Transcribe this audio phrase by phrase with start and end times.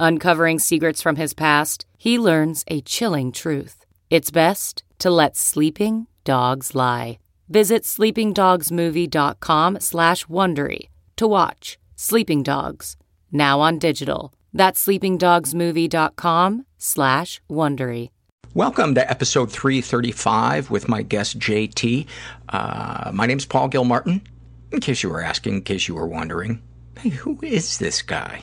[0.00, 3.84] Uncovering secrets from his past, he learns a chilling truth.
[4.10, 7.18] It's best to let sleeping dogs lie.
[7.48, 12.96] Visit sleepingdogsmovie.com slash Wondery to watch Sleeping Dogs,
[13.32, 14.32] now on digital.
[14.52, 18.10] That's sleepingdogsmovie.com slash Wondery.
[18.54, 22.06] Welcome to episode 335 with my guest JT.
[22.50, 24.22] Uh, my name's Paul Gilmartin.
[24.70, 26.62] In case you were asking, in case you were wondering,
[26.98, 28.42] hey, who is this guy?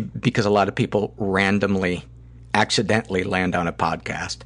[0.00, 2.04] Because a lot of people randomly,
[2.54, 4.38] accidentally land on a podcast.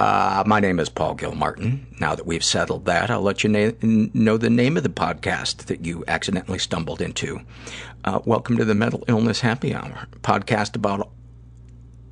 [0.00, 1.86] Uh, my name is Paul Gilmartin.
[2.00, 5.66] Now that we've settled that, I'll let you na- know the name of the podcast
[5.66, 7.40] that you accidentally stumbled into.
[8.04, 11.08] Uh, welcome to the Mental Illness Happy Hour, podcast about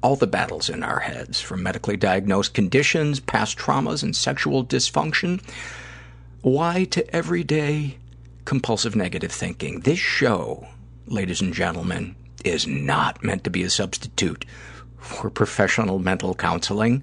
[0.02, 5.42] all the battles in our heads, from medically diagnosed conditions, past traumas, and sexual dysfunction.
[6.42, 7.98] Why to everyday
[8.44, 9.80] compulsive negative thinking.
[9.80, 10.66] This show,
[11.06, 14.44] ladies and gentlemen, is not meant to be a substitute
[14.98, 17.02] for professional mental counseling.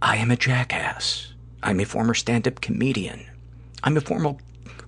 [0.00, 1.32] I am a jackass.
[1.62, 3.26] I'm a former stand-up comedian.
[3.82, 4.36] I'm a former,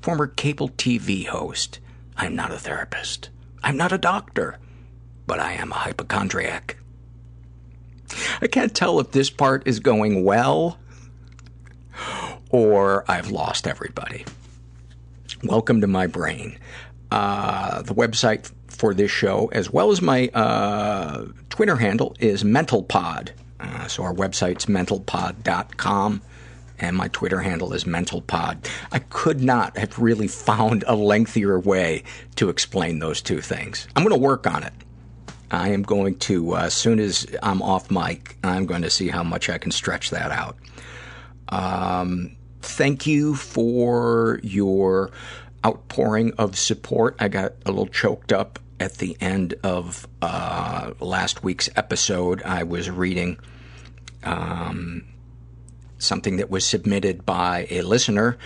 [0.03, 1.81] former cable TV host.
[2.17, 3.31] I'm not a therapist.
[3.63, 4.59] I'm not a doctor.
[5.27, 6.77] But I am a hypochondriac.
[8.43, 10.79] I can't tell if this part is going well
[12.51, 14.25] or I've lost everybody.
[15.45, 16.59] Welcome to my brain.
[17.11, 23.29] Uh, the website for this show, as well as my uh, Twitter handle, is MentalPod.
[23.61, 26.23] Uh, so our website's mentalpod.com,
[26.79, 28.67] and my Twitter handle is MentalPod.
[28.91, 32.05] I could not have really found a lengthier way
[32.37, 33.87] to explain those two things.
[33.95, 34.73] I'm going to work on it.
[35.51, 39.09] I am going to, uh, as soon as I'm off mic, I'm going to see
[39.09, 40.57] how much I can stretch that out.
[41.51, 45.11] Um, thank you for your
[45.67, 47.17] outpouring of support.
[47.19, 52.43] I got a little choked up at the end of uh, last week's episode.
[52.43, 53.39] I was reading
[54.25, 55.05] um,
[55.99, 58.39] something that was submitted by a listener,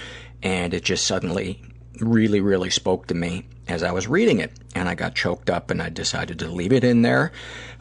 [0.42, 1.62] and it just suddenly
[2.00, 4.52] really, really spoke to me as I was reading it.
[4.74, 7.30] And I got choked up, and I decided to leave it in there.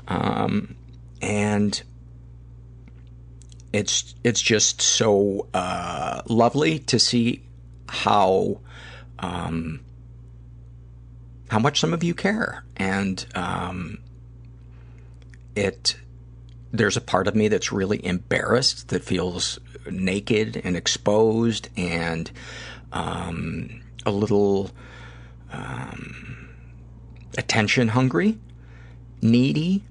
[0.07, 0.75] Um,
[1.21, 1.81] and
[3.73, 7.43] it's it's just so uh, lovely to see
[7.89, 8.59] how
[9.17, 9.79] um,
[11.53, 13.99] how much some of you care, and um,
[15.55, 15.95] it
[16.71, 22.31] there's a part of me that's really embarrassed, that feels naked and exposed, and
[22.91, 24.71] um, a little
[25.51, 26.49] um,
[27.37, 28.39] attention hungry,
[29.21, 29.83] needy,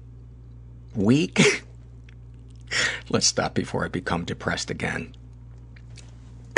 [0.93, 1.63] weak.
[3.09, 5.15] Let's stop before I become depressed again.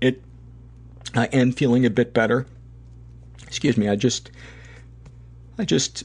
[0.00, 0.20] it
[1.14, 2.44] I am feeling a bit better.
[3.46, 4.30] Excuse me, I just
[5.58, 6.04] I just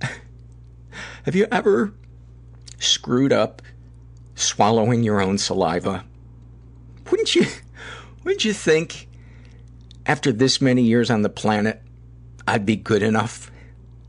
[1.24, 1.92] Have you ever
[2.78, 3.62] screwed up
[4.34, 6.04] swallowing your own saliva?
[7.10, 7.46] Wouldn't you
[8.24, 9.08] wouldn't you think
[10.06, 11.82] after this many years on the planet
[12.46, 13.50] I'd be good enough?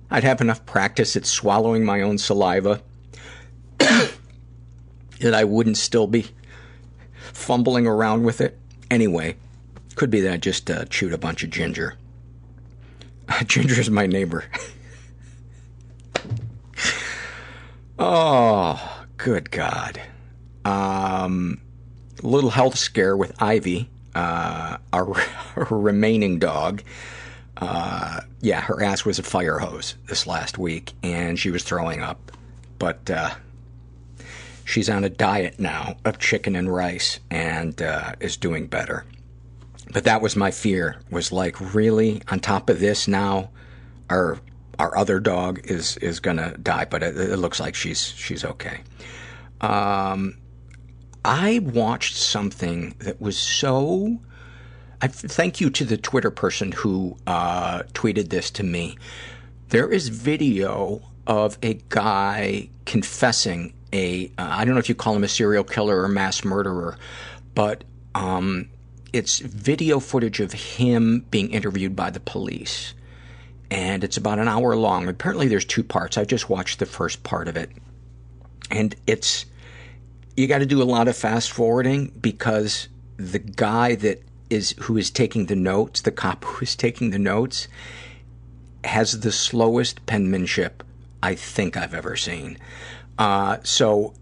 [0.10, 2.82] I'd have enough practice at swallowing my own saliva
[3.78, 6.28] that I wouldn't still be
[7.32, 8.60] fumbling around with it.
[8.92, 9.36] Anyway,
[9.96, 11.98] could be that I just uh, chewed a bunch of ginger.
[13.48, 14.46] Ginger's my neighbor.
[18.00, 20.02] oh, good God.
[20.66, 21.62] Um,
[22.22, 25.16] little health scare with Ivy, uh, our,
[25.56, 26.84] our remaining dog.
[27.58, 32.02] Uh, yeah, her ass was a fire hose this last week, and she was throwing
[32.02, 32.32] up.
[32.80, 33.36] But uh,
[34.66, 39.06] she's on a diet now of chicken and rice and uh, is doing better.
[39.94, 41.00] But that was my fear.
[41.12, 43.52] Was like, really, on top of this now,
[44.10, 44.40] our
[44.80, 46.86] our other dog is is gonna die.
[46.86, 48.82] But it, it looks like she's she's okay.
[49.62, 50.38] Um,
[51.24, 54.20] I watched something that was so.
[55.02, 58.98] I thank you to the Twitter person who uh, tweeted this to me.
[59.70, 64.32] There is video of a guy confessing a.
[64.38, 66.98] Uh, I don't know if you call him a serial killer or mass murderer,
[67.54, 67.84] but
[68.16, 68.70] um,
[69.14, 72.96] it's video footage of him being interviewed by the police.
[73.70, 75.08] And it's about an hour long.
[75.08, 76.18] Apparently, there's two parts.
[76.18, 77.70] I just watched the first part of it.
[78.70, 79.46] And it's
[80.36, 82.88] you got to do a lot of fast forwarding because
[83.18, 87.20] the guy that is who is taking the notes, the cop who is taking the
[87.20, 87.68] notes,
[88.84, 90.84] has the slowest penmanship
[91.22, 92.58] I think I've ever seen.
[93.18, 94.14] Uh, so,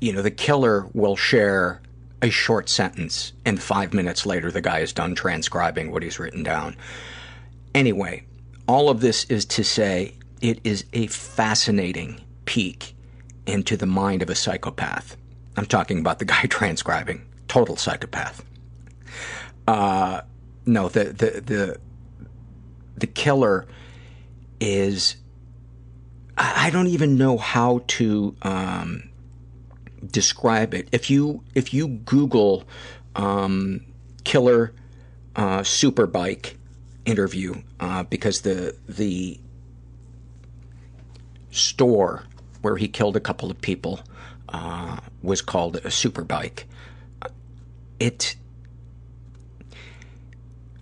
[0.00, 1.82] you know, the killer will share
[2.26, 6.42] a short sentence, and five minutes later, the guy is done transcribing what he's written
[6.42, 6.76] down.
[7.74, 8.24] Anyway,
[8.66, 12.94] all of this is to say it is a fascinating peek
[13.46, 15.16] into the mind of a psychopath.
[15.56, 17.24] I'm talking about the guy transcribing.
[17.48, 18.44] Total psychopath.
[19.68, 20.22] Uh,
[20.66, 21.80] no, the, the, the,
[22.96, 23.66] the killer
[24.60, 25.16] is,
[26.36, 29.10] I don't even know how to, um,
[30.10, 30.88] describe it.
[30.92, 32.64] If you, if you Google,
[33.14, 33.80] um,
[34.24, 34.72] killer,
[35.34, 36.54] uh, superbike
[37.04, 39.38] interview, uh, because the, the
[41.50, 42.24] store
[42.62, 44.00] where he killed a couple of people
[44.48, 46.64] uh, was called a superbike.
[47.98, 48.36] It,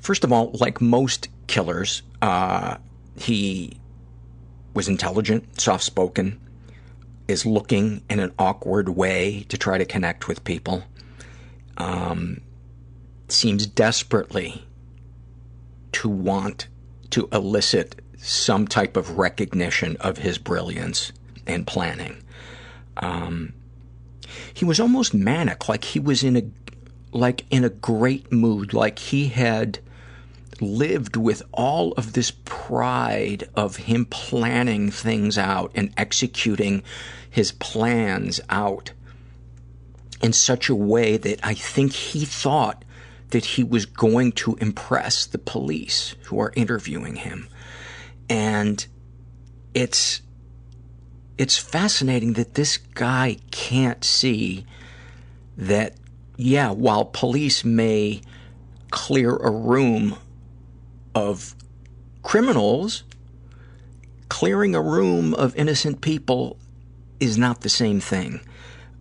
[0.00, 2.78] first of all, like most killers, uh,
[3.16, 3.78] he
[4.74, 6.40] was intelligent, soft spoken,
[7.28, 10.84] is looking in an awkward way to try to connect with people,
[11.76, 12.40] um,
[13.28, 14.66] seems desperately
[15.92, 16.68] to want
[17.10, 21.12] to elicit some type of recognition of his brilliance
[21.46, 22.22] and planning.
[22.96, 23.52] Um,
[24.52, 26.42] he was almost manic, like he was in a
[27.12, 29.78] like in a great mood, like he had
[30.64, 36.82] lived with all of this pride of him planning things out and executing
[37.28, 38.92] his plans out
[40.22, 42.84] in such a way that I think he thought
[43.30, 47.48] that he was going to impress the police who are interviewing him.
[48.28, 48.86] And
[49.74, 50.22] it's
[51.36, 54.64] it's fascinating that this guy can't see
[55.56, 55.94] that,
[56.36, 58.22] yeah, while police may
[58.90, 60.16] clear a room
[61.14, 61.54] of
[62.22, 63.04] criminals,
[64.28, 66.56] clearing a room of innocent people
[67.20, 68.40] is not the same thing.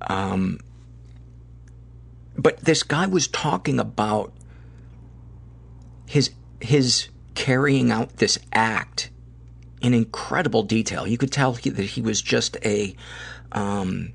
[0.02, 0.60] Um,
[2.38, 4.34] but this guy was talking about
[6.06, 9.10] his his carrying out this act
[9.82, 11.06] in incredible detail.
[11.08, 12.96] You could tell he, that he was just a,
[13.52, 14.14] um,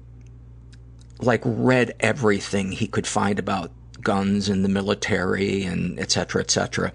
[1.21, 3.71] like read everything he could find about
[4.01, 6.93] guns and the military and et cetera, et cetera.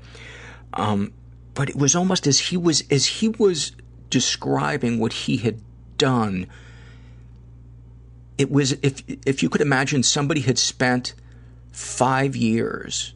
[0.74, 1.13] Um,
[1.53, 3.74] but it was almost as he was, as he was
[4.10, 5.62] describing what he had
[5.98, 6.48] done,
[8.38, 11.13] it was, if, if you could imagine somebody had spent
[11.72, 13.13] five years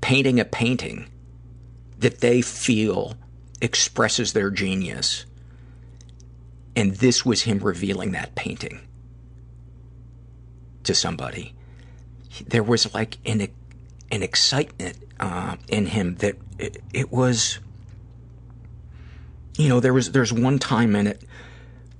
[0.00, 1.08] painting a painting
[1.98, 3.14] that they feel
[3.60, 5.24] expresses their genius.
[6.74, 8.80] And this was him revealing that painting
[10.84, 11.54] to somebody.
[12.46, 13.46] There was like an,
[14.12, 17.58] an excitement uh, in him that it, it was,
[19.56, 21.24] you know, there was, there's one time in it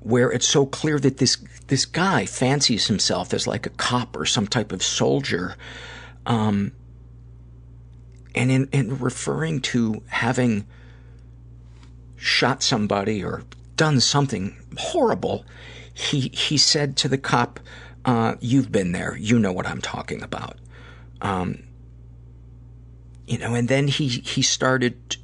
[0.00, 1.38] where it's so clear that this,
[1.68, 5.56] this guy fancies himself as like a cop or some type of soldier.
[6.26, 6.72] Um,
[8.34, 10.66] and in, in referring to having
[12.16, 13.42] shot somebody or
[13.76, 15.44] done something horrible,
[15.94, 17.60] he he said to the cop,
[18.04, 19.16] uh, "You've been there.
[19.18, 20.58] You know what I'm talking about."
[21.20, 21.64] Um,
[23.32, 25.16] you know, and then he he started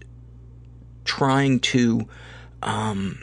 [1.05, 2.09] trying to
[2.63, 3.23] um,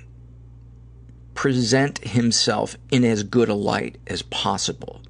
[1.34, 5.01] present himself in as good a light as possible.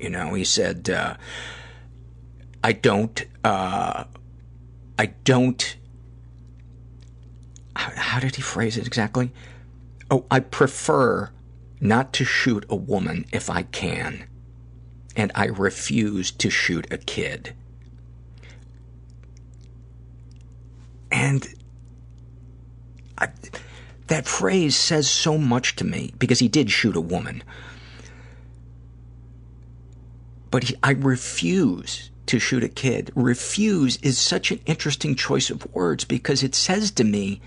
[0.00, 1.16] You know, he said, uh,
[2.64, 4.04] "I don't, uh,
[4.98, 5.76] I don't
[7.76, 9.30] how did he phrase it exactly?
[10.10, 11.30] Oh, I prefer
[11.80, 14.26] not to shoot a woman if I can,
[15.14, 17.54] and I refuse to shoot a kid.
[21.10, 21.46] And
[23.18, 23.28] I,
[24.08, 27.42] that phrase says so much to me because he did shoot a woman.
[30.50, 33.10] But he, I refuse to shoot a kid.
[33.14, 37.40] Refuse is such an interesting choice of words because it says to me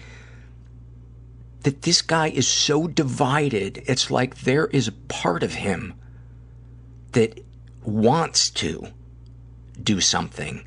[1.63, 3.83] that this guy is so divided.
[3.85, 5.93] It's like there is a part of him
[7.11, 7.39] that
[7.83, 8.87] wants to
[9.81, 10.65] do something,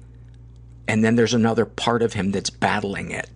[0.87, 3.29] and then there's another part of him that's battling it.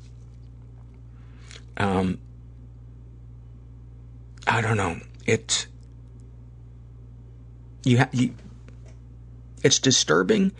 [1.76, 2.18] Um,
[4.46, 4.98] I don't know.
[5.26, 5.66] It
[7.84, 8.34] you have you.
[9.62, 10.52] It's disturbing,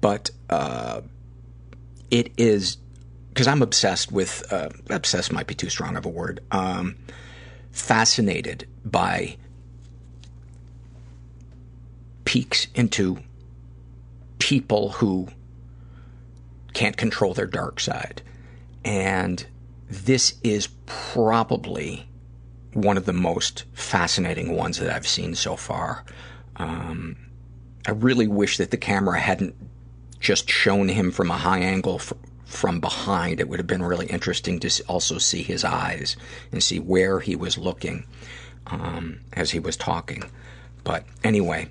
[0.00, 1.02] but uh,
[2.10, 2.78] it is
[3.28, 6.40] because I'm obsessed with uh, obsessed might be too strong of a word.
[6.50, 6.96] Um,
[7.70, 9.36] fascinated by
[12.24, 13.18] peeks into
[14.38, 15.28] people who
[16.78, 18.22] can't control their dark side,
[18.84, 19.44] and
[19.90, 22.08] this is probably
[22.72, 26.04] one of the most fascinating ones that I've seen so far.
[26.54, 27.16] Um,
[27.84, 29.56] I really wish that the camera hadn't
[30.20, 32.12] just shown him from a high angle f-
[32.44, 33.40] from behind.
[33.40, 36.16] It would have been really interesting to also see his eyes
[36.52, 38.06] and see where he was looking
[38.68, 40.30] um, as he was talking.
[40.84, 41.70] But anyway,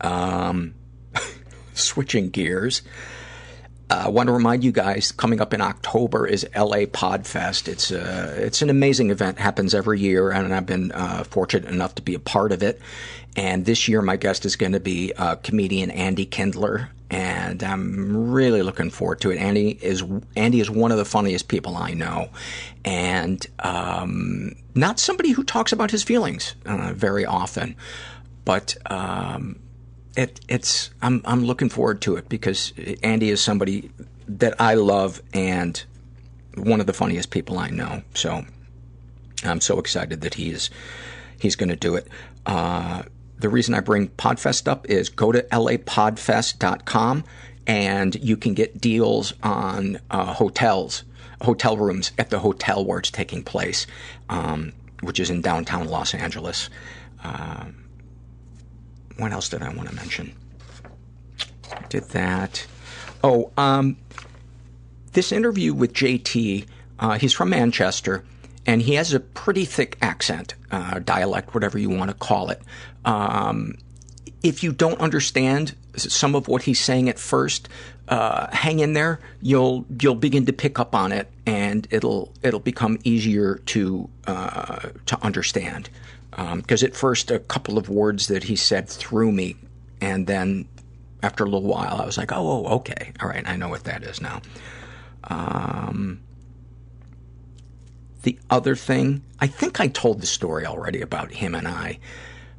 [0.00, 0.72] um,
[1.74, 2.80] switching gears.
[3.88, 7.68] I uh, want to remind you guys, coming up in October is LA Podfest.
[7.68, 11.94] It's uh, it's an amazing event, happens every year, and I've been uh, fortunate enough
[11.96, 12.80] to be a part of it.
[13.36, 18.32] And this year, my guest is going to be uh, comedian Andy Kindler, and I'm
[18.32, 19.38] really looking forward to it.
[19.38, 20.02] Andy is
[20.34, 22.30] Andy is one of the funniest people I know,
[22.84, 27.76] and um, not somebody who talks about his feelings uh, very often,
[28.44, 28.76] but.
[28.86, 29.60] Um,
[30.16, 33.90] it, it's I'm I'm looking forward to it because Andy is somebody
[34.26, 35.82] that I love and
[36.56, 38.02] one of the funniest people I know.
[38.14, 38.44] So
[39.44, 40.70] I'm so excited that he's
[41.38, 42.08] he's going to do it.
[42.46, 43.02] Uh,
[43.38, 47.24] the reason I bring Podfest up is go to lapodfest.com
[47.66, 51.04] and you can get deals on uh, hotels,
[51.42, 53.86] hotel rooms at the hotel where it's taking place,
[54.30, 56.70] um, which is in downtown Los Angeles.
[57.22, 57.85] Um,
[59.16, 60.34] what else did I want to mention?
[61.88, 62.66] Did that.
[63.24, 63.96] Oh, um,
[65.12, 66.66] this interview with JT,
[66.98, 68.24] uh, he's from Manchester,
[68.66, 72.60] and he has a pretty thick accent, uh, dialect, whatever you want to call it.
[73.04, 73.78] Um,
[74.42, 77.68] if you don't understand some of what he's saying at first,
[78.08, 79.18] uh, hang in there.
[79.40, 84.90] You'll you'll begin to pick up on it, and it'll it'll become easier to uh,
[85.06, 85.90] to understand
[86.36, 89.56] because um, at first a couple of words that he said threw me,
[90.00, 90.68] and then
[91.22, 93.84] after a little while I was like, oh, oh okay, all right, I know what
[93.84, 94.42] that is now.
[95.24, 96.20] Um,
[98.22, 101.98] the other thing, I think I told the story already about him and I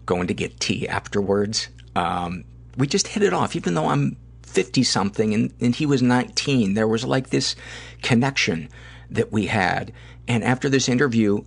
[0.06, 1.68] going to get tea afterwards.
[1.96, 2.46] Um,
[2.78, 6.74] we just hit it off, even though I'm 50 something and, and he was 19.
[6.74, 7.56] There was like this
[8.02, 8.70] connection
[9.10, 9.92] that we had.
[10.28, 11.44] And after this interview,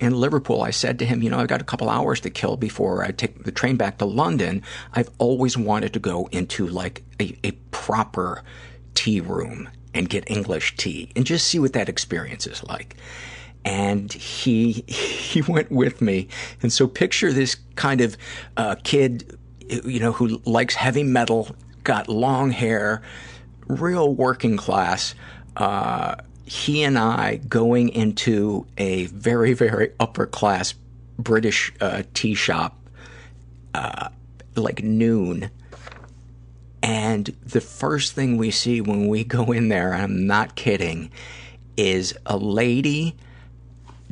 [0.00, 2.56] in Liverpool, I said to him, you know, I've got a couple hours to kill
[2.56, 4.62] before I take the train back to London.
[4.94, 8.42] I've always wanted to go into like a, a proper
[8.94, 12.96] tea room and get English tea and just see what that experience is like.
[13.62, 16.28] And he he went with me,
[16.62, 18.16] and so picture this kind of
[18.56, 19.38] uh, kid,
[19.84, 21.54] you know, who likes heavy metal,
[21.84, 23.02] got long hair,
[23.66, 25.14] real working class.
[25.56, 26.14] Uh,
[26.50, 30.74] he and I going into a very, very upper class
[31.16, 32.76] British uh, tea shop,
[33.72, 34.08] uh,
[34.56, 35.50] like noon.
[36.82, 41.12] And the first thing we see when we go in there, I'm not kidding,
[41.76, 43.16] is a lady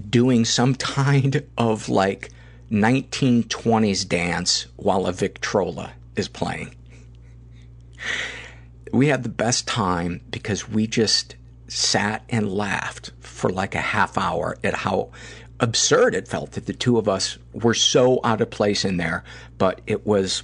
[0.09, 2.30] doing some kind of like
[2.71, 6.73] 1920s dance while a Victrola is playing.
[8.92, 11.35] We had the best time because we just
[11.69, 15.11] sat and laughed for like a half hour at how
[15.61, 19.25] absurd it felt that the two of us were so out of place in there.
[19.59, 20.43] But it was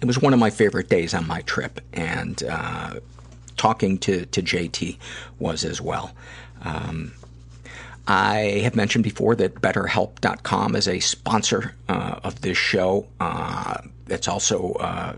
[0.00, 2.94] it was one of my favorite days on my trip, and uh,
[3.56, 4.98] talking to to JT
[5.38, 6.12] was as well.
[6.62, 7.12] Um,
[8.06, 13.06] I have mentioned before that BetterHelp.com is a sponsor uh, of this show.
[13.20, 15.14] Uh, it's also uh,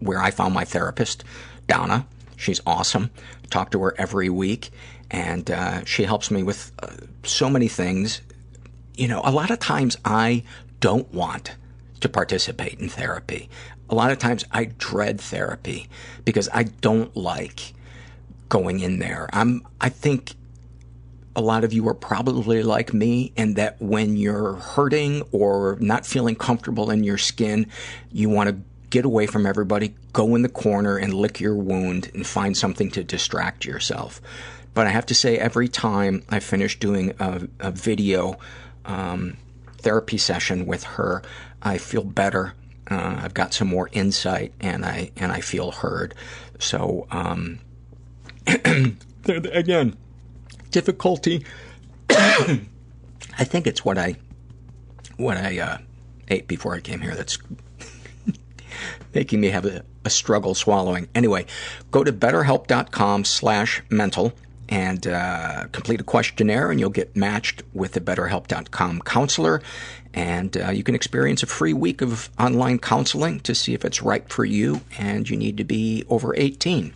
[0.00, 1.22] where I found my therapist,
[1.68, 2.06] Donna.
[2.36, 3.10] She's awesome.
[3.50, 4.70] Talk to her every week,
[5.10, 6.88] and uh, she helps me with uh,
[7.24, 8.20] so many things
[8.96, 10.42] you know, a lot of times I
[10.80, 11.54] don't want
[12.00, 13.48] to participate in therapy.
[13.88, 15.88] A lot of times I dread therapy
[16.24, 17.74] because I don't like
[18.48, 19.28] going in there.
[19.32, 20.34] I'm, I think
[21.34, 26.06] a lot of you are probably like me in that when you're hurting or not
[26.06, 27.66] feeling comfortable in your skin,
[28.10, 28.56] you want to
[28.90, 32.90] get away from everybody, go in the corner and lick your wound and find something
[32.92, 34.20] to distract yourself.
[34.74, 38.38] But I have to say, every time I finish doing a, a video
[38.84, 39.36] um,
[39.78, 41.22] therapy session with her,
[41.62, 42.54] I feel better.
[42.90, 46.14] Uh, I've got some more insight, and I and I feel heard.
[46.58, 47.58] So um,
[49.26, 49.96] again,
[50.70, 51.44] difficulty.
[52.10, 54.16] I think it's what I
[55.16, 55.78] what I uh,
[56.28, 57.38] ate before I came here that's
[59.14, 61.08] making me have a, a, struggle swallowing.
[61.14, 61.46] Anyway,
[61.90, 64.32] go to betterhelp.com slash mental
[64.68, 69.62] and uh, complete a questionnaire and you'll get matched with a betterhelp.com counselor
[70.14, 74.02] and uh, you can experience a free week of online counseling to see if it's
[74.02, 76.94] right for you and you need to be over 18.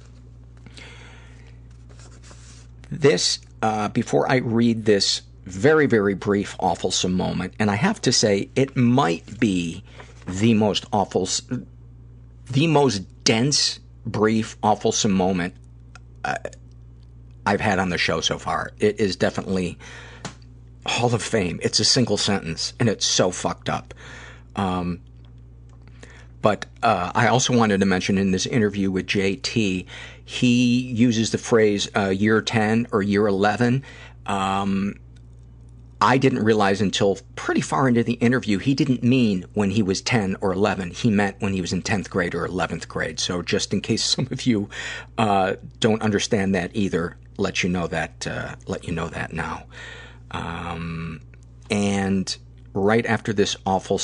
[2.90, 8.12] This, uh, before I read this very, very brief, awful moment, and I have to
[8.12, 9.84] say, it might be
[10.26, 11.28] the most awful,
[12.50, 15.54] the most dense, brief, awful moment
[16.24, 16.36] uh,
[17.46, 18.72] I've had on the show so far.
[18.78, 19.78] It is definitely
[20.86, 21.60] Hall of Fame.
[21.62, 23.94] It's a single sentence, and it's so fucked up.
[24.56, 25.00] Um,
[26.42, 29.86] but uh, I also wanted to mention in this interview with JT,
[30.24, 33.84] he uses the phrase uh, year 10 or year 11.
[34.26, 34.94] Um,
[36.00, 40.00] I didn't realize until pretty far into the interview he didn't mean when he was
[40.00, 40.92] 10 or 11.
[40.92, 43.20] He meant when he was in 10th grade or 11th grade.
[43.20, 44.68] So just in case some of you
[45.18, 49.64] uh, don't understand that either, let you know that uh, let you know that now.
[50.30, 51.20] Um,
[51.70, 52.36] and
[52.72, 54.00] right after this awful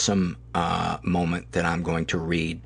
[0.54, 2.60] uh, moment that I'm going to read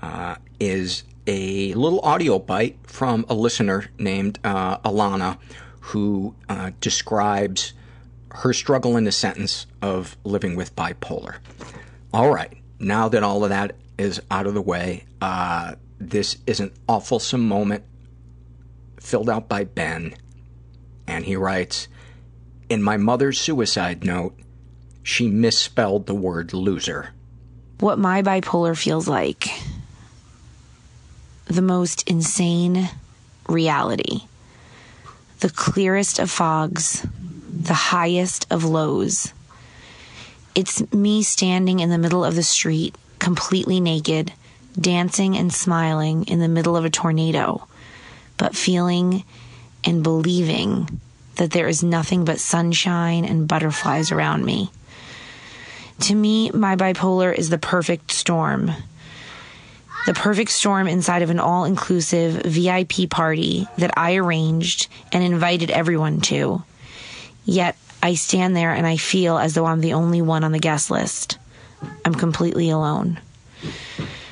[0.00, 5.38] uh, is a little audio bite from a listener named uh, Alana
[5.80, 7.72] who uh, describes
[8.34, 11.36] her struggle in a sentence of living with bipolar.
[12.12, 16.60] All right, now that all of that is out of the way, uh, this is
[16.60, 17.84] an awful moment
[18.98, 20.14] filled out by Ben,
[21.06, 21.88] and he writes,
[22.68, 24.38] In my mother's suicide note,
[25.02, 27.10] she misspelled the word loser.
[27.80, 29.48] What my bipolar feels like
[31.46, 32.88] the most insane
[33.48, 34.22] reality,
[35.40, 37.04] the clearest of fogs,
[37.66, 39.32] the highest of lows.
[40.54, 44.32] It's me standing in the middle of the street, completely naked,
[44.78, 47.66] dancing and smiling in the middle of a tornado,
[48.36, 49.24] but feeling
[49.84, 51.00] and believing
[51.36, 54.70] that there is nothing but sunshine and butterflies around me.
[56.00, 58.72] To me, my bipolar is the perfect storm.
[60.06, 65.70] The perfect storm inside of an all inclusive VIP party that I arranged and invited
[65.70, 66.64] everyone to.
[67.44, 70.58] Yet I stand there and I feel as though I'm the only one on the
[70.58, 71.38] guest list.
[72.04, 73.20] I'm completely alone.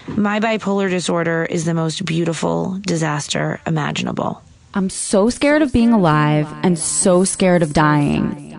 [0.08, 4.42] My bipolar disorder is the most beautiful disaster imaginable.
[4.74, 8.50] I'm so scared of being alive and so scared of dying.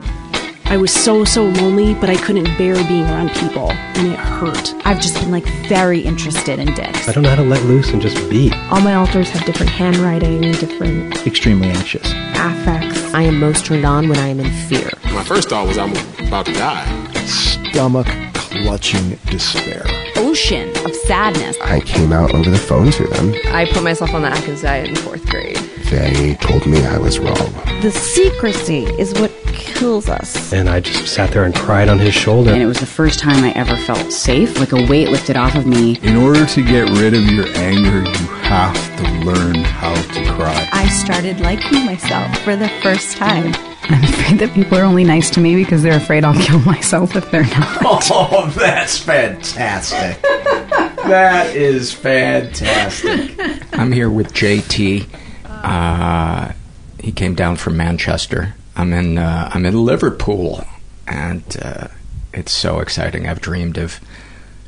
[0.66, 4.74] I was so, so lonely, but I couldn't bear being around people, and it hurt.
[4.86, 7.10] I've just been like very interested in dicks.
[7.10, 8.54] I don't know how to let loose and just be.
[8.70, 11.28] All my alters have different handwriting, different.
[11.28, 12.10] Extremely anxious.
[12.36, 12.91] Affects.
[13.14, 14.90] I am most turned on when I am in fear.
[15.14, 15.92] My first thought was I'm
[16.26, 17.14] about to die.
[17.26, 18.08] Stomach
[18.52, 19.84] clutching despair.
[20.18, 21.58] Ocean of sadness.
[21.62, 23.34] I came out over the phone to them.
[23.48, 25.58] I put myself on the Atkins diet in fourth grade.
[25.90, 27.52] They told me I was wrong.
[27.82, 30.54] The secrecy is what kills us.
[30.54, 32.52] And I just sat there and cried on his shoulder.
[32.52, 35.56] And it was the first time I ever felt safe, like a weight lifted off
[35.56, 35.98] of me.
[36.02, 40.70] In order to get rid of your anger, you have to learn how to cry.
[40.72, 43.54] I started liking myself for the first time.
[43.92, 47.16] I'm afraid that people are only nice to me because they're afraid I'll kill myself
[47.16, 47.78] if they're not.
[47.84, 50.22] Oh, that's fantastic.
[50.22, 53.38] that is fantastic.
[53.74, 55.08] I'm here with JT.
[55.46, 56.54] Uh,
[57.00, 58.56] he came down from Manchester.
[58.76, 60.64] I'm in uh, I'm in Liverpool,
[61.08, 61.88] and uh,
[62.34, 63.28] it's so exciting.
[63.28, 64.00] I've dreamed of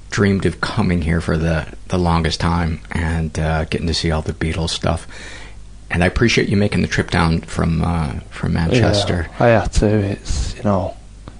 [0.09, 4.21] dreamed of coming here for the the longest time and uh, getting to see all
[4.21, 5.07] the Beatles stuff.
[5.93, 9.27] And I appreciate you making the trip down from uh, from Manchester.
[9.29, 9.85] Yeah, I had to.
[9.85, 10.97] It's you know,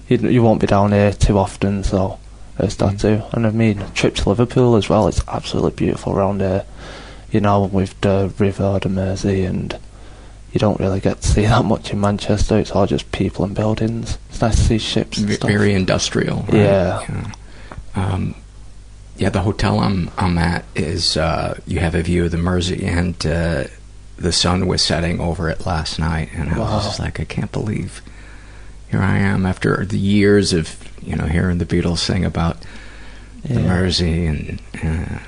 [0.08, 2.20] you, you won't be down here too often, so
[2.58, 3.26] I just had to.
[3.32, 5.08] And I mean, a trip to Liverpool as well.
[5.08, 6.64] It's absolutely beautiful around here.
[7.32, 9.76] You know, with the River, the Mersey, and
[10.52, 12.56] you don't really get to see that much in Manchester.
[12.56, 14.18] It's all just people and buildings.
[14.30, 15.18] It's nice to see ships.
[15.18, 15.50] And V- stuff.
[15.50, 16.42] very industrial.
[16.42, 16.54] Right?
[16.54, 17.00] Yeah.
[17.08, 17.32] yeah.
[17.96, 18.36] Um,
[19.16, 22.84] yeah, the hotel I'm I'm at is uh, you have a view of the Mersey,
[22.84, 23.64] and uh,
[24.16, 26.76] the sun was setting over it last night, and I Wow.
[26.76, 28.00] was just like, I can't believe
[28.90, 32.58] here I am after the years of you know hearing the Beatles sing about
[33.44, 35.18] the Mersey and uh,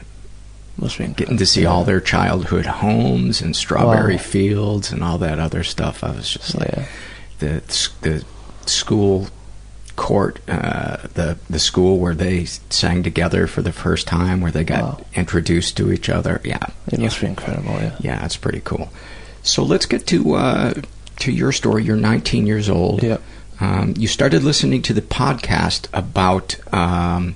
[1.17, 4.23] getting to see all their childhood homes and strawberry Wow.
[4.23, 6.05] fields and all that other stuff.
[6.05, 6.85] I was just like Yeah.
[7.41, 7.63] the
[8.03, 8.25] the
[8.67, 9.29] school
[9.97, 14.65] court, uh, the the school where they sang together for the first time, where they
[14.65, 15.07] got Wow.
[15.15, 16.41] introduced to each other.
[16.45, 17.73] Yeah, It must be incredible.
[17.81, 17.93] Yeah.
[18.01, 18.91] yeah, it's pretty cool.
[19.43, 20.75] So let's get to uh,
[21.21, 21.85] to your story.
[21.85, 23.03] You're 19 years old.
[23.03, 23.19] Yeah.
[23.59, 27.35] Um, you started listening to the podcast about um,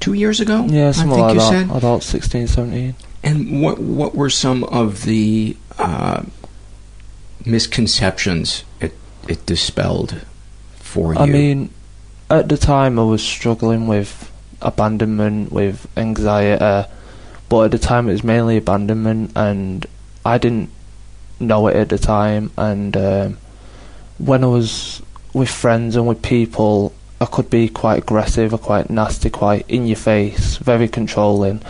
[0.00, 0.64] two years ago.
[0.68, 1.70] Yeah, I think like you said.
[1.70, 2.94] About 16, 17.
[3.22, 6.22] And what what were some of the uh,
[7.44, 8.92] misconceptions it
[9.28, 10.20] it dispelled
[10.96, 11.20] for you?
[11.20, 11.70] I mean,
[12.30, 14.32] at the time I was struggling with
[14.62, 16.88] abandonment, with anxiety,
[17.48, 19.86] but at the time it was mainly abandonment, and
[20.24, 20.70] I didn't
[21.38, 22.50] know it at the time.
[22.56, 23.38] And um,
[24.18, 28.90] when I was with friends and with people, I could be quite aggressive, or quite
[28.90, 31.60] nasty, quite in your face, very controlling,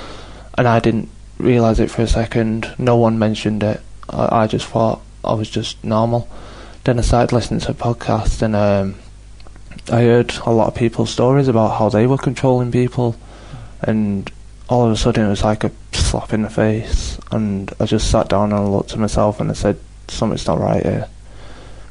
[0.56, 2.72] and I didn't realise it for a second.
[2.78, 3.80] No one mentioned it.
[4.08, 6.28] I, I just thought I was just normal.
[6.84, 8.94] Then I started listening to a podcast and um,
[9.90, 13.16] I heard a lot of people's stories about how they were controlling people,
[13.80, 14.30] and
[14.68, 17.18] all of a sudden it was like a slap in the face.
[17.30, 20.58] And I just sat down and I looked at myself and I said, "Something's not
[20.60, 21.08] right here,"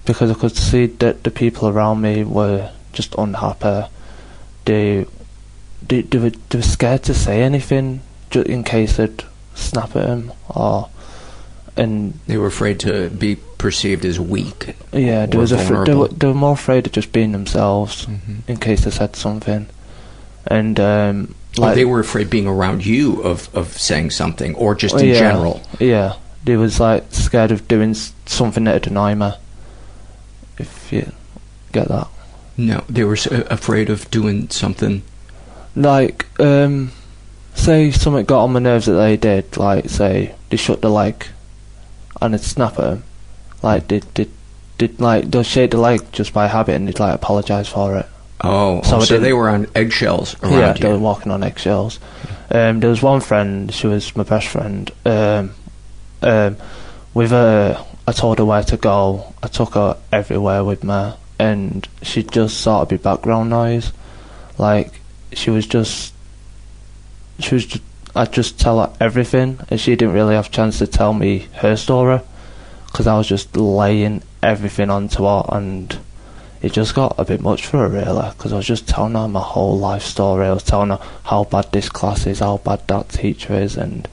[0.05, 3.87] because I could see that the people around me were just unhappy.
[4.65, 5.05] They
[5.87, 10.07] they, they, were, they were scared to say anything just in case I'd snap at
[10.07, 10.89] them or
[11.77, 14.75] and they were afraid to be perceived as weak.
[14.93, 18.47] yeah, or was they, were, they were more afraid of just being themselves Mhm.
[18.47, 19.65] in case they said something,
[20.45, 24.93] and um, like they were afraid being around you of, of saying something, or just
[24.95, 25.61] Oh, in yeah, general.
[25.79, 27.95] Yeah, they was like scared of doing
[28.27, 29.31] something that'd annoy me.
[30.59, 31.11] If you
[31.71, 32.07] get that,
[32.57, 33.17] No, they were
[33.49, 35.01] afraid of doing something.
[35.75, 36.91] like um,
[37.55, 41.25] say something got on my nerves that they did, like say they shut the leg,
[42.21, 43.03] and it'd snap at them,
[43.65, 44.29] like they did.
[44.77, 48.05] Did like they'll shake the leg just by habit and they'd like apologise for it.
[48.41, 50.79] Oh, So so, I so they were on eggshells around yeah, you.
[50.81, 51.97] they were walking on eggshells.
[52.51, 54.91] Um, there was one friend, she was my best friend.
[55.05, 55.53] Um,
[56.21, 56.57] um,
[57.13, 59.33] with her, I told her where to go.
[59.41, 63.93] I took her everywhere with me, and she just sort of be background noise.
[64.57, 64.91] Like
[65.31, 66.13] she was just,
[67.39, 67.65] she was.
[67.65, 71.13] Just, I'd just tell her everything, and she didn't really have a chance to tell
[71.13, 72.19] me her story,
[72.95, 75.99] because I was just laying everything onto her, and
[76.61, 79.27] it just got a bit much for her really because I was just telling her
[79.27, 80.47] my whole life story.
[80.47, 84.07] I was telling her how bad this class is, how bad that teacher is, and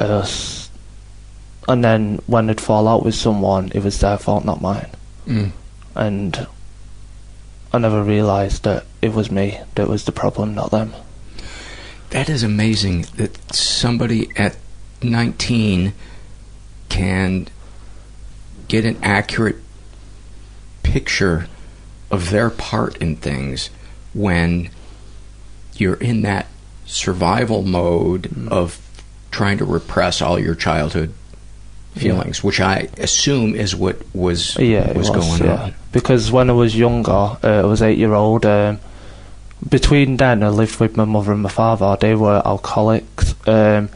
[0.00, 0.68] us.
[1.68, 4.90] And then when they'd fall out with someone, it was their fault, not mine.
[5.28, 5.52] Mm.
[5.94, 6.48] And
[7.72, 10.92] I never realised that it was me that was the problem, not them.
[12.08, 14.56] That is amazing that somebody at
[15.02, 15.92] 19
[16.88, 17.46] can
[18.70, 19.56] get an accurate
[20.82, 21.46] picture
[22.10, 23.68] of their part in things
[24.14, 24.70] when
[25.74, 26.46] you're in that
[26.86, 28.48] survival mode Mm.
[28.48, 28.78] of
[29.30, 31.12] trying to repress all your childhood
[31.96, 35.62] feelings, which I assume is what was Yeah, was, was, going yeah.
[35.64, 35.74] on.
[35.92, 38.46] Because when I was younger, uh, I was eight year old.
[38.46, 38.78] Um,
[39.68, 41.96] between then, I lived with my mother and my father.
[42.00, 43.34] They were alcoholics.
[43.46, 43.88] Um,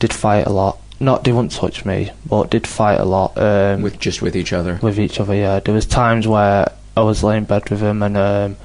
[0.00, 0.78] did fight a lot.
[1.00, 3.38] Not they wouldn't touch me, but did fight a lot.
[3.38, 4.78] Um, With just with each other.
[4.82, 5.34] with each other.
[5.34, 8.56] Yeah, there was times where I was laying in bed with him, and um,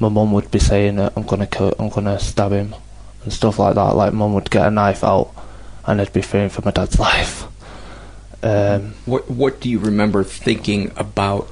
[0.00, 2.74] my mum would be saying that I'm gonna kill, I'm gonna stab him,
[3.22, 3.94] and stuff like that.
[3.96, 5.32] Like mum would get a knife out,
[5.86, 7.44] and I'd be fearing for my dad's life.
[8.42, 11.48] Um, What what do you remember thinking about?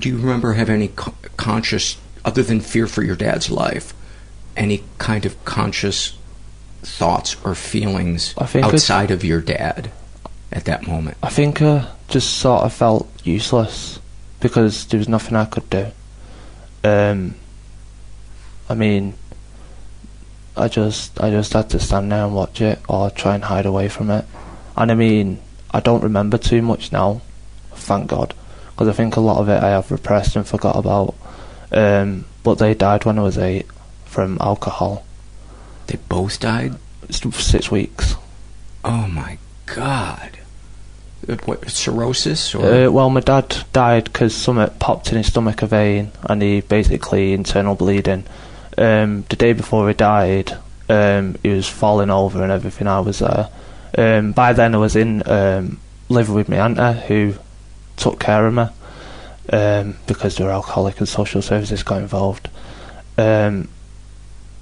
[0.00, 3.92] Do you remember have any co- conscious, other than fear for your dad's life,
[4.56, 6.16] any kind of conscious
[6.82, 9.90] thoughts or feelings outside of your dad
[10.52, 11.16] at that moment?
[11.22, 13.98] I think I just sort of felt useless
[14.40, 15.86] because there was nothing I could do.
[16.84, 17.36] Um,
[18.68, 19.14] I mean,
[20.56, 23.66] I just I just had to stand there and watch it or try and hide
[23.66, 24.24] away from it.
[24.76, 25.40] And I mean,
[25.70, 27.22] I don't remember too much now,
[27.72, 28.34] thank God,
[28.70, 31.14] because I think a lot of it I have repressed and forgot about.
[31.70, 33.66] Um, but they died when I was eight
[34.04, 35.04] from alcohol.
[35.92, 36.76] They both died.
[37.10, 38.14] Six weeks.
[38.82, 40.38] Oh my God.
[41.28, 42.54] Uh, What, cirrhosis?
[42.54, 42.64] Or?
[42.86, 46.62] Uh, well, my dad died because something popped in his stomach, a vein, and he
[46.62, 48.24] basically internal bleeding.
[48.78, 50.56] Um, the day before he died,
[50.88, 52.88] um, he was falling over and everything.
[52.88, 53.50] I was there.
[53.98, 55.78] Um, by then, I was in um,
[56.08, 57.34] living with my auntie who
[57.96, 58.66] took care of me
[59.52, 62.48] um, because they were alcoholic and social services got involved.
[63.18, 63.68] Um,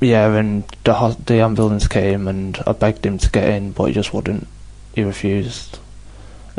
[0.00, 3.92] yeah, and the the ambulance came and I begged him to get in, but he
[3.92, 4.46] just wouldn't.
[4.94, 5.78] He refused.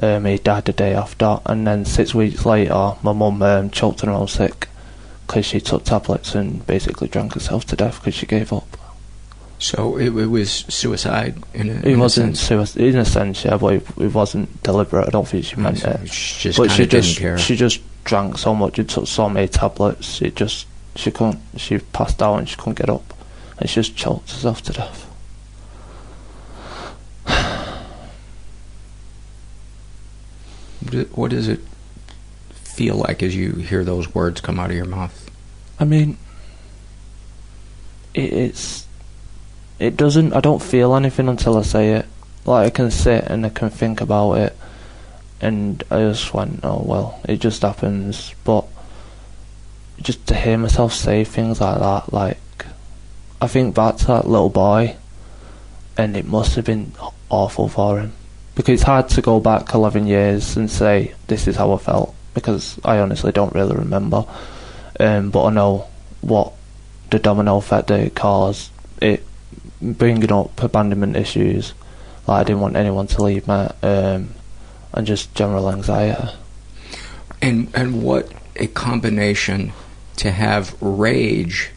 [0.01, 4.03] Um, he died the day after, and then six weeks later, my mum um, choked
[4.03, 4.67] on her own sick
[5.27, 8.77] because she took tablets and basically drank herself to death because she gave up.
[9.59, 13.57] So it, it was suicide in a, It in wasn't suicide in a sense, yeah,
[13.57, 15.07] but it, it wasn't deliberate.
[15.07, 16.09] I don't think she meant it.
[16.11, 17.37] She just but she didn't just care.
[17.37, 20.21] she just drank so much and took so many tablets.
[20.21, 21.39] It just she couldn't.
[21.57, 23.13] She passed out and she couldn't get up,
[23.69, 25.07] she just choked herself to death.
[30.91, 31.61] What What does it
[32.53, 35.29] feel like as you hear those words come out of your mouth?
[35.79, 36.17] I mean,
[38.13, 38.87] it, it's
[39.79, 40.33] it doesn't.
[40.33, 42.05] I don't feel anything until I say it.
[42.45, 44.57] Like I can sit and I can think about it,
[45.39, 48.33] and I just went, oh well, it just happens.
[48.43, 48.65] But
[50.01, 52.37] just to hear myself say things like that, like
[53.41, 54.95] I think that's that little boy,
[55.97, 56.93] and it must have been
[57.29, 58.13] awful for him
[58.53, 62.13] because it's hard to go back 11 years and say this is how I felt
[62.35, 64.25] because I honestly don't really remember.
[64.99, 65.87] Um, but I know
[66.21, 66.53] what
[67.09, 68.71] the domino effect that it caused.
[69.01, 69.25] It
[69.81, 71.73] bringing up abandonment issues,
[72.27, 74.35] like I didn't want anyone to leave me, um,
[74.93, 76.35] and just general anxiety.
[77.41, 79.73] And and what a combination
[80.17, 81.71] to have rage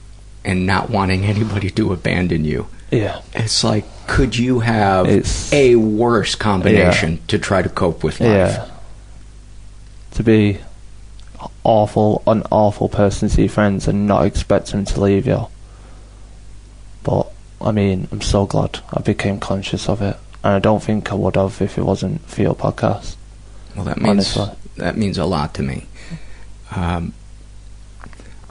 [0.45, 2.67] and not wanting anybody to abandon you.
[2.91, 3.21] Yeah.
[3.35, 8.29] It's like could you have It's- a worse combination to try to cope with life?
[8.31, 8.67] Yeah.
[10.13, 10.59] To be
[11.65, 15.47] awful, an awful person to your friends and not expect them to leave you.
[17.03, 17.31] But
[17.61, 21.15] I mean, I'm so glad I became conscious of it, and I don't think I
[21.15, 23.17] would have if it wasn't for your podcast.
[23.75, 24.57] Well, that means Honestly.
[24.77, 25.87] that means a lot to me.
[26.77, 27.13] Um,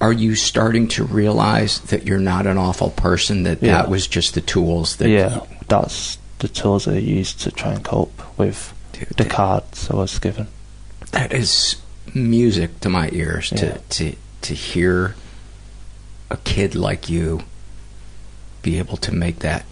[0.04, 3.44] are you starting to realize that you're not an awful person?
[3.44, 3.78] That Yeah.
[3.78, 5.40] that was just the tools that yeah,
[5.70, 8.74] that's the tools that I used to try and cope with
[9.18, 10.48] the cards I was given.
[11.12, 11.78] that is
[12.14, 13.78] music to my ears to Yeah.
[13.98, 15.16] to to hear
[16.30, 17.42] a kid like you
[18.62, 19.64] be able to make that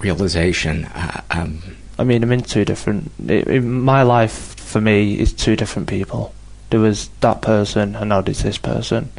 [0.00, 0.88] realization.
[0.94, 3.12] I, I'm I mean, I'm in two different.
[3.28, 6.34] It, it, my life for me is two different people.
[6.74, 9.12] There was that person, and now there's this person,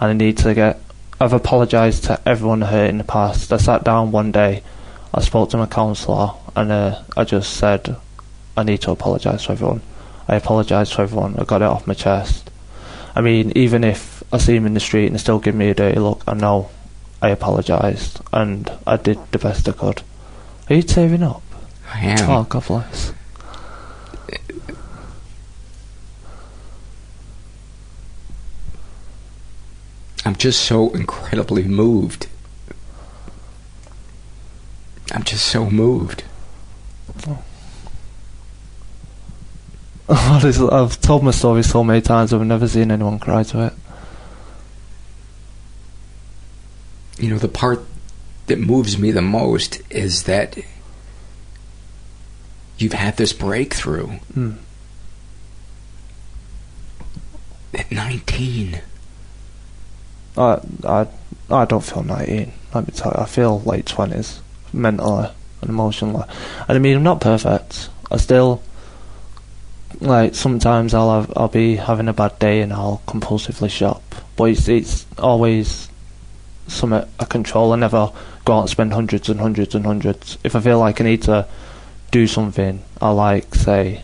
[0.00, 0.80] and I need to get.
[1.20, 3.52] I've apologised to everyone I hurt in the past.
[3.52, 4.64] I sat down one day,
[5.14, 7.94] I spoke to my counsellor, and uh, I just said,
[8.56, 9.80] I need to apologise to everyone.
[10.26, 11.36] I apologise to everyone.
[11.38, 12.50] I got it off my chest.
[13.14, 15.70] I mean, even if I see him in the street and they still give me
[15.70, 16.68] a dirty look, I know
[17.22, 20.02] I apologised and I did the best I could.
[20.68, 21.44] Are you tearing up?
[21.94, 22.28] I am.
[22.28, 23.12] Oh, God bless.
[30.24, 32.26] I'm just so incredibly moved.
[35.12, 36.24] I'm just so moved.
[40.08, 43.72] Honestly, I've told my story so many times, I've never seen anyone cry to it.
[47.18, 47.84] You know, the part
[48.46, 50.56] that moves me the most is that
[52.78, 54.52] you've had this breakthrough Hmm.
[57.74, 58.80] at 19.
[60.38, 61.06] I, I,
[61.50, 62.52] I don't feel 19.
[62.74, 64.40] Let me tell you, I feel late 20s,
[64.72, 65.28] mentally
[65.60, 66.24] and emotionally.
[66.68, 67.88] And I mean, I'm not perfect.
[68.10, 68.62] I still,
[70.00, 74.02] like, sometimes I'll have, I'll be having a bad day and I'll compulsively shop.
[74.36, 75.88] But it's, it's always
[76.68, 77.72] something I control.
[77.72, 78.12] I never
[78.44, 80.38] go out and spend hundreds and hundreds and hundreds.
[80.44, 81.46] If I feel like I need to
[82.10, 84.02] do something, I like, say,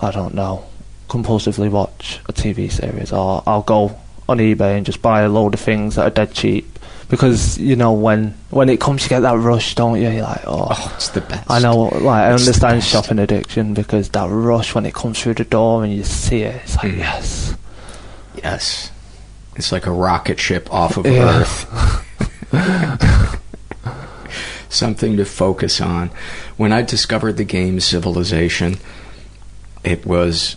[0.00, 0.64] I don't know,
[1.08, 5.54] compulsively watch a TV series, or I'll go on eBay and just buy a load
[5.54, 6.78] of things that are dead cheap.
[7.08, 10.08] Because you know when when it comes, you get that rush, don't you?
[10.10, 11.48] You're like, oh, Oh, it's the best.
[11.48, 11.82] I know.
[11.82, 15.84] Like I It's understand shopping addiction because that rush when it comes through the door
[15.84, 16.98] and you see it, it's like Mm.
[16.98, 17.54] yes,
[18.42, 18.90] Yes.
[19.54, 21.40] It's like a rocket ship off of Yeah.
[21.42, 21.66] Earth.
[24.68, 26.10] Something to focus on.
[26.56, 28.78] When I discovered the game Civilization,
[29.84, 30.56] it was,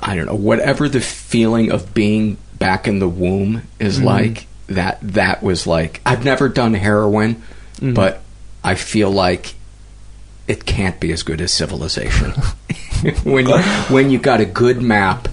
[0.00, 4.04] I don't know, whatever the feeling of being back in the womb is Mhm.
[4.04, 7.42] like, that, that was like, I've never done heroin,
[7.80, 7.94] Mhm.
[7.94, 8.22] but
[8.62, 9.54] I feel like
[10.48, 12.32] it can't be as good as civilization.
[13.24, 15.28] when you, when you got a good map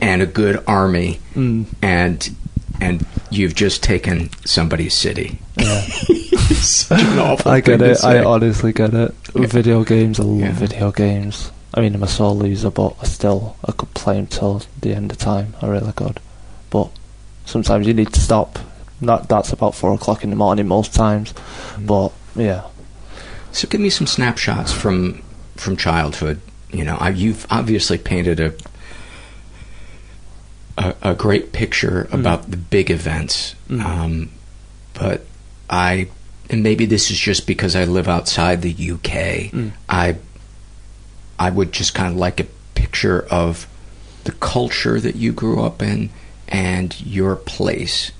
[0.00, 1.66] and a good army, Mm.
[1.80, 2.34] and
[2.80, 5.38] and you've just taken somebody's city.
[5.56, 5.84] Yeah.
[7.46, 8.02] I get it.
[8.04, 9.14] I honestly get it.
[9.34, 11.52] With Video games, I love video games.
[11.74, 15.12] I mean, I'm a sore loser, but I still I could play until the end
[15.12, 15.54] of time.
[15.62, 16.18] I really could.
[16.72, 16.88] But
[17.44, 18.58] sometimes you need to stop.
[19.02, 21.32] That that's about four o'clock in the morning most times.
[21.76, 21.86] Mm.
[21.86, 22.62] But yeah,
[23.52, 25.22] So give me some snapshots from
[25.56, 26.40] from childhood.
[26.72, 28.54] You know, I, you've obviously painted a,
[30.78, 32.20] a a great picture Mm.
[32.20, 33.54] about the big events.
[33.68, 33.84] Mm.
[33.84, 34.30] Um,
[34.94, 35.24] but
[35.68, 36.08] I,
[36.50, 39.50] and maybe this is just because I live outside the UK.
[39.52, 39.72] Mm.
[39.88, 40.16] I,
[41.38, 43.66] I would just kind of like a picture of
[44.24, 46.10] the culture that you grew up in
[46.52, 48.12] and your place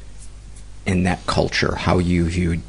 [0.87, 2.63] in that culture, how you viewed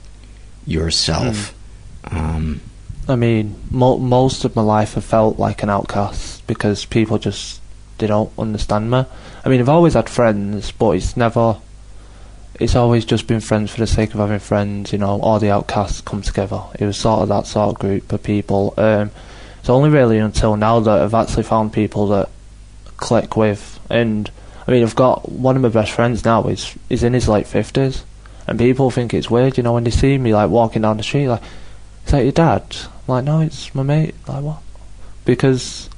[0.67, 1.56] yourself.
[2.04, 2.62] Um,
[3.08, 7.62] I mean, mo- most of my life I felt like an outcast because people just
[7.97, 9.06] they don't understand me.
[9.45, 11.58] I mean, I've always had friends, but it's never.
[12.60, 15.19] It's always just been friends for the sake of having friends, you know.
[15.21, 16.62] All the outcasts come together.
[16.78, 18.73] It was sort of that sort of group of people.
[18.78, 19.12] Um,
[19.60, 22.30] it's only really until now that I've actually found people that
[22.97, 23.80] click with.
[23.89, 24.30] And
[24.67, 26.47] I mean, I've got one of my best friends now.
[26.47, 28.04] is is in his late fifties,
[28.47, 31.04] and people think it's weird, you know, when they see me like walking down the
[31.04, 31.41] street, like,
[32.06, 32.63] is that your dad?
[32.86, 34.15] I'm like, no, it's my mate.
[34.28, 34.62] Like, what?
[35.26, 35.89] Because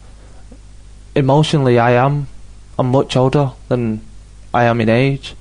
[1.15, 2.27] emotionally, I am.
[2.77, 4.01] I'm much older than
[4.53, 5.35] I am in age,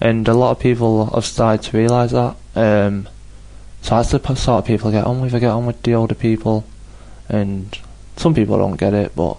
[0.00, 2.36] and a lot of people have started to realise that.
[2.54, 3.08] Um,
[3.82, 5.34] so that's the sort of people I get on with.
[5.34, 6.64] I get on with the older people,
[7.28, 7.76] and
[8.16, 9.38] some people don't get it, but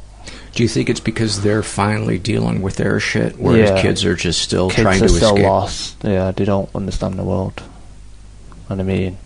[0.54, 3.82] do you think it's because they're finally dealing with their shit, whereas Yeah.
[3.82, 5.46] kids are just still kids trying to still escape?
[5.48, 5.96] lost.
[6.04, 7.64] Yeah, they don't understand the world.
[8.70, 9.18] And I mean,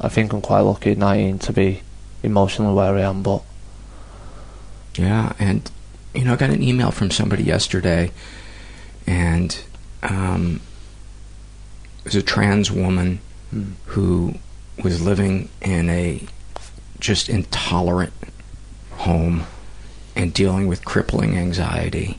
[0.00, 1.80] I think I'm quite lucky at 19 to be
[2.22, 3.42] emotionally where I am, but
[4.96, 5.70] Yeah, and
[6.14, 8.10] you know, I got an email from somebody yesterday,
[9.06, 9.56] and
[10.02, 10.60] um,
[12.00, 13.72] it was a trans woman Hmm.
[13.86, 14.34] who
[14.82, 16.22] was living in a
[17.00, 18.12] just intolerant
[18.92, 19.44] home
[20.16, 22.18] and dealing with crippling anxiety,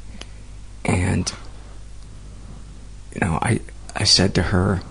[0.86, 1.32] and
[3.14, 3.60] you know, I
[3.96, 4.82] I said to her,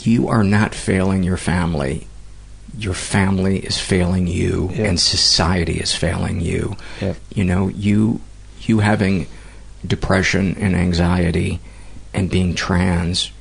[0.00, 2.06] "You are not failing your family."
[2.76, 4.84] Your family is failing you, Yeah.
[4.84, 8.20] and society is failing you yeah, you know you
[8.60, 9.26] you having
[9.84, 11.60] depression and anxiety
[12.12, 13.32] and being trans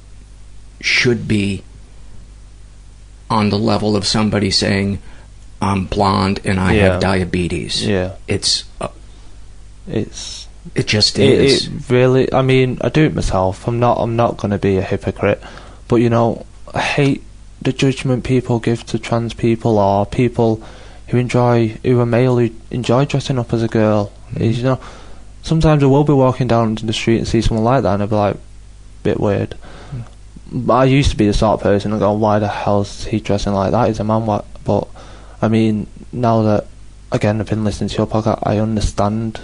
[0.80, 1.62] should be
[3.30, 5.00] on the level of somebody saying
[5.62, 6.92] I'm blonde and I Yeah.
[6.94, 7.86] have diabetes.
[7.86, 8.90] yeah, It's uh,
[9.88, 11.68] it's it just it, is.
[11.68, 12.32] it really.
[12.34, 13.68] I mean, I do it myself.
[13.68, 13.98] I'm not.
[14.00, 15.42] I'm not going to be a hypocrite,
[15.88, 17.24] but you know, I hate
[17.62, 20.62] the judgment people give to trans people or people
[21.08, 24.12] who enjoy who are male who enjoy dressing up as a girl.
[24.36, 24.80] Is, you know,
[25.42, 28.10] sometimes I will be walking down the street and see someone like that, and I'll
[28.10, 28.38] be like,
[29.04, 29.56] bit weird.
[30.52, 33.20] But I used to be the sort of person and go, why the hell's he
[33.20, 33.88] dressing like that?
[33.88, 34.26] He's a man.
[34.26, 34.46] What?
[34.64, 34.88] But
[35.42, 36.68] I mean, now that
[37.12, 39.42] again I've been listening to your podcast, I understand.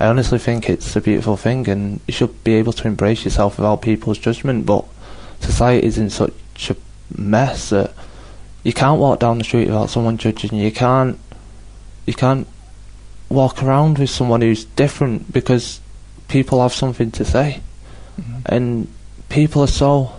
[0.00, 3.58] I honestly think it's a beautiful thing, and you should be able to embrace yourself
[3.58, 4.66] without people's judgment.
[4.66, 4.84] But
[5.40, 6.76] society's in such a
[7.16, 7.92] mess that
[8.62, 10.64] you can't walk down the street without someone judging you.
[10.64, 11.18] You can't.
[12.06, 12.46] You can't
[13.28, 15.80] walk around with someone who's different because
[16.28, 17.60] people have something to say,
[18.20, 18.40] mm-hmm.
[18.46, 18.88] and
[19.28, 20.12] people are so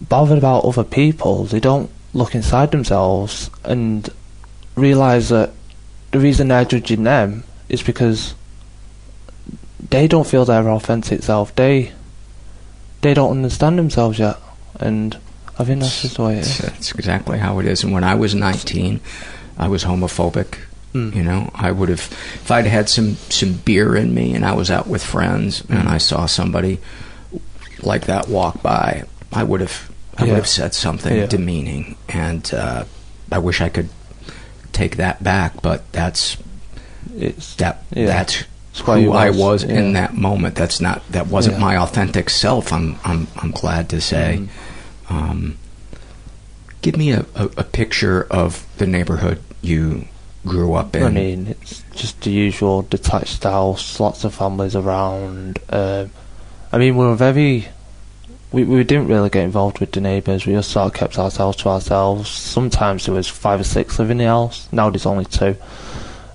[0.00, 1.44] bothered about other people.
[1.44, 4.08] They don't look inside themselves and
[4.76, 5.52] realize that
[6.10, 8.34] the reason they're judging them is because
[9.90, 11.54] they don't feel their authentic self.
[11.54, 11.92] They
[13.00, 14.38] they don't understand themselves yet,
[14.78, 15.18] and
[15.58, 16.58] I think that's just the way it is.
[16.58, 17.84] That's exactly how it is.
[17.84, 19.00] And when I was 19,
[19.58, 20.58] I was homophobic.
[20.94, 21.14] Mm.
[21.14, 24.52] You know, I would have, if I'd had some, some beer in me and I
[24.52, 25.90] was out with friends and Mm.
[25.90, 26.80] I saw somebody
[27.82, 30.36] like that walk by, I would have, I would Yeah.
[30.36, 31.26] have said something Yeah.
[31.26, 31.96] demeaning.
[32.08, 32.84] And uh,
[33.30, 33.88] I wish I could
[34.72, 36.36] take that back, but that's
[37.18, 38.06] It's that Yeah.
[38.06, 40.54] that's It's who I was, in that moment.
[40.54, 42.72] That's not that wasn't my authentic self.
[42.72, 44.40] I'm I'm I'm glad to say.
[44.40, 44.48] Mm.
[45.14, 45.56] Um,
[46.80, 50.06] give me a, a, a picture of the neighborhood you
[50.46, 51.02] grew up in.
[51.04, 55.58] I mean, it's just the usual detached house, lots of families around.
[55.68, 56.10] Um,
[56.72, 57.68] I mean, we're very.
[58.52, 60.46] We we didn't really get involved with the neighbours.
[60.46, 62.28] We just sort of kept ourselves to ourselves.
[62.28, 64.68] Sometimes there was five or six living in the house.
[64.72, 65.56] Now there's only two,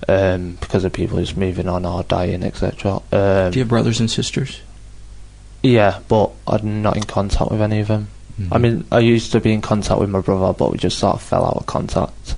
[0.08, 3.02] um, because of people who's moving on or dying, etc.
[3.12, 4.62] Um, Do you have brothers and sisters?
[5.64, 8.08] yeah, but I'm not in contact with any of them.
[8.52, 11.16] I mean, I used to be in contact with my brother, but we just sort
[11.16, 12.36] of fell out of contact.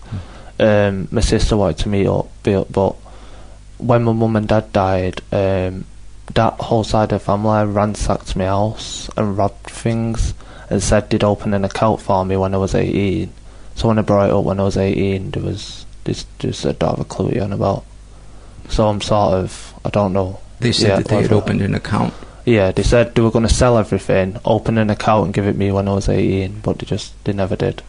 [0.58, 2.96] Um, my sister wanted to meet up, up, but
[3.80, 5.84] when my mum and dad died, um,
[6.36, 10.34] that whole side of the family ransacked my house and robbed things
[10.70, 13.32] and said they'd open an account for me when I was 18.
[13.76, 16.74] So when I brought it up when I was 18, there was this just I
[16.74, 17.86] don't have a clue you're on about.
[18.70, 20.40] So I'm sort of I don't know.
[20.60, 22.14] They said Yeah, that they had opened an account.
[22.46, 25.56] Yeah, they said they were going to sell everything, open an account and give it
[25.56, 27.82] me when I was 18, but they just they never did.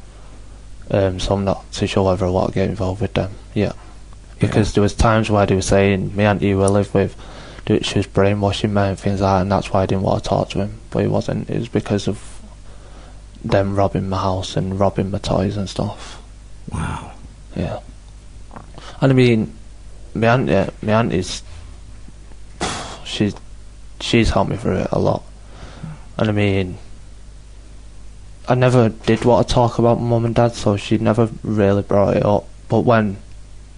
[0.90, 3.30] Um, so I'm not too sure whether I want to get involved with them.
[3.54, 3.72] Yeah,
[4.38, 7.16] because there was times where they were saying me auntie who I live with,
[7.82, 10.28] she was brainwashing me and things like that, and that's why I didn't want to
[10.28, 10.80] talk to him.
[10.90, 11.48] But it wasn't.
[11.48, 12.40] It was because of
[13.44, 16.22] them robbing my house and robbing my toys and stuff.
[16.70, 17.12] Wow.
[17.56, 17.80] Yeah.
[19.00, 19.56] And I mean,
[20.14, 21.42] my auntie, my auntie's,
[23.04, 23.34] she's,
[24.00, 25.22] she's helped me through it a lot.
[26.18, 26.78] And I mean,
[28.48, 31.82] I never did want to talk about my mum and dad, so she never really
[31.82, 32.46] brought it up.
[32.68, 33.16] But when,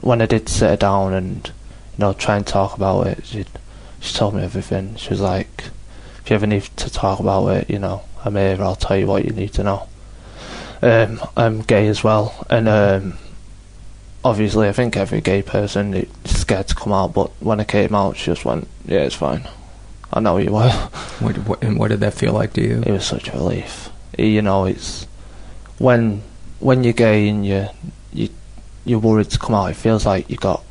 [0.00, 3.44] when I did sit her down and, you know, try and talk about it, she,
[4.02, 4.96] she told me everything.
[4.96, 5.64] She was like,
[6.22, 9.06] if you ever need to talk about it, you know, I'm here, I'll tell you
[9.06, 9.88] what you need to know.
[10.82, 13.14] Um, I'm gay as well, and um,
[14.24, 17.94] obviously I think every gay person is scared to come out, but when I came
[17.94, 19.48] out, she just went, yeah, it's fine.
[20.12, 20.68] I know you were.
[21.22, 22.82] What, what, and what did that feel like to you?
[22.84, 23.90] It was such a relief.
[24.18, 25.06] You know, it's
[25.78, 26.22] when
[26.58, 27.68] when you're gay and you
[28.12, 28.28] you
[28.84, 29.70] you're worried to come out.
[29.70, 30.64] It feels like you got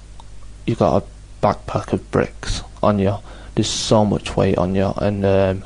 [0.67, 1.05] you got a
[1.41, 3.15] backpack of bricks on you.
[3.55, 5.63] There's so much weight on you, and um,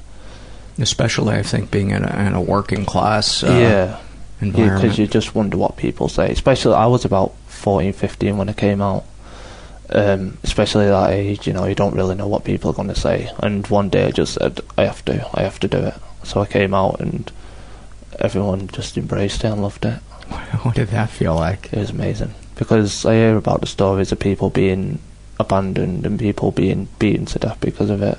[0.78, 3.99] Especially, I think, being in a, in a working class uh, yeah,
[4.41, 4.82] environment.
[4.82, 6.30] because you just wonder what people say.
[6.30, 9.05] Especially, I was about 14, 15 when I came out.
[9.89, 12.95] Um, especially that age, you know, you don't really know what people are going to
[12.95, 13.32] say.
[13.39, 15.93] And one day I just said, I have to, I have to do it.
[16.24, 17.32] So I came out and
[18.20, 19.99] everyone just embraced it and loved it.
[20.63, 21.72] what did that feel like?
[21.72, 24.99] It was amazing because I hear about the stories of people being
[25.39, 28.17] abandoned and people being beaten to death because of it.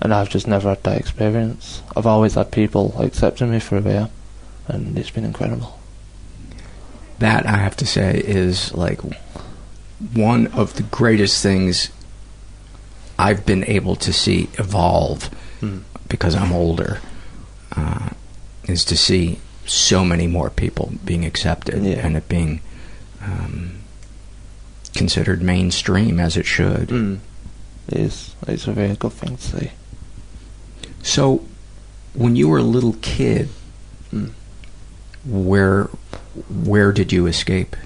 [0.00, 1.82] And I've just never had that experience.
[1.96, 4.10] I've always had people accepting me for who I am,
[4.68, 5.78] and it's been incredible.
[7.18, 9.00] That, I have to say, is like
[10.14, 11.90] one of the greatest things
[13.18, 15.78] I've been able to see evolve Hmm.
[16.08, 17.00] because I'm older,
[17.76, 18.10] uh,
[18.68, 21.94] is to see so many more people being accepted Yeah.
[22.06, 22.60] and it being
[23.20, 23.77] um,
[24.94, 26.88] considered mainstream as it should.
[26.88, 27.18] Mm.
[27.88, 28.34] It is.
[28.46, 29.72] It's a very good thing to say.
[31.02, 31.44] So,
[32.14, 33.48] when you were a little kid,
[34.12, 34.30] Mm.
[35.26, 35.90] where
[36.64, 37.76] where did you escape?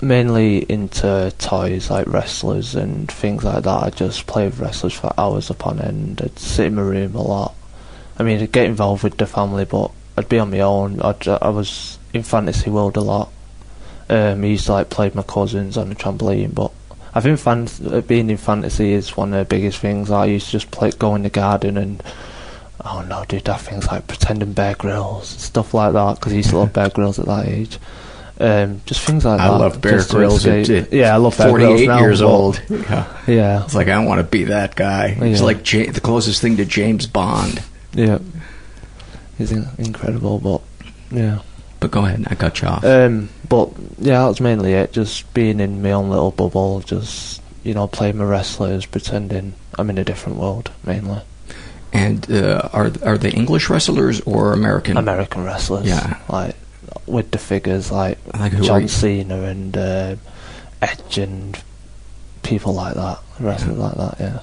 [0.00, 3.82] Mainly into toys like wrestlers and things like that.
[3.84, 6.20] I just play with wrestlers for hours upon end.
[6.22, 7.54] I'd sit in my room a lot.
[8.18, 11.00] I mean, I'd get involved with the family, but I'd be on my own.
[11.00, 13.30] I'd, I was in fantasy world a lot.
[14.12, 16.70] Um, I used to like play with my cousins on the trampoline, but
[17.14, 20.10] I think fan- uh, being in fantasy is one of the biggest things.
[20.10, 22.02] I used to just play, go in the garden and
[22.84, 26.16] oh no, do that things like pretending Bear Grylls, stuff like that.
[26.16, 27.78] Because he used to love Bear Grylls at that age.
[28.40, 29.54] Um, just things like I that.
[29.54, 30.84] I love Bear just to Grylls at, escape.
[30.88, 32.60] at yeah, I love Bear Grylls 48 now, years old.
[32.70, 33.06] Yeah.
[33.28, 35.08] Yeah, It's like I don't want to be that guy.
[35.10, 35.46] He's Yeah.
[35.46, 37.62] like Ja- the closest thing to James Bond.
[37.94, 38.18] yeah,
[39.38, 40.38] he's in- incredible.
[40.38, 40.60] But
[41.16, 41.38] yeah,
[41.82, 42.84] But go ahead, I cut you off.
[42.84, 44.92] Um, but yeah, that's mainly it.
[44.92, 49.90] Just being in my own little bubble, just you know, playing my wrestlers, pretending I'm
[49.90, 51.20] in a different world, mainly.
[51.92, 54.96] and uh, are are they English wrestlers or American?
[54.96, 56.18] American wrestlers, Yeah.
[56.28, 56.56] like
[57.06, 58.88] with the figures like, Like John?
[58.88, 60.16] Cena and uh,
[60.80, 61.58] Edge and
[62.42, 64.14] people like that, wrestlers like that.
[64.20, 64.38] Yeah,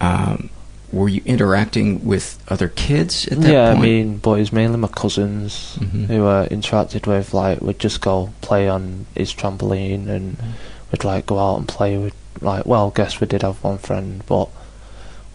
[0.00, 0.50] Um,
[0.92, 3.72] were you interacting with other kids at that yeah.
[3.72, 3.78] point?
[3.78, 6.06] I mean, but it's mainly my cousins Mhm.
[6.06, 7.32] who I interacted with.
[7.32, 10.50] Like, we'd just go play on his trampoline, and Mm-hmm.
[10.92, 12.14] we'd like go out and play with.
[12.40, 14.48] Like, well, I guess we did have one friend, but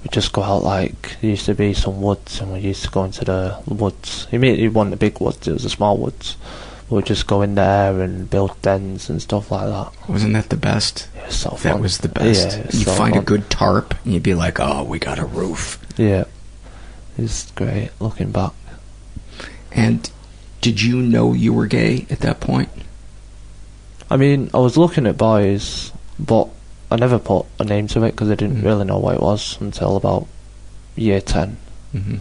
[0.03, 0.63] we'd just go out.
[0.63, 4.27] Like, there used to be some woods, and we used to go into the woods.
[4.31, 6.35] He mean, he wasn't the big woods; it was a small woods.
[6.89, 10.07] We'd just go in there and build dens and stuff like that.
[10.09, 11.07] Wasn't that the best?
[11.15, 11.71] It was so fun.
[11.73, 12.57] That was the best.
[12.57, 15.25] Yeah, you so find a good tarp, and you'd be like, "Oh, we got a
[15.25, 16.25] roof." Yeah,
[17.17, 18.51] it's great looking back.
[19.71, 20.09] And
[20.61, 22.69] did you know you were gay at that point?
[24.09, 26.47] I mean, I was looking at boys, but
[26.91, 28.65] I never put a name to it because I didn't Mhm.
[28.65, 30.27] really know what it was until about
[30.95, 31.57] year 10.
[31.95, 32.17] Mm-hmm.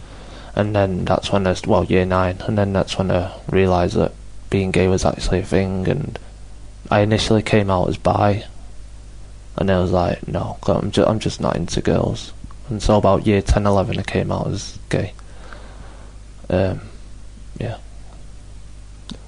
[0.55, 4.11] And then that's when I, well, year 9, and then that's when I realised that
[4.49, 6.17] being gay was actually a thing, and
[6.91, 8.45] I initially came out as bi,
[9.57, 12.33] and I was like, no, I'm, ju- I'm just not into girls.
[12.69, 15.13] And so about year 10, 11, I came out as gay.
[16.49, 16.81] Um,
[17.59, 17.77] yeah.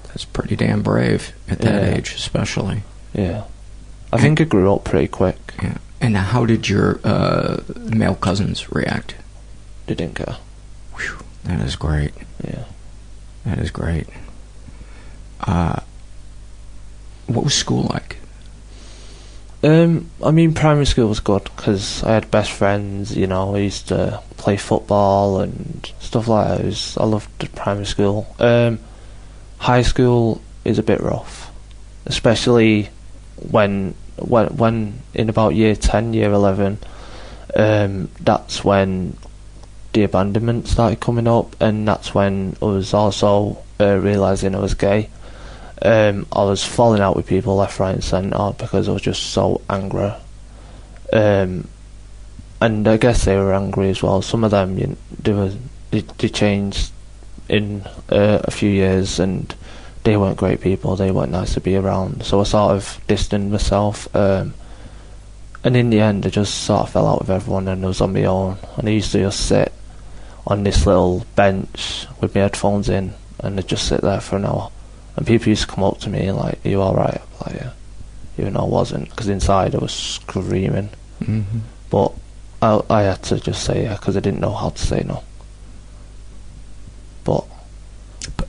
[0.08, 1.94] That's pretty damn brave at that Yeah.
[1.96, 2.82] age, especially.
[3.14, 3.44] Yeah.
[4.12, 5.36] I think I grew up pretty quick.
[5.62, 5.78] Yeah.
[6.00, 9.14] And how did your uh, male cousins react?
[9.86, 10.36] They didn't care.
[11.44, 12.12] That is great.
[12.44, 12.64] Yeah.
[13.44, 14.06] That is great.
[15.40, 15.80] Uh,
[17.26, 18.18] what was school like?
[19.62, 23.16] Um, I mean, primary school was good because I had best friends.
[23.16, 26.64] You know, I used to play football and stuff like that.
[26.64, 28.34] Was, I loved primary school.
[28.38, 28.78] Um,
[29.58, 31.50] high school is a bit rough,
[32.06, 32.90] especially
[33.50, 36.78] when when when in about year ten, year eleven.
[37.56, 39.16] Um, that's when
[39.92, 44.74] the abandonment started coming up, and that's when I was also uh, realizing I was
[44.74, 45.10] gay.
[45.80, 49.30] Um, I was falling out with people left, right, and centre because I was just
[49.30, 50.12] so angry.
[51.12, 51.68] Um,
[52.60, 54.20] and I guess they were angry as well.
[54.22, 55.56] Some of them, you, they
[55.90, 56.92] they, they changed
[57.48, 59.54] in uh, a few years, and
[60.04, 60.96] they weren't great people.
[60.96, 62.24] They weren't nice to be around.
[62.24, 64.14] So I sort of distanced myself.
[64.14, 64.54] Um,
[65.64, 68.00] and in the end, I just sort of fell out with everyone, and I was
[68.00, 68.58] on my own.
[68.76, 69.72] And I used to just sit
[70.46, 74.46] on this little bench with my headphones in, and I'd just sit there for an
[74.46, 74.70] hour.
[75.18, 77.52] And people used to come up to me and like, "Are you all right?" I'm
[77.52, 77.70] like, "Yeah,"
[78.38, 80.90] even though I wasn't, because inside I was screaming.
[81.20, 81.58] Mm-hmm.
[81.90, 82.12] But
[82.62, 85.24] I, I had to just say yeah, because I didn't know how to say no.
[87.24, 87.44] But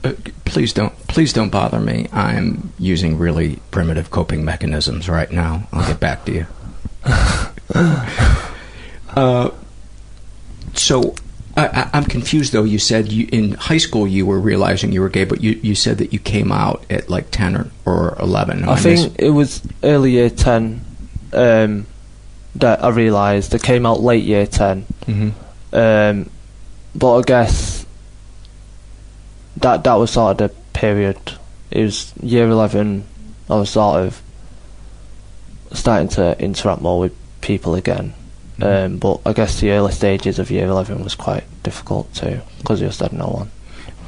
[0.04, 0.12] Uh,
[0.44, 2.06] please don't, please don't bother me.
[2.12, 5.68] I'm using really primitive coping mechanisms right now.
[5.72, 6.46] I'll get back to you.
[9.16, 9.50] uh,
[10.74, 11.14] so
[11.60, 12.64] I, I, I'm confused though.
[12.64, 15.74] You said you, in high school you were realizing you were gay, but you, you
[15.74, 18.62] said that you came out at like ten or, or eleven.
[18.62, 20.84] Am I mis- think it was early year ten
[21.32, 21.86] um,
[22.56, 23.54] that I realised.
[23.54, 25.32] I came out late year 10 Mhm.
[25.72, 26.30] Um,
[26.94, 27.86] but I guess
[29.58, 31.18] that that was sort of the period.
[31.70, 33.04] It was year eleven.
[33.48, 34.22] I was sort of
[35.72, 38.14] starting to interact more with people again.
[38.62, 42.80] Um, but I guess the early stages of year eleven was quite difficult too because
[42.80, 43.50] you just had no one.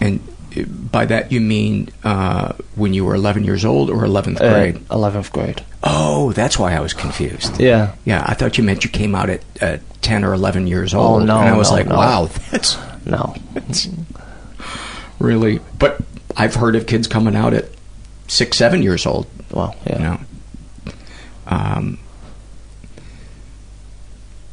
[0.01, 0.21] And
[0.57, 4.51] uh, by that you mean uh, when you were 11 years old or 11th Uh,
[4.53, 4.81] grade?
[4.91, 5.63] Eleventh grade.
[5.83, 7.61] Oh, that's why I was confused.
[7.61, 7.95] Yeah.
[8.05, 11.05] Yeah, I thought you meant you came out at uh, 10 or 11 years old.
[11.07, 11.27] Oh, old.
[11.27, 11.97] no, And I was no, like, no.
[11.97, 12.77] wow, that's
[13.07, 13.35] No.
[13.55, 13.89] that's
[15.19, 15.61] really.
[15.79, 16.01] But
[16.37, 17.67] I've heard of kids coming out at
[18.29, 19.27] six, seven years old.
[19.51, 19.93] Well, yeah.
[19.99, 20.21] You know?
[21.47, 21.99] Um,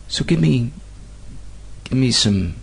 [0.10, 0.72] so give me,
[1.86, 2.56] give me some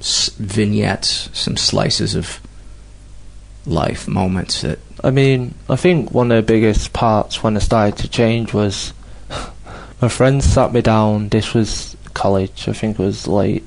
[0.00, 2.40] vignettes, some slices of
[3.64, 7.98] life, moments that I mean, I think one of the biggest parts when I started
[7.98, 8.94] to change was
[10.00, 11.28] my friends sat me down.
[11.28, 12.68] This was college.
[12.68, 13.64] I think it was late.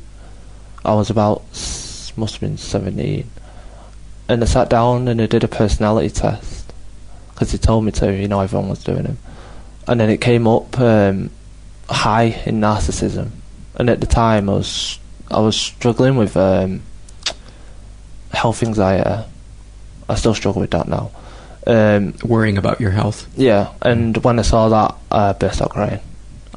[0.84, 1.44] I was about
[2.18, 3.30] must have been seventeen,
[4.28, 6.74] and I sat down and I did a personality test
[7.30, 8.12] because they told me to.
[8.12, 9.20] You know, everyone was doing them,
[9.88, 11.30] and then it came up um,
[11.90, 13.30] high in narcissism.
[13.76, 16.82] And at the time, I was I was struggling with um,
[18.32, 19.26] health anxiety.
[20.10, 21.12] I still struggle with that now.
[21.66, 23.28] Um, worrying about your health.
[23.36, 26.00] yeah, and when I saw that, I burst out crying.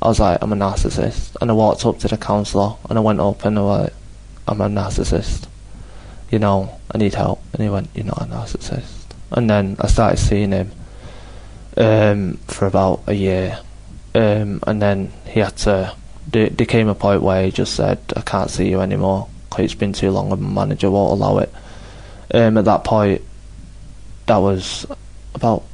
[0.02, 1.36] I was like, I'm a narcissist.
[1.40, 3.92] And I walked up to the counsellor and I went up and I was like,
[4.48, 5.46] I'm a narcissist.
[6.30, 7.42] You know, I need help.
[7.52, 9.06] And he went, You're not a narcissist.
[9.32, 10.70] And then I started seeing him
[11.76, 13.58] um, for about a year.
[14.14, 15.94] Um, and then he had to,
[16.26, 19.92] there, came a point where he just said, I can't see you anymore it's been
[19.92, 21.52] too long and my manager won't allow it.
[22.32, 23.22] Um, at that point,
[24.26, 24.86] that was
[25.34, 25.64] about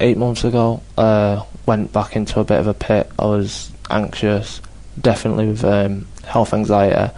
[0.00, 0.82] eight months ago.
[0.96, 3.10] Uh, went back into a bit of a pit.
[3.18, 4.60] I was anxious,
[5.00, 7.12] definitely with um, health anxiety,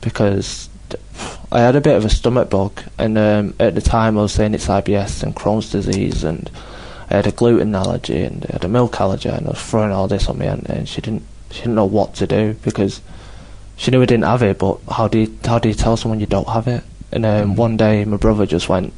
[0.00, 0.68] because
[1.50, 4.32] I had a bit of a stomach bug, and um, at the time I was
[4.32, 6.48] saying it's IBS and Crohn's disease, and
[7.08, 9.92] I had a gluten allergy and I had a milk allergy, and I was throwing
[9.92, 13.00] all this on me, aunt, and she didn't she didn't know what to do because
[13.76, 16.20] she knew I didn't have it, but how do you how do you tell someone
[16.20, 16.82] you don't have it?
[17.12, 18.92] And um, one day my brother just went,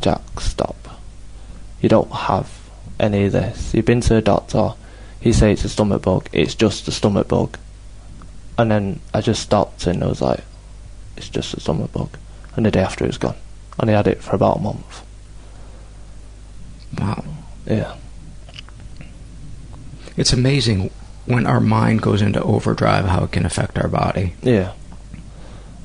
[0.00, 0.76] Jack, stop.
[1.80, 2.50] You don't have
[2.98, 3.74] any of this.
[3.74, 4.74] You've been to a doctor.
[5.20, 6.28] He said it's a stomach bug.
[6.32, 7.58] It's just a stomach bug.
[8.56, 10.40] And then I just stopped and I was like,
[11.16, 12.16] it's just a stomach bug.
[12.56, 13.36] And the day after it was gone.
[13.78, 15.02] And he had it for about a month.
[16.98, 17.24] Wow.
[17.66, 17.94] Yeah.
[20.16, 20.90] It's amazing
[21.26, 24.34] when our mind goes into overdrive how it can affect our body.
[24.42, 24.72] Yeah.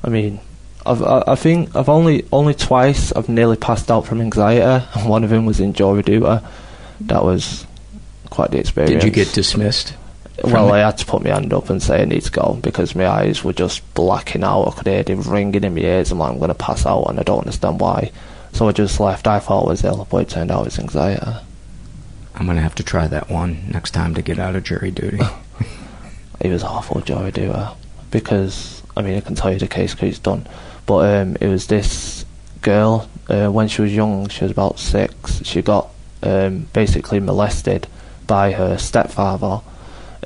[0.02, 0.40] I mean,
[0.84, 4.84] I've, I, I think I've only only twice I've nearly passed out from anxiety.
[5.08, 6.02] One of them was in jury.
[6.02, 7.66] That was
[8.30, 9.02] quite the experience.
[9.02, 9.94] Did you get dismissed?
[10.44, 12.94] Well, I had to put my hand up and say I need to go because
[12.94, 14.68] my eyes were just blacking out.
[14.68, 16.12] I could hear them ringing in my ears.
[16.12, 18.12] I'm like, I'm going to pass out, and I don't understand why.
[18.52, 19.26] So I just left.
[19.26, 21.26] I thought I was ill, but it turned out it was anxiety.
[22.38, 25.18] I'm to have to try that one next time to get out of jury duty.
[26.40, 27.52] it was awful, jury duty,
[28.12, 30.46] because I mean I can tell you the case because it's done.
[30.86, 32.24] But um, it was this
[32.62, 34.28] girl uh, when she was young.
[34.28, 35.44] She was about six.
[35.44, 35.90] She got
[36.22, 37.88] um, basically molested
[38.28, 39.60] by her stepfather.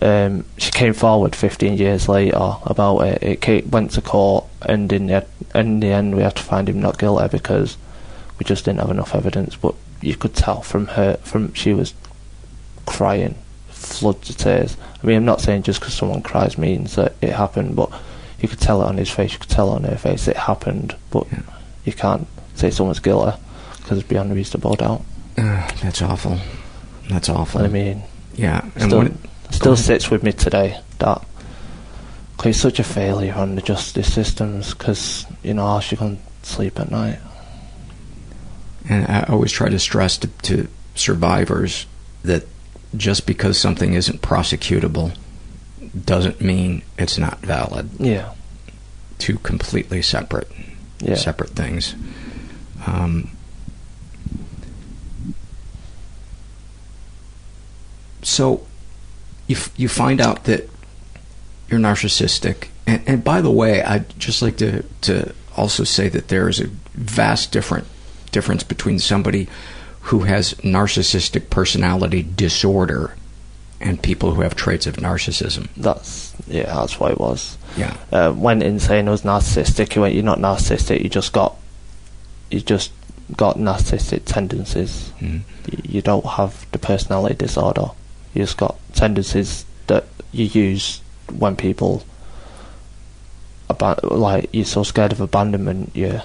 [0.03, 3.23] Um, she came forward 15 years later about it.
[3.23, 6.69] It came, went to court, and in the, in the end, we had to find
[6.69, 7.79] him not guilty because
[8.39, 9.57] we just didn't have enough evidence.
[9.57, 11.95] But you could tell from her, from she was
[12.87, 13.37] crying,
[13.69, 14.77] floods of tears.
[15.03, 17.91] I mean, I'm not saying just because someone cries means that it happened, but
[18.41, 20.37] you could tell it on his face, you could tell it on her face it
[20.37, 21.43] happened, but yeah.
[21.85, 23.39] you can't say someone's guilty
[23.79, 25.03] because it's beyond reasonable doubt.
[25.39, 26.39] Uh, that's awful.
[27.09, 27.63] That's awful.
[27.63, 28.03] I mean,
[28.35, 29.09] yeah, and still,
[29.51, 31.25] still sits with me today that
[32.37, 36.19] cause it's such a failure on the justice systems because you know how she can
[36.43, 37.19] sleep at night.
[38.89, 41.87] And I always try to stress to, to survivors
[42.25, 42.45] that
[42.97, 45.17] just because something isn't prosecutable
[46.05, 47.91] doesn't mean it's not valid.
[47.99, 48.35] Yeah.
[49.19, 50.51] Two completely separate,
[51.01, 51.15] yeah.
[51.15, 51.95] separate things.
[52.87, 53.31] Um,
[58.23, 58.67] so,
[59.47, 60.69] you f- you find out that
[61.69, 66.29] you're narcissistic, and, and by the way, I'd just like to to also say that
[66.29, 67.87] there is a vast different
[68.33, 69.47] difference between somebody
[70.03, 73.15] who has narcissistic personality disorder
[73.81, 75.69] and people who have traits of narcissism.
[75.77, 77.57] That's yeah, that's what it was.
[77.77, 77.97] Yeah.
[78.11, 79.93] Uh, went in saying I was narcissistic.
[79.93, 81.03] He went, "You're not narcissistic.
[81.03, 81.57] You just got,
[82.51, 82.93] you just
[83.37, 85.13] got narcissistic tendencies.
[85.21, 85.43] Mm.
[85.71, 87.91] You, you don't have the personality disorder.
[88.35, 91.01] You just got tendencies that you use
[91.31, 92.05] when people,
[93.69, 95.95] about like you're so scared of abandonment.
[95.95, 96.21] You,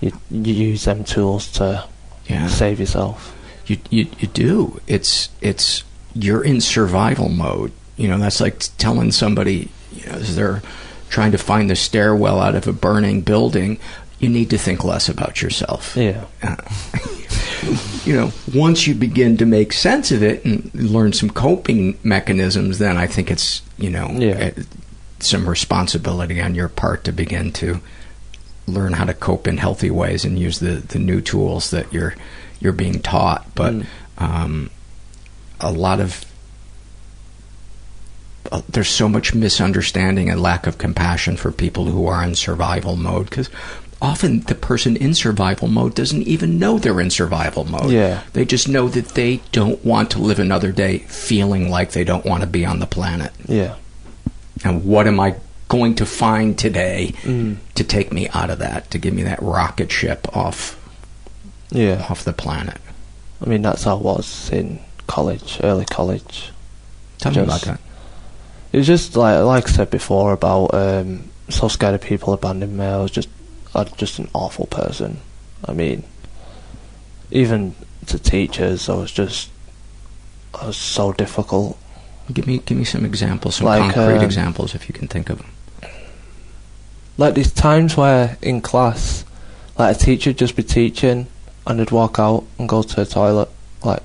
[0.00, 1.84] you, you use them tools to
[2.26, 2.46] yeah.
[2.48, 3.36] save yourself.
[3.66, 4.80] You, you you do.
[4.86, 7.72] It's it's you're in survival mode.
[7.96, 10.62] You know, that's like telling somebody, you know, as they're
[11.08, 13.78] trying to find the stairwell out of a burning building,
[14.18, 15.96] you need to think less about yourself.
[15.96, 16.24] Yeah.
[16.42, 16.56] Uh,
[18.04, 22.78] you know, once you begin to make sense of it and learn some coping mechanisms,
[22.78, 24.52] then I think it's, you know, yeah.
[25.20, 27.80] some responsibility on your part to begin to
[28.66, 32.14] learn how to cope in healthy ways and use the, the new tools that you're
[32.60, 33.46] you're being taught.
[33.54, 33.86] But mm.
[34.18, 34.70] um,
[35.60, 36.24] a lot of
[38.50, 42.96] uh, there's so much misunderstanding and lack of compassion for people who are in survival
[42.96, 43.48] mode because
[44.00, 47.90] often the person in survival mode doesn't even know they're in survival mode.
[47.90, 48.22] Yeah.
[48.32, 52.26] They just know that they don't want to live another day feeling like they don't
[52.26, 53.32] want to be on the planet.
[53.46, 53.76] Yeah.
[54.64, 55.36] And what am I
[55.72, 57.56] going to find today mm.
[57.74, 60.78] to take me out of that, to give me that rocket ship off
[61.70, 62.06] yeah.
[62.10, 62.78] off the planet?
[63.40, 66.52] I mean that's how it was in college, early college.
[67.16, 67.80] Tell just, me about that.
[68.72, 72.76] It was just like like I said before about um, so scared of people abandoning
[72.76, 72.84] me.
[72.84, 73.30] I was just
[73.74, 75.20] I was just an awful person.
[75.64, 76.04] I mean,
[77.30, 77.74] even
[78.08, 79.48] to teachers, I was just
[80.60, 81.78] I was so difficult.
[82.30, 85.30] Give me give me some examples, some like, concrete um, examples if you can think
[85.30, 85.51] of them.
[87.18, 89.24] Like these times where in class,
[89.78, 91.26] like a teacher just be teaching
[91.66, 93.48] and I'd walk out and go to the toilet,
[93.84, 94.02] like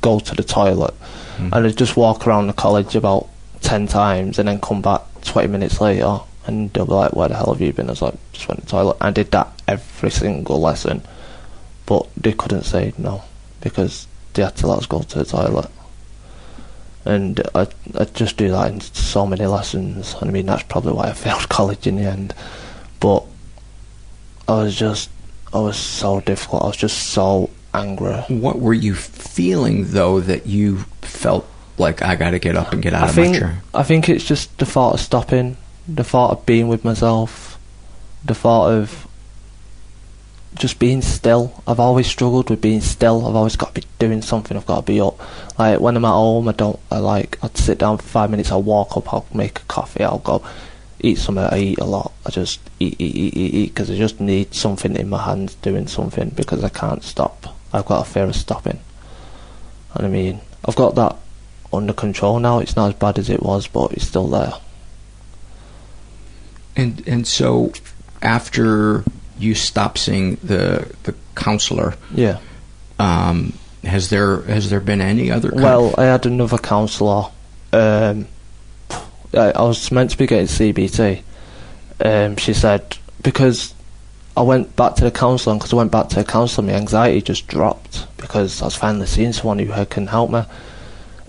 [0.00, 0.94] go to the toilet,
[1.36, 1.50] mm.
[1.52, 3.28] and I'd just walk around the college about
[3.60, 7.36] ten times and then come back twenty minutes later and they'll be like, "Where the
[7.36, 9.48] hell have you been?" I was like, "Just went to the toilet." I did that
[9.66, 11.02] every single lesson,
[11.86, 13.22] but they couldn't say no
[13.60, 15.70] because they had to let us go to the toilet.
[17.06, 20.14] And I I just do that in so many lessons.
[20.20, 22.34] I mean, that's probably why I failed college in the end.
[23.00, 23.24] But
[24.48, 25.10] I was just
[25.52, 26.64] I was so difficult.
[26.64, 28.14] I was just so angry.
[28.28, 31.46] What were you feeling though that you felt
[31.78, 33.62] like I got to get up and get out I of think, my chair?
[33.74, 37.58] I think it's just the thought of stopping, the thought of being with myself,
[38.24, 39.06] the thought of
[40.56, 41.62] just being still.
[41.66, 43.26] I've always struggled with being still.
[43.26, 44.56] I've always got to be doing something.
[44.56, 45.20] I've got to be up.
[45.58, 46.80] Like when I'm at home, I don't.
[46.90, 47.38] I like.
[47.42, 48.50] I'd sit down for five minutes.
[48.50, 49.12] I'll walk up.
[49.12, 50.04] I'll make a coffee.
[50.04, 50.42] I'll go
[51.00, 51.44] eat something.
[51.44, 52.12] I eat a lot.
[52.24, 55.54] I just eat, eat, eat, eat, eat because I just need something in my hands
[55.56, 57.54] doing something because I can't stop.
[57.72, 58.80] I've got a fear of stopping.
[59.94, 61.16] And I mean, I've got that
[61.72, 62.58] under control now.
[62.58, 64.54] It's not as bad as it was, but it's still there.
[66.74, 67.72] And and so
[68.22, 69.04] after
[69.38, 72.38] you stop seeing the the counselor, yeah,
[72.98, 73.52] um,
[73.84, 75.50] has there has there been any other?
[75.54, 77.30] well, I had another counsellor
[77.72, 78.26] um,
[79.34, 81.22] I I was meant to be getting CBT.
[82.04, 83.74] Um, she said because
[84.36, 87.22] I went back to the counsellor, because I went back to the counsellor, my anxiety
[87.22, 90.42] just dropped because I was finally seeing someone who can help me.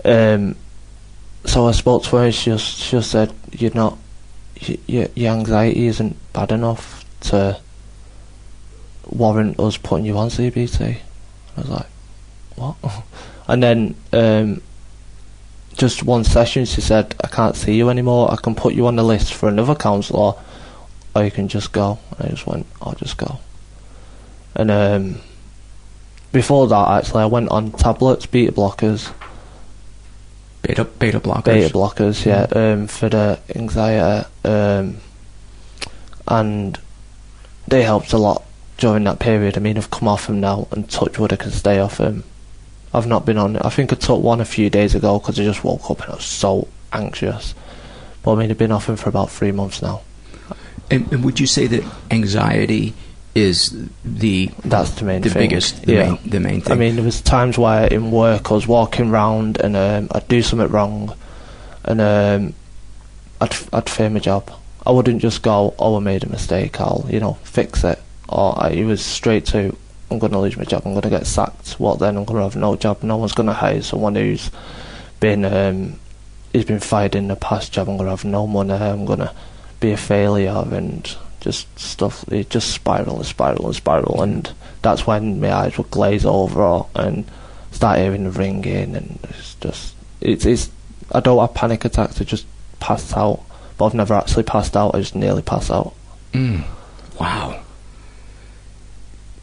[0.04, 0.56] Um,
[1.44, 3.98] so I spoke to her and she just she just said, "You're not,
[4.86, 7.58] your anxiety isn't bad enough to
[9.08, 10.98] warrant us putting you on CBT."
[11.56, 11.86] I was like,
[12.56, 12.76] "What?"
[13.48, 14.60] And then um,
[15.74, 18.30] just one session, she said, "I can't see you anymore.
[18.30, 20.34] I can put you on the list for another counsellor,
[21.16, 23.38] or you can just go." And I just went, "I'll just go."
[24.54, 25.20] And um,
[26.32, 29.12] before that, actually, I went on tablets, beta blockers.
[30.62, 31.44] Beta beta blockers.
[31.44, 34.98] Beta blockers, yeah, um, for the anxiety, um,
[36.26, 36.78] and
[37.66, 38.44] they helped a lot
[38.78, 39.56] during that period.
[39.56, 42.24] I mean, I've come off them now, and touch wood, I can stay off them.
[42.94, 43.64] I've not been on it.
[43.64, 46.12] I think I took one a few days ago because I just woke up and
[46.12, 47.54] I was so anxious.
[48.22, 50.00] But I mean, I've been off them for about three months now.
[50.90, 52.94] And, and would you say that anxiety
[53.34, 55.42] is the That's the main the thing.
[55.48, 56.08] biggest the yeah.
[56.12, 56.72] main the main thing?
[56.72, 60.26] I mean, there was times where in work I was walking round and um, I'd
[60.28, 61.14] do something wrong,
[61.84, 62.54] and um,
[63.40, 64.50] I'd I'd fear my job.
[64.86, 66.80] I wouldn't just go, "Oh, I made a mistake.
[66.80, 69.76] I'll you know fix it." Or I, it was straight to,
[70.10, 70.82] "I'm going to lose my job.
[70.84, 71.72] I'm going to get sacked.
[71.80, 72.16] What then?
[72.16, 73.02] I'm going to have no job.
[73.02, 74.50] No one's going to hire someone who's
[75.20, 75.98] been um,
[76.52, 77.88] who's been fired in the past job.
[77.88, 78.72] I'm going to have no money.
[78.72, 79.34] I'm going to
[79.80, 84.52] be a failure and." Just stuff, it just spiral and spiral and spiral, and
[84.82, 87.30] that's when my eyes would glaze over and
[87.70, 90.68] start hearing the ringing, and it's just it's it's.
[91.12, 92.20] I don't have panic attacks.
[92.20, 92.44] I just
[92.80, 93.44] pass out,
[93.76, 94.96] but I've never actually passed out.
[94.96, 95.94] I just nearly pass out.
[96.32, 96.64] Mm.
[97.20, 97.62] Wow.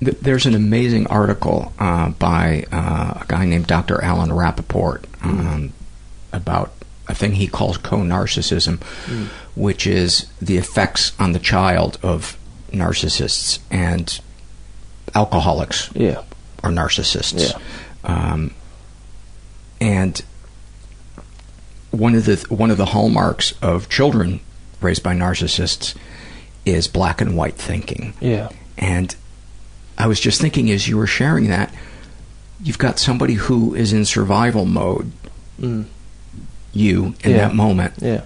[0.04, 4.02] Th- There's an amazing article uh, by uh, a guy named Dr.
[4.04, 5.74] Alan Rappoport um,
[6.34, 6.74] about
[7.08, 9.28] a thing he calls co-narcissism, Mm.
[9.56, 12.38] which is the effects on the child of
[12.72, 14.20] narcissists and
[15.14, 16.22] alcoholics Yeah.
[16.64, 17.54] are narcissists.
[17.54, 17.60] Yeah.
[18.04, 18.52] Um,
[19.80, 20.22] and
[21.92, 24.40] one of the one of the hallmarks of children
[24.82, 25.96] raised by narcissists
[26.66, 28.14] is black and white thinking.
[28.20, 28.50] Yeah.
[28.78, 29.16] And
[29.98, 31.74] I was just thinking as you were sharing that,
[32.64, 35.12] you've got somebody who is in survival mode,
[35.62, 35.86] Mm.
[36.74, 37.38] you in Yeah.
[37.38, 37.94] that moment.
[38.02, 38.22] Yeah.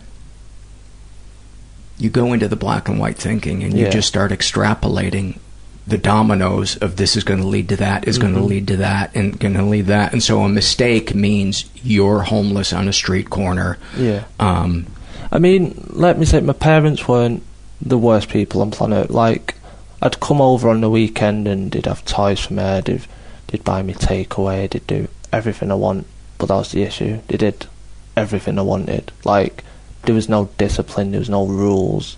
[1.98, 3.90] You go into the black and white thinking and you Yeah.
[3.92, 5.38] just start extrapolating
[5.86, 8.78] the dominoes of this is going to lead to that, is going to lead to
[8.78, 10.14] that, and going to lead that.
[10.14, 13.78] And so a mistake means you're homeless on a street corner.
[13.98, 14.24] Yeah.
[14.40, 14.86] Um,
[15.32, 17.42] I mean, let me say, my parents weren't
[17.82, 19.10] the worst people on planet.
[19.10, 19.56] Like,
[20.02, 22.82] I'd come over on the weekend and they'd have toys for me.
[22.82, 23.06] They'd,
[23.48, 24.70] they'd buy me takeaway.
[24.70, 26.08] They'd do everything I want.
[26.38, 27.20] But that was the issue.
[27.28, 27.68] They did
[28.16, 29.12] everything I wanted.
[29.26, 29.64] Like,
[30.04, 31.12] there was no discipline.
[31.12, 32.18] There was no rules.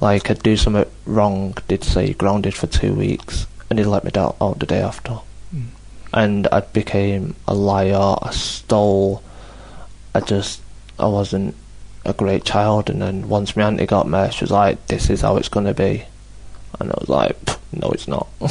[0.00, 1.56] Like, I'd do something wrong.
[1.68, 5.18] They'd say grounded for two weeks, and they'd let me out, out the day after.
[5.54, 5.66] Mm.
[6.12, 8.16] And I became a liar.
[8.22, 9.22] I stole.
[10.14, 10.62] I just,
[10.98, 11.54] I wasn't
[12.04, 12.88] a great child.
[12.88, 15.74] And then once my auntie got me, she was like, "This is how it's gonna
[15.74, 16.04] be,"
[16.78, 17.36] and I was like,
[17.72, 18.50] "No, it's not." and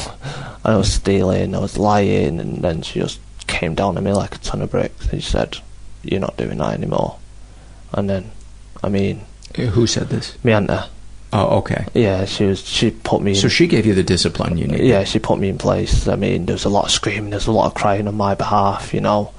[0.65, 4.35] I was stealing, I was lying, and then she just came down on me like
[4.35, 5.07] a ton of bricks.
[5.09, 5.57] And she said,
[6.03, 7.17] "You're not doing that anymore."
[7.93, 8.31] And then,
[8.83, 9.25] I mean,
[9.57, 10.37] uh, who said this?
[10.43, 10.89] my auntie.
[11.31, 11.85] Oh, okay.
[11.93, 12.65] Yeah, she was.
[12.65, 13.35] She put me.
[13.35, 14.87] So she gave you the discipline you needed.
[14.87, 16.07] yeah, she put me in place.
[16.07, 18.33] I mean, there was a lot of screaming, there's a lot of crying on my
[18.33, 18.93] behalf.
[18.93, 19.31] You know,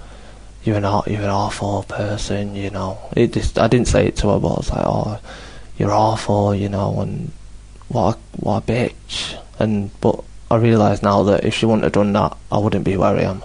[0.62, 2.54] you're an you're an awful person.
[2.54, 5.18] You know, it just I didn't say it to her, but I was like, oh,
[5.78, 6.54] you're awful.
[6.54, 7.32] You know, and
[7.90, 9.38] what a, what a bitch.
[9.58, 12.96] And but I realise now that if she wouldn't have done that, I wouldn't be
[12.96, 13.42] where I am.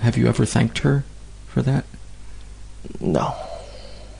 [0.00, 1.04] Have you ever thanked her
[1.46, 1.84] for that?
[3.00, 3.34] No,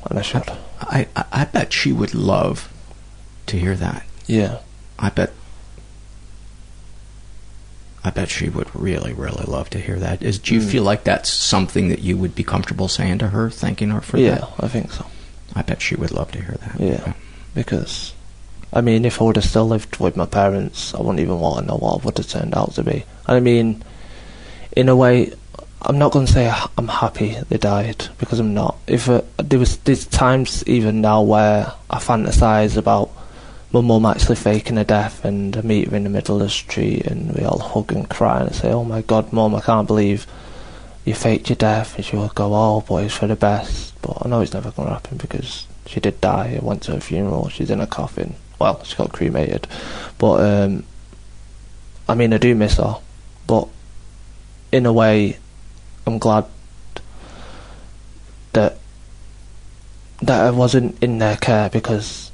[0.08, 0.48] and I should.
[0.80, 2.72] I, I, I bet she would love
[3.46, 4.04] to hear that.
[4.26, 4.58] Yeah.
[4.98, 5.32] I bet.
[8.04, 10.22] I bet she would really, really love to hear that.
[10.22, 10.70] Is do you Mm.
[10.70, 14.18] feel like that's something that you would be comfortable saying to her, thanking her for
[14.18, 14.50] yeah, that?
[14.60, 15.06] I think so.
[15.54, 16.80] I bet she would love to hear that.
[16.80, 17.12] Yeah,
[17.54, 18.14] because
[18.72, 21.60] I mean, if I would have still lived with my parents, I wouldn't even want
[21.60, 23.04] to know what I would have turned out to be.
[23.26, 23.82] And I mean,
[24.72, 25.32] in a way,
[25.80, 28.76] I'm not going to say I'm happy they died because I'm not.
[28.86, 33.10] If uh, there was there's times even now where I fantasize about
[33.72, 36.48] my mum actually faking a death and I meet her in the middle of the
[36.48, 39.86] street and we all hug and cry and say, "Oh my God, mum, I can't
[39.86, 40.26] believe."
[41.04, 44.18] You faked your death, and she would go, "Oh, boy, it's for the best." But
[44.20, 46.58] I know it's never going to happen because she did die.
[46.60, 47.48] I went to her funeral.
[47.48, 48.34] She's in a coffin.
[48.58, 49.66] Well, she got cremated.
[50.18, 50.84] But um,
[52.08, 52.96] I mean, I do miss her.
[53.46, 53.68] But
[54.72, 55.38] in a way,
[56.06, 56.46] I'm glad
[58.52, 58.78] that
[60.20, 62.32] that I wasn't in their care because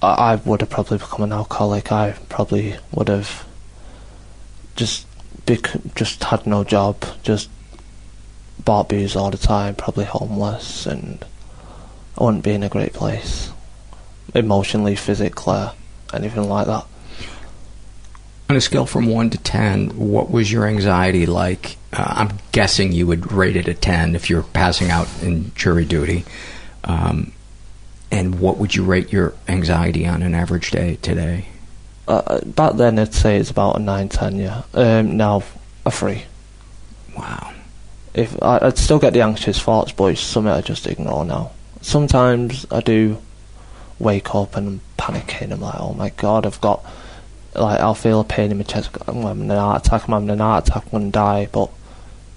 [0.00, 1.90] I, I would have probably become an alcoholic.
[1.90, 3.46] I probably would have
[4.76, 5.06] just
[5.46, 7.48] bec- just had no job, just
[8.64, 11.24] bought booze all the time, probably homeless, and
[12.18, 13.50] I wouldn't be in a great place,
[14.34, 15.68] emotionally, physically,
[16.12, 16.86] anything like that.
[18.48, 21.76] On a scale from 1 to 10, what was your anxiety like?
[21.92, 25.84] Uh, I'm guessing you would rate it a 10 if you're passing out in jury
[25.84, 26.24] duty.
[26.84, 27.32] Um,
[28.12, 31.46] and what would you rate your anxiety on an average day today?
[32.06, 34.62] Uh, back then, I'd say it's about a 9 10, yeah.
[34.74, 35.42] Um, now,
[35.84, 36.22] a 3.
[37.16, 37.52] Wow.
[38.14, 41.50] If I, I'd still get the anxious thoughts, but it's something I just ignore now.
[41.82, 43.18] Sometimes I do
[43.98, 45.52] wake up and I'm panicking.
[45.52, 46.84] I'm like, oh my god, I've got
[47.54, 48.90] like I'll feel a pain in my chest.
[49.06, 50.06] I'm having an heart attack.
[50.06, 50.84] I'm having an heart attack.
[50.84, 51.48] I'm gonna die.
[51.50, 51.70] But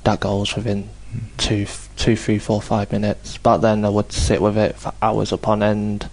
[0.03, 1.37] that goes within mm-hmm.
[1.37, 1.65] two,
[1.97, 3.37] two, three, four, five minutes.
[3.37, 6.09] Back then, I would sit with it for hours upon end.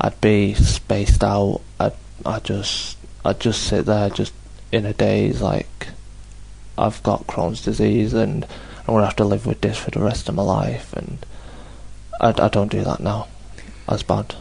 [0.00, 1.60] I'd be spaced out.
[1.78, 1.92] I'd,
[2.26, 4.32] I just, I'd just sit there, just
[4.70, 5.88] in a daze, like
[6.76, 8.44] I've got Crohn's disease, and
[8.80, 10.92] I'm gonna have to live with this for the rest of my life.
[10.94, 11.24] And
[12.20, 13.28] I, I don't do that now.
[13.88, 14.34] As bad.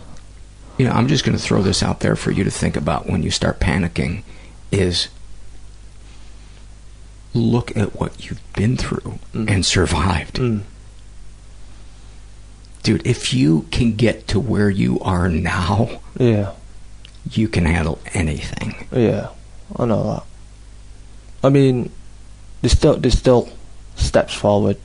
[0.82, 3.06] You know, I'm just going to throw this out there for you to think about
[3.08, 4.24] when you start panicking
[4.72, 5.10] is
[7.36, 9.48] look at what you've been through Mm.
[9.48, 10.40] and survived.
[12.82, 16.54] Dude, if you can get to where you are now, Yeah.
[17.32, 18.88] you can handle anything.
[18.92, 19.28] Yeah,
[19.78, 20.24] I know that.
[21.46, 21.92] I mean,
[22.64, 23.50] there's still there's still
[23.98, 24.78] steps forward,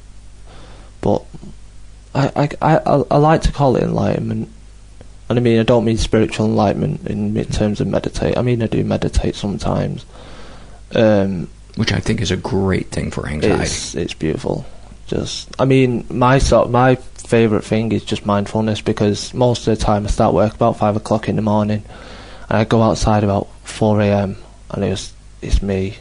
[1.01, 1.25] but
[2.15, 4.51] I I I, I, I like to call it enlightenment.
[5.29, 8.39] And I mean, I don't mean spiritual enlightenment in terms of meditate.
[8.39, 10.05] I mean, I do meditate sometimes.
[10.95, 13.63] Um, Which I think is a great thing for anxiety.
[13.63, 14.65] it's it's beautiful.
[15.07, 19.85] Just, I mean, my sort my favorite thing is just mindfulness because most of the
[19.85, 21.83] time I start work about five o'clock in the morning,
[22.49, 24.37] and I go outside about four a.m.
[24.71, 25.13] and it's
[25.43, 25.97] it's me,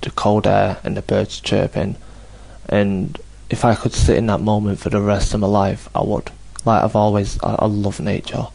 [0.00, 1.96] the cold air and the birds chirping,
[2.68, 3.18] and
[3.50, 6.30] if I could sit in that moment for the rest of my life, I would.
[6.64, 8.46] Like I've always, I, I love nature.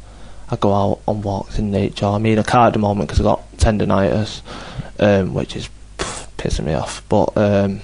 [0.50, 2.06] I go out on walks in nature.
[2.06, 4.42] I mean, I can't at the moment because I've got tendonitis,
[5.00, 7.02] um, which is pff, pissing me off.
[7.10, 7.82] But um,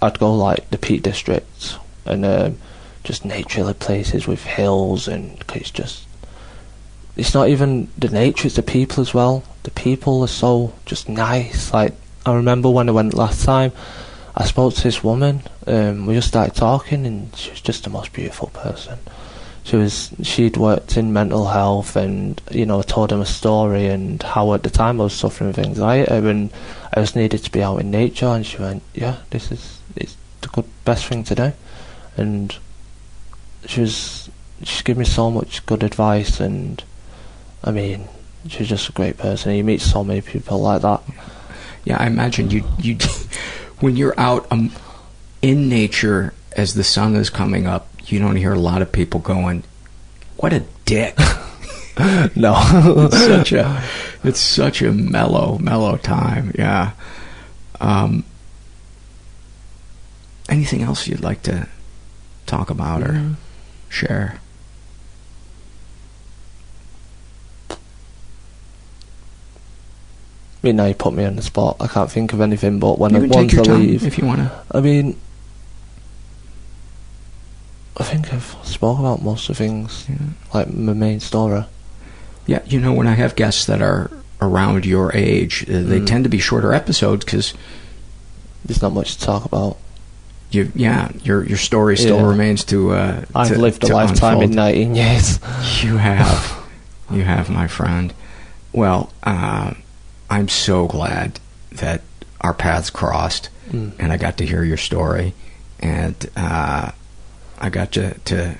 [0.00, 2.58] I'd go like the Peak District and um,
[3.04, 6.06] just naturally places with hills and 'cause it's just
[7.16, 9.44] it's not even the nature; it's the people as well.
[9.64, 11.72] The people are so just nice.
[11.72, 11.92] Like
[12.26, 13.72] I remember when I went last time,
[14.34, 15.42] I spoke to this woman.
[15.66, 18.98] Um, we just started talking, and she was just the most beautiful person.
[19.64, 24.22] She was she'd worked in mental health, and you know, told him a story and
[24.22, 26.50] how at the time I was suffering with anxiety, and
[26.92, 28.26] I just needed to be out in nature.
[28.26, 31.52] And she went, "Yeah, this is it's the good best thing to do,"
[32.16, 32.56] and
[33.66, 34.30] she was
[34.64, 36.82] she gave me so much good advice, and
[37.64, 38.08] I mean,
[38.48, 39.54] she's just a great person.
[39.54, 41.02] You meet so many people like that.
[41.84, 42.96] Yeah, I imagine you you
[43.80, 44.72] when you're out um,
[45.40, 49.20] in nature as the sun is coming up, you don't hear a lot of people
[49.20, 49.64] going,
[50.36, 51.16] "What a dick."
[52.34, 52.54] no,
[53.06, 53.82] it's such a
[54.24, 56.50] it's such a mellow mellow time.
[56.56, 56.92] Yeah.
[57.80, 58.24] Um,
[60.48, 61.68] anything else you'd like to
[62.46, 63.34] talk about or Mhm.
[63.90, 64.38] share?
[70.62, 71.76] I mean, now you put me on the spot.
[71.80, 72.78] I can't think of anything.
[72.78, 74.50] But when You I can once take your I leave, if you want to.
[74.70, 75.18] I mean,
[77.96, 80.06] I think I've spoke about most of the things,
[80.54, 81.64] like my main story.
[82.46, 86.06] Yeah, you know, when I have guests that are around your age, uh, they Mm.
[86.06, 87.54] tend to be shorter episodes because
[88.64, 89.76] There's not much to talk about.
[90.52, 92.26] you, yeah, your your story still Yeah.
[92.28, 92.92] remains to.
[92.92, 95.40] Uh, I've to- lived a to lifetime in 19 years.
[95.82, 96.52] You have,
[97.10, 98.12] you have, my friend.
[98.72, 99.72] Well, uh,
[100.30, 101.40] I'm so glad
[101.72, 102.02] that
[102.40, 103.92] our paths crossed, Mm.
[103.98, 105.34] and I got to hear your story,
[105.80, 106.90] and uh,
[107.62, 108.58] I got to to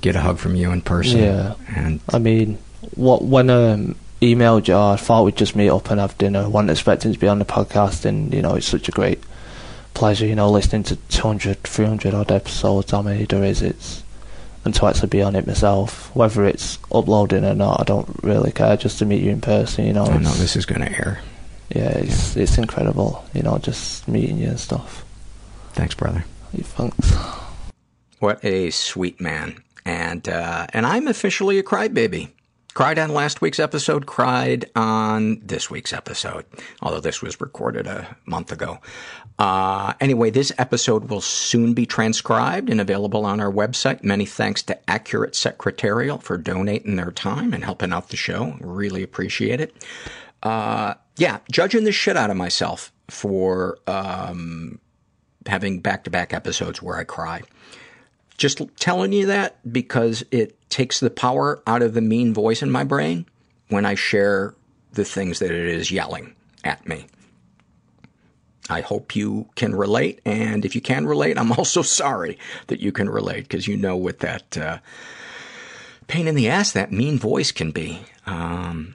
[0.00, 1.18] get a hug from you in person.
[1.18, 1.54] Yeah.
[1.76, 2.58] and I mean,
[2.94, 6.48] what when um emailed you, I thought we'd just meet up and have dinner.
[6.48, 9.22] wasn't expecting to be on the podcast, and you know, it's such a great
[9.94, 10.26] pleasure.
[10.26, 12.92] You know, listening to 200, 300 odd episodes.
[12.92, 13.62] How many there is?
[13.62, 14.02] It's
[14.64, 18.52] and to actually be on it myself, whether it's uploading or not, I don't really
[18.52, 18.76] care.
[18.76, 20.04] Just to meet you in person, you know.
[20.04, 21.20] I know this is going to air.
[21.74, 23.24] Yeah, it's it's incredible.
[23.32, 25.04] You know, just meeting you and stuff.
[25.72, 26.24] Thanks, brother.
[26.52, 27.12] Thanks.
[28.20, 32.28] What a sweet man, and uh, and I'm officially a crybaby.
[32.74, 36.44] Cried on last week's episode, cried on this week's episode,
[36.82, 38.78] although this was recorded a month ago.
[39.38, 44.04] Uh, anyway, this episode will soon be transcribed and available on our website.
[44.04, 48.54] Many thanks to Accurate Secretarial for donating their time and helping out the show.
[48.60, 49.74] Really appreciate it.
[50.42, 54.78] Uh, yeah, judging the shit out of myself for um,
[55.46, 57.40] having back to back episodes where I cry.
[58.40, 62.70] Just telling you that because it takes the power out of the mean voice in
[62.70, 63.26] my brain
[63.68, 64.54] when I share
[64.92, 66.34] the things that it is yelling
[66.64, 67.04] at me.
[68.70, 72.38] I hope you can relate, and if you can relate, I'm also sorry
[72.68, 74.78] that you can relate because you know what that uh,
[76.06, 78.00] pain in the ass that mean voice can be.
[78.24, 78.94] Um,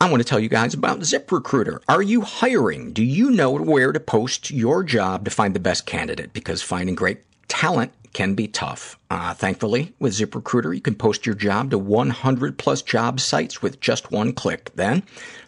[0.00, 1.80] I want to tell you guys about ZipRecruiter.
[1.88, 2.92] Are you hiring?
[2.92, 6.32] Do you know where to post your job to find the best candidate?
[6.32, 8.98] Because finding great talent can be tough.
[9.10, 13.78] Uh, thankfully, with ZipRecruiter, you can post your job to 100 plus job sites with
[13.78, 14.70] just one click.
[14.74, 15.02] Then,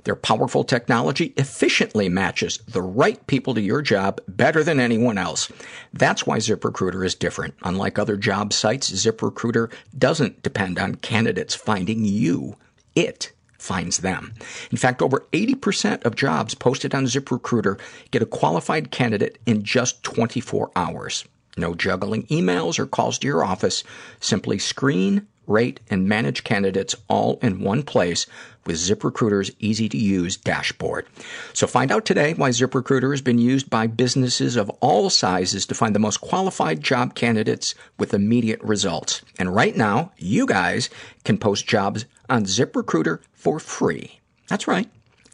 [0.05, 5.51] their powerful technology efficiently matches the right people to your job better than anyone else.
[5.94, 7.55] That's why ZipRecruiter is different.
[7.62, 12.57] Unlike other job sites, ZipRecruiter doesn't depend on candidates finding you.
[12.94, 14.34] It finds them.
[14.70, 17.80] In fact, over 80% of jobs posted on ZipRecruiter
[18.11, 21.24] get a qualified candidate in just 24 hours.
[21.59, 23.82] No juggling emails or calls to your office.
[24.20, 28.26] Simply screen, rate, and manage candidates all in one place
[28.64, 31.06] with ZipRecruiter's easy-to-use dashboard.
[31.54, 35.74] So find out today why ZipRecruiter has been used by businesses of all sizes to
[35.74, 39.22] find the most qualified job candidates with immediate results.
[39.38, 40.90] And right now, you guys
[41.24, 44.20] can post jobs on ZipRecruiter for free.
[44.48, 44.88] That's right,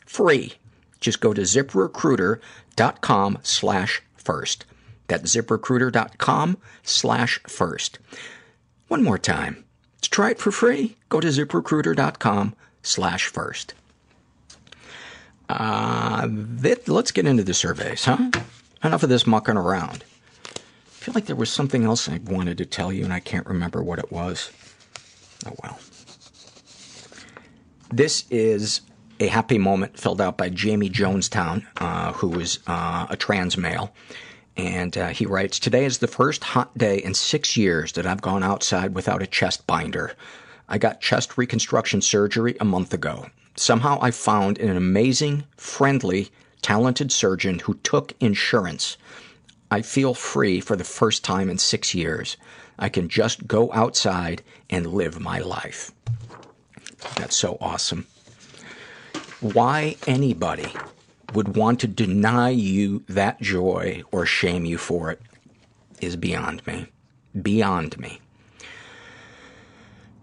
[0.06, 0.54] free.
[1.00, 4.64] Just go to ziprecruiter.com slash first.
[5.08, 7.98] That's ziprecruiter.com slash first.
[8.88, 9.64] One more time.
[10.02, 13.74] To try it for free, go to ziprecruiter.com slash first.
[15.48, 16.28] Uh,
[16.86, 18.30] let's get into the surveys, huh?
[18.82, 20.04] Enough of this mucking around.
[20.46, 20.58] I
[20.90, 23.82] feel like there was something else I wanted to tell you and I can't remember
[23.82, 24.50] what it was.
[25.46, 25.78] Oh well.
[27.92, 28.80] This is
[29.20, 33.94] a happy moment filled out by Jamie Jonestown, uh, who is uh, a trans male.
[34.56, 38.22] And uh, he writes, Today is the first hot day in six years that I've
[38.22, 40.14] gone outside without a chest binder.
[40.68, 43.26] I got chest reconstruction surgery a month ago.
[43.56, 46.30] Somehow I found an amazing, friendly,
[46.62, 48.96] talented surgeon who took insurance.
[49.70, 52.36] I feel free for the first time in six years.
[52.78, 55.92] I can just go outside and live my life.
[57.16, 58.06] That's so awesome.
[59.40, 60.72] Why anybody
[61.34, 65.20] would want to deny you that joy or shame you for it
[66.00, 66.86] is beyond me.
[67.40, 68.20] Beyond me.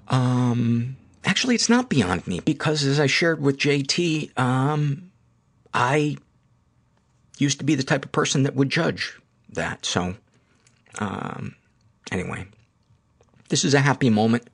[0.08, 5.12] Um, actually, it's not beyond me because, as I shared with JT, um,
[5.74, 6.18] I
[7.38, 9.86] used to be the type of person that would judge that.
[9.86, 10.16] So,
[11.00, 11.56] um,
[12.12, 12.46] anyway,
[13.50, 14.48] this is a happy moment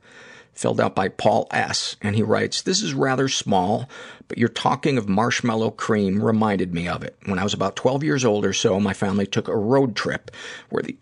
[0.58, 1.95] filled out by Paul S.
[2.01, 3.88] And he writes, This is rather small,
[4.28, 7.16] but your talking of marshmallow cream reminded me of it.
[7.26, 10.32] When I was about 12 years old or so, my family took a road trip
[10.70, 10.97] where the,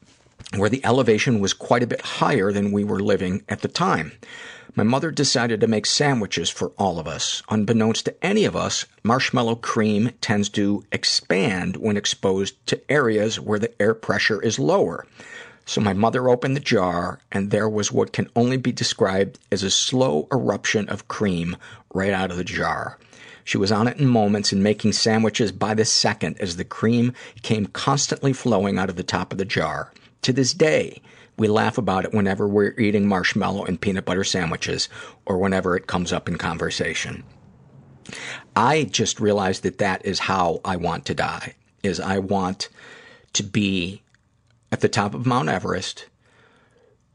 [0.56, 4.12] where the elevation was quite a bit higher than we were living at the time.
[4.78, 7.42] My mother decided to make sandwiches for all of us.
[7.50, 13.58] Unbeknownst to any of us, marshmallow cream tends to expand when exposed to areas where
[13.58, 15.08] the air pressure is lower.
[15.66, 19.64] So my mother opened the jar, and there was what can only be described as
[19.64, 21.58] a slow eruption of cream
[21.94, 23.00] right out of the jar.
[23.44, 27.14] She was on it in moments and making sandwiches by the second as the cream
[27.42, 29.92] came constantly flowing out of the top of the jar.
[30.24, 31.02] To this day,
[31.38, 34.90] we laugh about it whenever we're eating marshmallow and peanut butter sandwiches
[35.26, 37.24] or whenever it comes up in conversation.
[38.56, 42.70] I just realized that that is how I want to die, is I want
[43.34, 44.02] to be
[44.72, 46.06] at the top of Mount Everest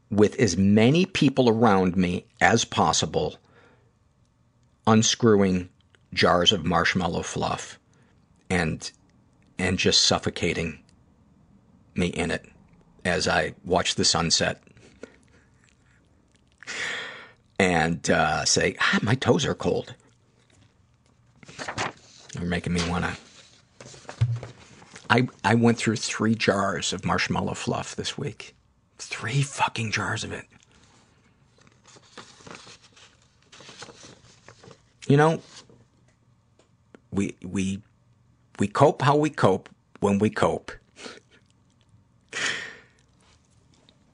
[0.09, 3.37] with as many people around me as possible
[4.85, 5.69] unscrewing
[6.13, 7.79] jars of marshmallow fluff
[8.49, 8.91] and
[9.57, 10.79] and just suffocating
[11.95, 12.45] me in it
[13.05, 14.61] as I watch the sunset
[17.59, 19.93] and uh, say, ah, my toes are cold.
[22.33, 23.15] You're making me want to
[25.11, 28.55] I, I went through three jars of marshmallow fluff this week.
[28.97, 30.45] Three fucking jars of it.
[35.09, 35.41] You know,
[37.11, 37.81] we, we,
[38.57, 39.67] we cope how we cope
[39.99, 40.71] when we cope.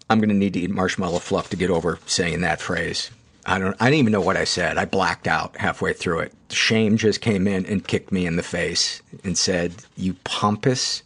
[0.09, 3.11] I'm going to need to eat marshmallow fluff to get over saying that phrase.
[3.49, 3.77] I don't.
[3.79, 4.77] I didn't even know what I said.
[4.77, 6.33] I blacked out halfway through it.
[6.49, 11.01] Shame just came in and kicked me in the face and said, "You pompous,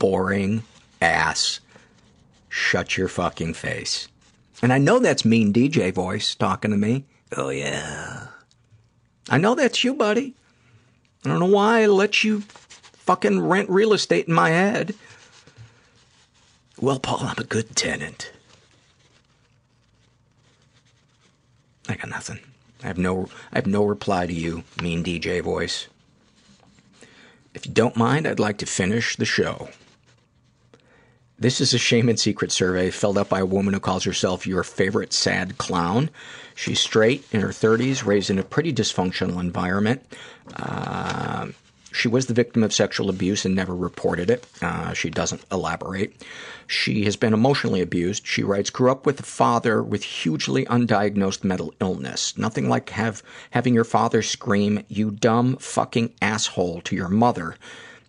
[0.00, 0.64] boring
[1.00, 1.60] ass,
[2.48, 4.08] shut your fucking face."
[4.60, 7.04] And I know that's mean DJ voice talking to me.
[7.36, 8.26] Oh yeah,
[9.30, 10.34] I know that's you, buddy.
[11.24, 14.96] I don't know why I let you fucking rent real estate in my head.
[16.80, 18.32] Well, Paul, I'm a good tenant.
[21.88, 22.40] I got nothing.
[22.82, 25.88] I have no I have no reply to you, mean DJ voice.
[27.54, 29.68] If you don't mind, I'd like to finish the show.
[31.38, 34.46] This is a shame and secret survey filled out by a woman who calls herself
[34.46, 36.10] your favorite sad clown.
[36.54, 40.04] She's straight, in her 30s, raised in a pretty dysfunctional environment.
[40.56, 41.48] Uh,
[41.94, 44.44] she was the victim of sexual abuse and never reported it.
[44.60, 46.24] Uh, she doesn't elaborate.
[46.66, 48.26] She has been emotionally abused.
[48.26, 52.36] She writes, grew up with a father with hugely undiagnosed mental illness.
[52.36, 53.22] Nothing like have,
[53.52, 57.54] having your father scream, you dumb fucking asshole to your mother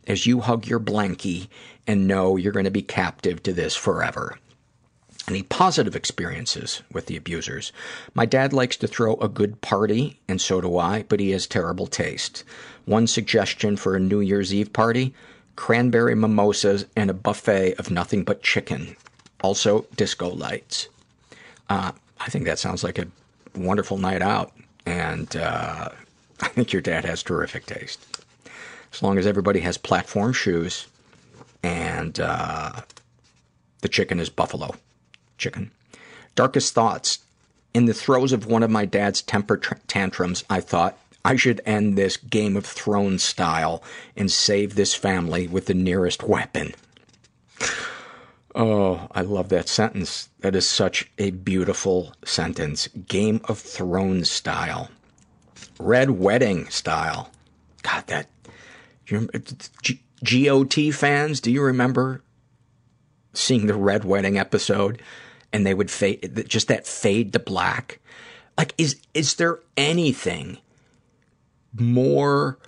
[0.07, 1.47] as you hug your blankie
[1.85, 4.39] and know you're going to be captive to this forever.
[5.27, 7.71] Any positive experiences with the abusers?
[8.13, 11.47] My dad likes to throw a good party, and so do I, but he has
[11.47, 12.43] terrible taste.
[12.85, 15.13] One suggestion for a New Year's Eve party
[15.55, 18.95] cranberry mimosas and a buffet of nothing but chicken.
[19.41, 20.89] Also, disco lights.
[21.69, 23.07] Uh, I think that sounds like a
[23.55, 24.51] wonderful night out,
[24.85, 25.89] and uh,
[26.41, 28.23] I think your dad has terrific taste.
[28.93, 30.87] As long as everybody has platform shoes
[31.63, 32.71] and uh,
[33.81, 34.75] the chicken is buffalo
[35.37, 35.71] chicken.
[36.35, 37.19] Darkest thoughts.
[37.73, 41.59] In the throes of one of my dad's temper tr- tantrums, I thought, I should
[41.65, 43.81] end this Game of Thrones style
[44.15, 46.75] and save this family with the nearest weapon.
[48.53, 50.29] Oh, I love that sentence.
[50.41, 52.87] That is such a beautiful sentence.
[53.07, 54.91] Game of Thrones style.
[55.79, 57.31] Red Wedding style.
[57.81, 58.29] God, that.
[60.23, 62.21] GOT fans, do you remember
[63.33, 65.01] seeing the Red Wedding episode?
[65.51, 67.99] And they would fade, just that fade to black.
[68.59, 70.59] Like, is, is there anything
[71.79, 72.59] more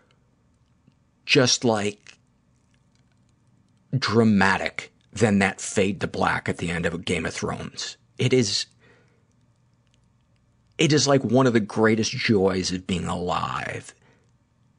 [1.25, 2.17] just like
[3.97, 7.97] dramatic than that fade to black at the end of Game of Thrones.
[8.17, 8.67] It is,
[10.77, 13.93] it is like one of the greatest joys of being alive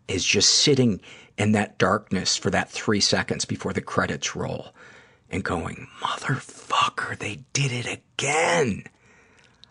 [0.07, 1.01] is just sitting
[1.37, 4.75] in that darkness for that three seconds before the credits roll
[5.31, 8.85] and going, motherfucker, they did it again.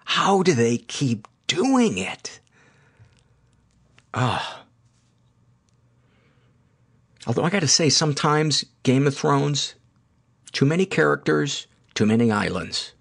[0.06, 2.40] How do they keep doing it?
[4.14, 4.64] Ah.
[7.26, 9.76] Although I gotta say, sometimes Game of Thrones,
[10.52, 12.94] too many characters, too many islands.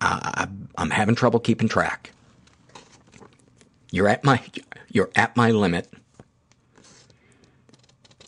[0.00, 0.46] Uh,
[0.76, 2.12] I'm having trouble keeping track.
[3.90, 4.40] You're at my,
[4.90, 5.88] you're at my limit.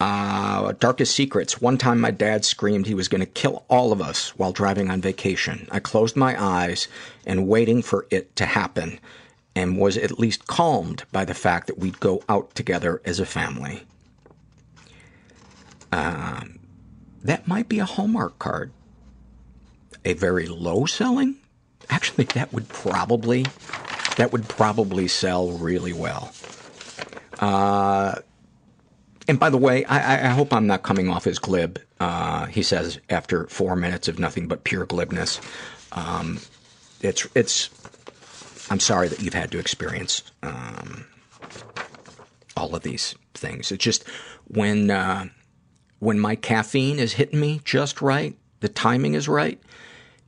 [0.01, 1.61] Uh, darkest secrets.
[1.61, 4.91] One time my dad screamed he was going to kill all of us while driving
[4.91, 5.67] on vacation.
[5.71, 6.89] I closed my eyes
[7.27, 9.01] and waiting for it to happen
[9.59, 13.27] and was at least calmed by the fact that we'd go out together as a
[13.27, 13.83] family.
[15.91, 16.61] Um,
[17.25, 18.71] that might be a Hallmark card.
[20.05, 21.35] A very low selling?
[21.91, 23.47] Actually, that would probably,
[24.17, 26.33] that would probably sell really well.
[27.41, 28.15] Uh,
[29.27, 32.63] and by the way, I, I hope I'm not coming off as glib, uh, he
[32.63, 35.41] says after four minutes of nothing but pure glibness.
[35.91, 36.39] Um,
[37.01, 37.71] it's, it's,
[38.71, 41.07] I'm sorry that you've had to experience, um,
[42.57, 43.73] all of these things.
[43.73, 44.07] It's just
[44.47, 45.27] when, uh,
[46.01, 49.61] when my caffeine is hitting me just right, the timing is right,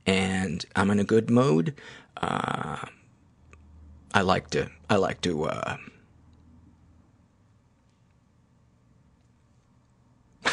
[0.05, 1.75] and I'm in a good mood,
[2.17, 2.77] uh,
[4.13, 5.77] I like to, I like to, uh,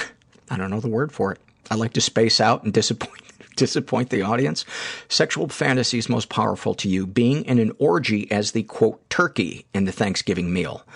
[0.51, 1.41] I don't know the word for it.
[1.71, 3.18] I like to space out and disappoint
[3.59, 4.65] disappoint the audience.
[5.09, 9.85] Sexual fantasies most powerful to you being in an orgy as the quote turkey in
[9.85, 10.87] the Thanksgiving meal.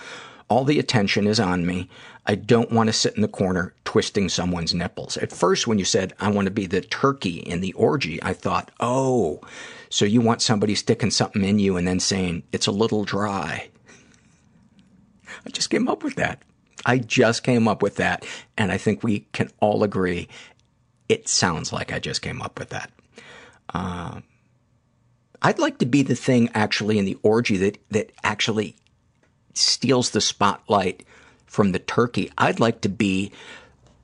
[0.49, 1.89] All the attention is on me.
[2.25, 5.17] I don't want to sit in the corner twisting someone's nipples.
[5.17, 8.33] At first, when you said, I want to be the turkey in the orgy, I
[8.33, 9.41] thought, oh,
[9.89, 13.69] so you want somebody sticking something in you and then saying, it's a little dry.
[15.45, 16.41] I just came up with that.
[16.85, 18.25] I just came up with that,
[18.57, 20.27] and I think we can all agree
[21.13, 22.91] it sounds like I just came up with that.
[23.71, 24.21] Uh,
[25.43, 28.75] I'd like to be the thing actually in the orgy that, that actually
[29.53, 31.05] steals the spotlight
[31.45, 32.31] from the turkey.
[32.35, 33.31] I'd like to be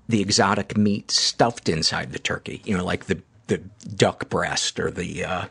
[0.07, 4.91] the exotic meat stuffed inside the turkey, you know, like the, the duck breast or
[4.91, 5.45] the, uh,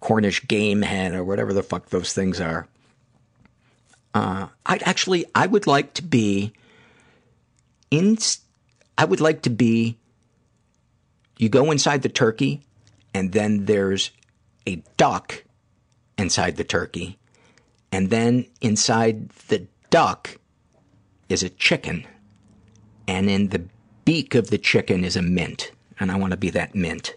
[0.00, 2.66] Cornish game hen or whatever the fuck those things are.
[4.14, 6.52] Uh, I actually, I would like to be
[7.90, 8.16] in,
[8.96, 9.98] I would like to be,
[11.44, 12.62] you go inside the turkey
[13.12, 14.10] and then there's
[14.66, 15.44] a duck
[16.16, 17.18] inside the turkey.
[17.92, 20.38] And then inside the duck
[21.28, 22.06] is a chicken.
[23.06, 23.62] And in the
[24.06, 25.70] beak of the chicken is a mint.
[26.00, 27.14] And I want to be that mint.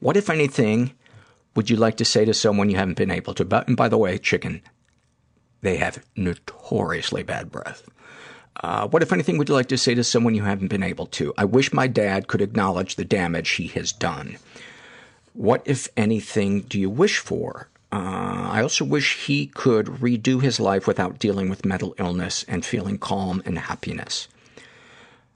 [0.00, 0.92] What, if anything,
[1.54, 3.44] would you like to say to someone you haven't been able to?
[3.44, 4.62] But, and by the way, chicken,
[5.60, 7.86] they have notoriously bad breath.
[8.60, 11.06] Uh, what, if anything, would you like to say to someone you haven't been able
[11.06, 11.34] to?
[11.36, 14.38] I wish my dad could acknowledge the damage he has done.
[15.32, 17.68] What, if anything, do you wish for?
[17.92, 22.64] Uh, I also wish he could redo his life without dealing with mental illness and
[22.64, 24.28] feeling calm and happiness.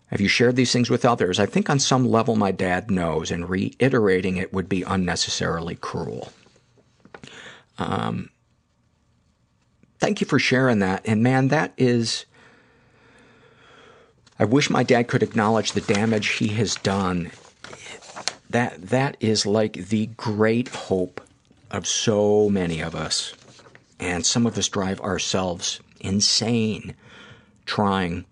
[0.06, 1.38] Have you shared these things with others?
[1.38, 6.32] I think on some level my dad knows, and reiterating it would be unnecessarily cruel.
[7.78, 8.30] Um,
[9.98, 11.02] thank you for sharing that.
[11.04, 12.24] And man, that is.
[14.38, 17.30] I wish my dad could acknowledge the damage he has done.
[18.50, 21.20] That that is like the great hope
[21.70, 23.34] of so many of us.
[23.98, 26.94] And some of us drive ourselves insane
[27.66, 28.24] trying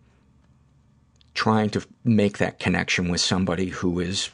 [1.35, 4.31] trying to make that connection with somebody who is,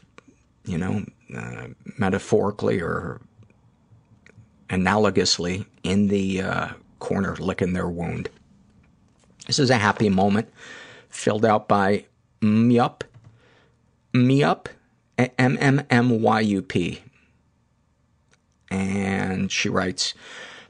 [0.65, 1.05] you know,
[1.37, 1.67] uh,
[1.99, 3.21] metaphorically or
[4.71, 6.69] analogously in the uh,
[7.01, 8.29] corner licking their wound.
[9.47, 10.49] This is a happy moment
[11.13, 12.07] filled out by
[12.41, 13.03] Myup,
[14.13, 14.67] Myup,
[15.19, 17.03] M-M-M-Y-U-P.
[18.71, 20.15] And she writes,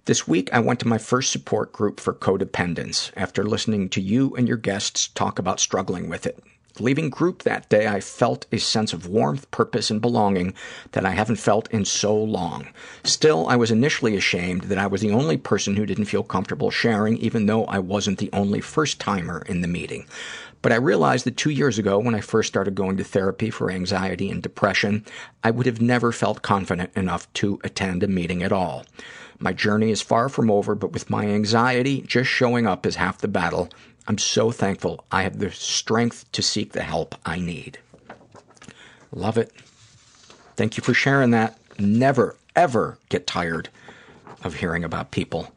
[0.05, 4.35] this week, I went to my first support group for codependence after listening to you
[4.35, 6.43] and your guests talk about struggling with it.
[6.78, 10.55] Leaving group that day, I felt a sense of warmth, purpose, and belonging
[10.93, 12.69] that I haven't felt in so long.
[13.05, 16.70] Still, I was initially ashamed that I was the only person who didn't feel comfortable
[16.70, 20.07] sharing, even though I wasn't the only first timer in the meeting.
[20.62, 23.70] But I realized that two years ago, when I first started going to therapy for
[23.70, 25.05] anxiety and depression,
[25.43, 28.86] I would have never felt confident enough to attend a meeting at all.
[29.40, 33.19] My journey is far from over, but with my anxiety, just showing up is half
[33.19, 33.70] the battle.
[34.09, 37.79] I'm so thankful I have the strength to seek the help I need.
[39.12, 39.53] Love it.
[40.57, 41.59] Thank you for sharing that.
[41.79, 43.69] Never, ever get tired
[44.43, 45.53] of hearing about people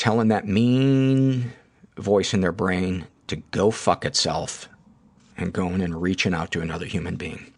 [0.00, 1.52] telling that mean
[1.98, 4.66] voice in their brain to go fuck itself
[5.36, 7.52] and going and reaching out to another human being.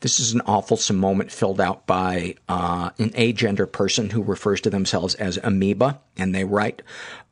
[0.00, 4.70] This is an awful moment filled out by uh, an agender person who refers to
[4.70, 6.80] themselves as amoeba, and they write,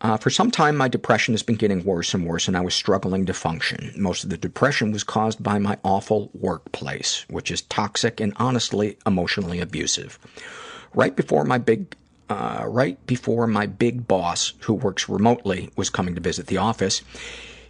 [0.01, 2.75] uh, For some time, my depression has been getting worse and worse, and I was
[2.75, 3.93] struggling to function.
[3.97, 8.99] Most of the depression was caused by my awful workplace, which is toxic and honestly
[9.07, 10.19] emotionally abusive.
[10.95, 11.95] Right before my big
[12.29, 17.03] uh, right before my big boss, who works remotely, was coming to visit the office,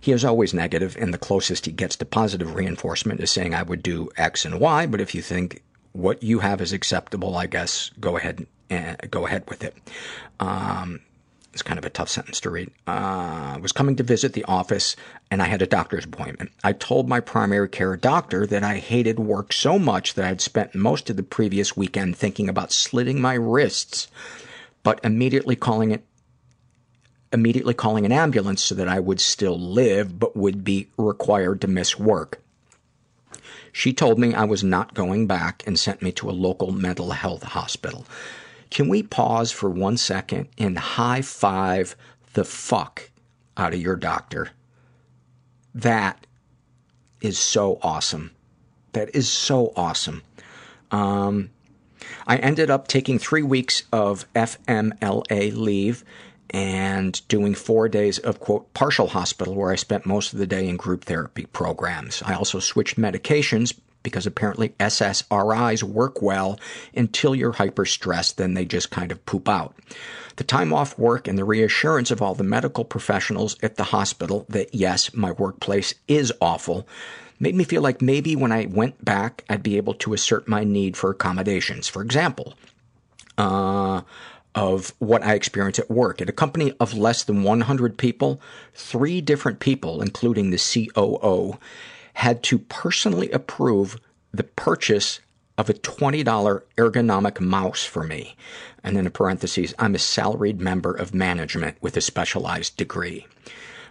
[0.01, 3.63] he is always negative, and the closest he gets to positive reinforcement is saying, I
[3.63, 5.63] would do X and Y, but if you think
[5.93, 9.77] what you have is acceptable, I guess go ahead and go ahead with it.
[10.41, 11.01] Um,
[11.57, 12.71] it's kind of a tough sentence to read.
[12.87, 14.95] Uh, was coming to visit the office
[15.31, 16.51] and I had a doctor's appointment.
[16.63, 20.75] I told my primary care doctor that I hated work so much that I'd spent
[20.75, 24.09] most of the previous weekend thinking about slitting my wrists,
[24.83, 26.05] but immediately calling it
[27.33, 31.69] immediately calling an ambulance so that I would still live but would be required to
[31.69, 32.43] miss work.
[33.73, 37.13] She told me I was not going back and sent me to a local mental
[37.13, 38.05] health hospital.
[38.71, 41.97] Can we pause for one second and high five
[42.35, 43.11] the fuck
[43.57, 44.51] out of your doctor?
[45.75, 46.27] That
[47.21, 48.33] is so awesome.
[48.93, 50.23] That is so awesome.
[50.91, 51.51] Um,
[52.27, 56.05] I ended up taking three weeks of FMLA leave
[56.51, 60.69] and doing four days of quote partial hospital where I spent most of the day
[60.69, 62.23] in group therapy programs.
[62.25, 66.61] I also switched medications because apparently SSRIs work well
[66.95, 69.75] until you're hyper stressed, then they just kind of poop out.
[70.37, 74.47] The time off work and the reassurance of all the medical professionals at the hospital
[74.49, 76.87] that yes, my workplace is awful
[77.41, 80.63] made me feel like maybe when I went back, I'd be able to assert my
[80.63, 81.89] need for accommodations.
[81.89, 82.55] For example,
[83.37, 84.03] uh,
[84.55, 86.23] of what I experience at work.
[86.23, 88.41] At a company of less than 100 people,
[88.73, 91.59] three different people, including the COO,
[92.17, 94.01] had to personally approve
[94.33, 95.21] the purchase
[95.59, 98.35] of a $20 ergonomic mouse for me.
[98.83, 103.27] And then in parentheses, I'm a salaried member of management with a specialized degree.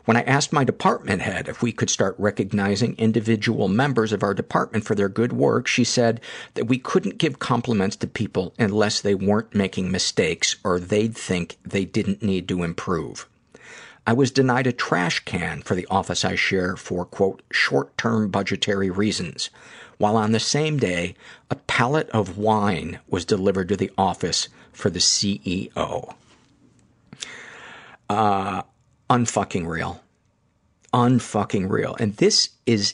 [0.05, 4.33] When I asked my department head if we could start recognizing individual members of our
[4.33, 6.19] department for their good work, she said
[6.55, 11.57] that we couldn't give compliments to people unless they weren't making mistakes or they'd think
[11.63, 13.27] they didn't need to improve.
[14.07, 18.89] I was denied a trash can for the office I share for, quote, short-term budgetary
[18.89, 19.49] reasons,
[19.97, 21.15] while on the same day,
[21.49, 26.13] a pallet of wine was delivered to the office for the CEO.
[28.09, 28.61] Uh,
[29.09, 30.03] unfucking real.
[30.93, 31.95] Unfucking real.
[31.99, 32.93] And this is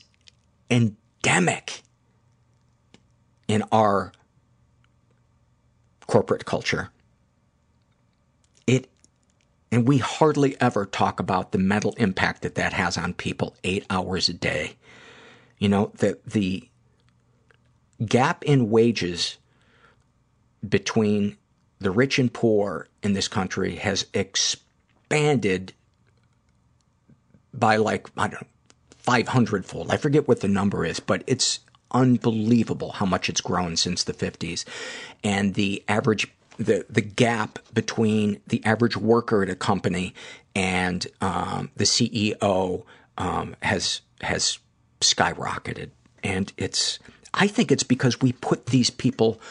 [0.69, 1.81] endemic
[3.47, 4.13] in our
[6.07, 6.89] corporate culture.
[9.71, 13.85] And we hardly ever talk about the mental impact that that has on people eight
[13.89, 14.75] hours a day.
[15.57, 16.67] You know, the, the
[18.05, 19.37] gap in wages
[20.67, 21.37] between
[21.79, 25.73] the rich and poor in this country has expanded
[27.53, 28.47] by like, I don't know,
[28.97, 29.91] 500 fold.
[29.91, 31.59] I forget what the number is, but it's
[31.91, 34.63] unbelievable how much it's grown since the 50s.
[35.23, 36.31] And the average,
[36.61, 40.13] the, the gap between the average worker at a company
[40.55, 42.83] and um, the CEO
[43.17, 44.59] um, has, has
[44.99, 45.89] skyrocketed.
[46.23, 46.99] And it's,
[47.33, 49.41] I think it's because we put these people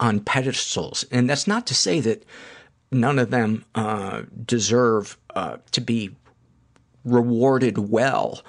[0.00, 1.04] on pedestals.
[1.10, 2.24] And that's not to say that
[2.90, 6.10] none of them uh, deserve uh, to be
[7.04, 8.42] rewarded well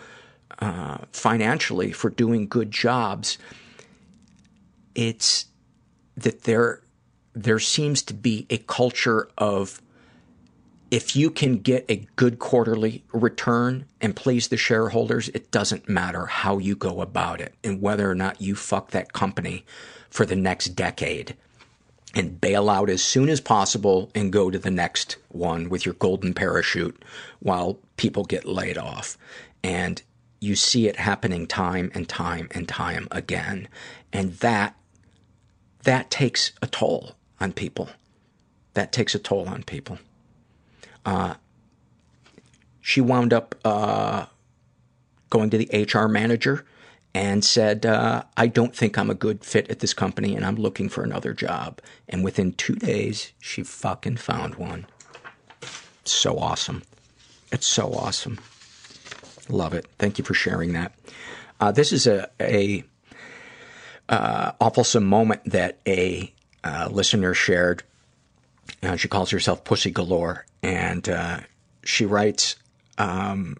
[0.60, 3.38] uh, financially for doing good jobs.
[4.96, 5.46] It's
[6.18, 6.82] that there
[7.34, 9.82] there seems to be a culture of
[10.92, 16.26] if you can get a good quarterly return and please the shareholders, it doesn't matter
[16.26, 19.66] how you go about it and whether or not you fuck that company
[20.10, 21.36] for the next decade
[22.16, 25.94] and bail out as soon as possible and go to the next one with your
[25.96, 27.04] golden parachute
[27.40, 29.16] while people get laid off.
[29.64, 30.02] And
[30.40, 33.68] you see it happening time and time and time again.
[34.12, 34.76] And that,
[35.84, 37.90] that takes a toll on people.
[38.74, 39.98] That takes a toll on people.
[41.06, 41.36] Uh,
[42.82, 44.26] she wound up uh,
[45.30, 46.66] going to the HR manager
[47.14, 50.56] and said, uh, I don't think I'm a good fit at this company and I'm
[50.56, 51.82] looking for another job.
[52.08, 54.86] And within two days, she fucking found one.
[56.06, 56.84] So awesome.
[57.52, 58.40] It's so awesome.
[59.50, 59.88] Love it.
[59.98, 60.94] Thank you for sharing that.
[61.60, 62.84] Uh, this is a, a
[64.08, 64.52] uh,
[65.02, 66.32] moment that a
[66.64, 67.84] uh, listener shared.
[68.84, 71.40] Uh, she calls herself Pussy Galore, and uh,
[71.84, 72.56] she writes,
[72.98, 73.58] um,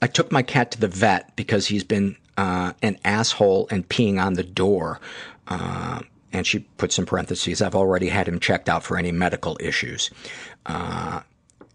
[0.00, 4.22] I took my cat to the vet because he's been uh, an asshole and peeing
[4.22, 5.00] on the door.
[5.48, 6.00] Uh,
[6.32, 10.10] and she puts in parentheses, I've already had him checked out for any medical issues.
[10.66, 11.20] Uh,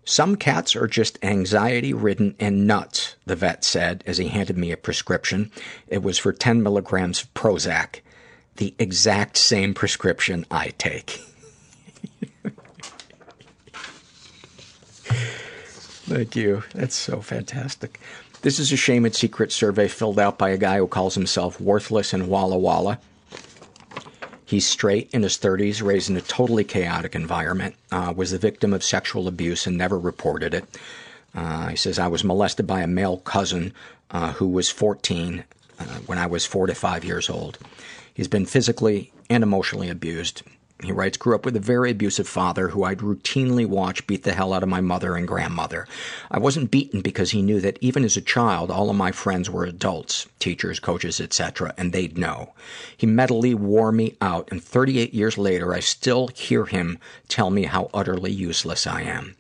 [0.03, 4.71] some cats are just anxiety ridden and nuts, the vet said as he handed me
[4.71, 5.51] a prescription.
[5.87, 8.01] It was for 10 milligrams of Prozac,
[8.61, 11.19] the exact same prescription I take.
[16.05, 16.61] Thank you.
[16.75, 17.99] That's so fantastic.
[18.43, 21.59] This is a shame and secret survey filled out by a guy who calls himself
[21.59, 22.99] Worthless in Walla Walla.
[24.45, 28.73] He's straight, in his 30s, raised in a totally chaotic environment, uh, was the victim
[28.73, 30.65] of sexual abuse and never reported it.
[31.33, 33.73] Uh, he says, I was molested by a male cousin
[34.11, 35.45] uh, who was 14
[35.79, 37.57] uh, when I was four to five years old.
[38.13, 40.43] He's been physically and emotionally abused.
[40.83, 44.33] He writes, grew up with a very abusive father who I'd routinely watch beat the
[44.33, 45.87] hell out of my mother and grandmother.
[46.31, 49.47] I wasn't beaten because he knew that even as a child, all of my friends
[49.47, 52.53] were adults, teachers, coaches, etc., and they'd know.
[52.97, 56.97] He mentally wore me out, and 38 years later, I still hear him
[57.27, 59.35] tell me how utterly useless I am.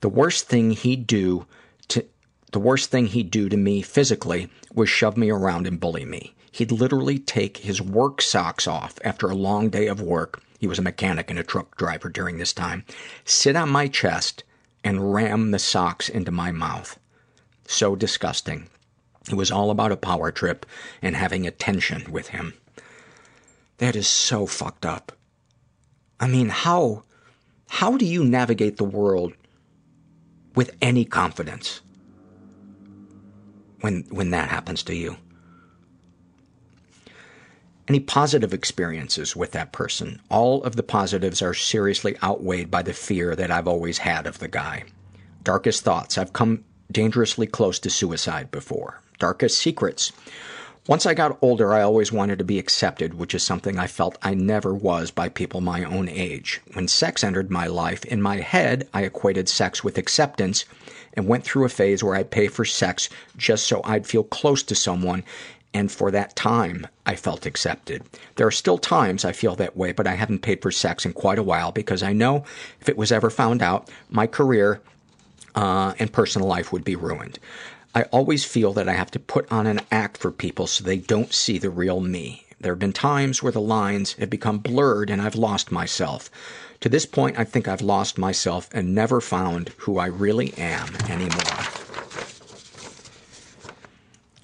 [0.00, 1.46] The worst thing he'd do
[1.88, 2.06] to
[2.52, 6.34] the worst thing he'd do to me physically was shove me around and bully me.
[6.50, 10.78] He'd literally take his work socks off after a long day of work he was
[10.78, 12.84] a mechanic and a truck driver during this time,
[13.24, 14.42] sit on my chest
[14.82, 16.98] and ram the socks into my mouth.
[17.66, 18.68] So disgusting.
[19.30, 20.66] It was all about a power trip
[21.00, 22.54] and having attention with him.
[23.76, 25.12] That is so fucked up.
[26.18, 27.04] I mean, how,
[27.68, 29.34] how do you navigate the world
[30.56, 31.82] with any confidence
[33.80, 35.18] when, when that happens to you?
[37.88, 40.20] Any positive experiences with that person.
[40.28, 44.38] All of the positives are seriously outweighed by the fear that I've always had of
[44.38, 44.84] the guy.
[45.42, 46.18] Darkest thoughts.
[46.18, 49.00] I've come dangerously close to suicide before.
[49.18, 50.12] Darkest secrets.
[50.86, 54.16] Once I got older, I always wanted to be accepted, which is something I felt
[54.22, 56.62] I never was by people my own age.
[56.72, 60.64] When sex entered my life, in my head, I equated sex with acceptance
[61.12, 64.62] and went through a phase where I'd pay for sex just so I'd feel close
[64.62, 65.24] to someone,
[65.74, 68.02] and for that time, I felt accepted.
[68.36, 71.12] There are still times I feel that way, but I haven't paid for sex in
[71.12, 72.44] quite a while because I know
[72.80, 74.80] if it was ever found out, my career
[75.54, 77.38] uh, and personal life would be ruined.
[77.94, 80.98] I always feel that I have to put on an act for people so they
[80.98, 82.44] don't see the real me.
[82.60, 86.30] There have been times where the lines have become blurred and I've lost myself.
[86.80, 90.94] To this point, I think I've lost myself and never found who I really am
[91.08, 91.77] anymore.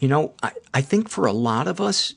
[0.04, 2.12] You know, I, I think for a lot of us,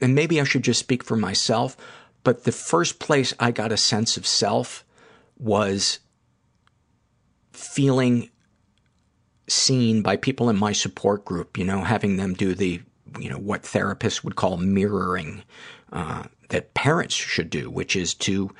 [0.00, 1.76] and maybe I should just speak for myself,
[2.22, 4.84] but the first place I got a sense of self
[5.36, 5.98] was
[7.50, 8.30] feeling
[9.48, 12.80] seen by people in my support group, you know, having them do the,
[13.18, 15.42] you know, what therapists would call mirroring
[15.92, 18.52] uh, that parents should do, which is to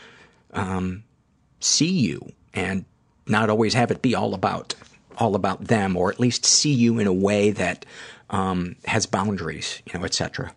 [0.55, 1.05] um,
[1.61, 2.85] see you and
[3.29, 4.75] not always have it be all about
[5.19, 7.85] all about them, or at least see you in a way that
[8.31, 10.55] um, has boundaries, you know, etc.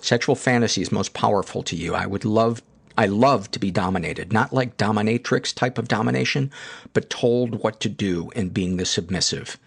[0.00, 1.94] Sexual fantasies most powerful to you.
[1.94, 2.62] I would love
[2.96, 6.52] I love to be dominated, not like dominatrix type of domination,
[6.92, 9.58] but told what to do and being the submissive.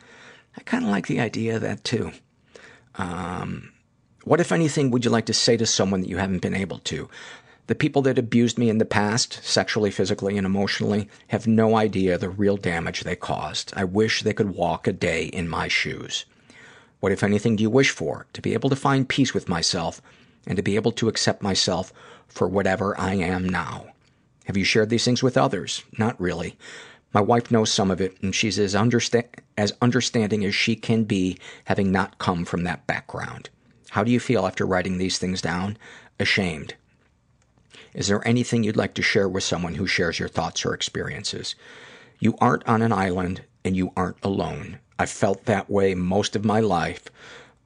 [0.57, 2.14] I kind of like the idea of that too.
[2.95, 3.73] Um,
[4.23, 6.80] what, if anything, would you like to say to someone that you haven't been able
[6.80, 7.09] to?
[7.68, 12.18] The people that abused me in the past, sexually, physically, and emotionally, have no idea
[12.18, 13.73] the real damage they caused.
[13.76, 16.26] I wish they could walk a day in my shoes.
[17.02, 18.26] What, if anything, do you wish for?
[18.34, 20.02] To be able to find peace with myself
[20.48, 21.91] and to be able to accept myself
[22.27, 23.88] for whatever I am now.
[24.45, 25.84] Have you shared these things with others?
[25.98, 26.57] Not really.
[27.14, 29.27] My wife knows some of it, and she's as, understa-
[29.57, 33.49] as understanding as she can be, having not come from that background.
[33.89, 35.77] How do you feel after writing these things down?
[36.18, 36.76] Ashamed.
[37.98, 41.56] Is there anything you'd like to share with someone who shares your thoughts or experiences?
[42.19, 44.78] You aren't on an island, and you aren't alone.
[44.99, 47.06] I've felt that way most of my life,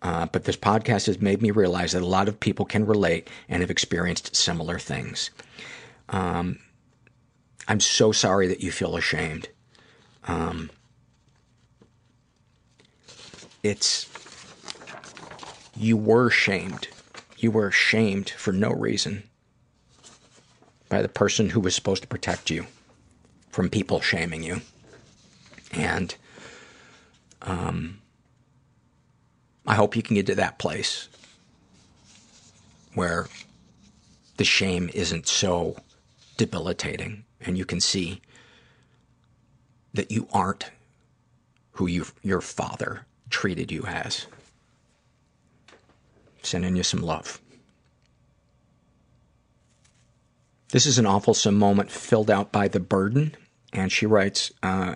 [0.02, 3.30] uh, but this podcast has made me realize that a lot of people can relate
[3.50, 5.32] and have experienced similar things.
[6.08, 6.60] Um,
[7.68, 9.50] I'm so sorry that you feel ashamed.
[10.30, 10.72] Um,
[13.64, 14.08] it's,
[15.76, 16.88] you were shamed.
[17.38, 19.24] You were shamed for no reason
[20.92, 22.68] by the person who was supposed to protect you
[23.50, 24.60] from people shaming you.
[25.72, 26.14] And,
[27.42, 28.02] um,
[29.66, 31.08] I hope you can get to that place
[32.94, 33.30] where
[34.36, 35.78] the shame isn't so
[36.36, 38.20] debilitating and you can see
[39.94, 40.72] that you aren't
[41.72, 44.26] who you, your father treated you as.
[46.44, 47.40] Sending you some love.
[50.72, 53.36] This is an awful moment filled out by The Burden,
[53.74, 54.96] and she writes, uh,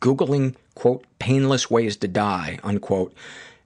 [0.00, 3.14] Googling, quote, painless ways to die, unquote,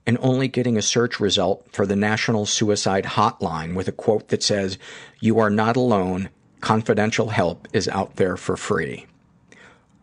[0.06, 4.42] and only getting a search result for the National Suicide Hotline with a quote that
[4.42, 4.78] says,
[5.20, 6.28] You are not alone.
[6.60, 9.06] Confidential help is out there for free.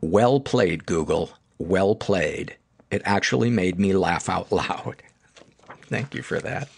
[0.02, 1.32] Well played, Google.
[1.60, 2.56] Well played.
[2.90, 5.04] It actually made me laugh out loud.
[5.90, 6.70] Thank you for that.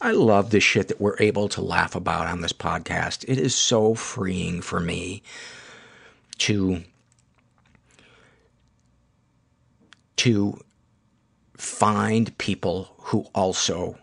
[0.00, 3.24] I love the shit that we're able to laugh about on this podcast.
[3.28, 5.22] It is so freeing for me
[6.38, 6.82] to
[10.16, 10.60] to
[11.56, 13.98] find people who also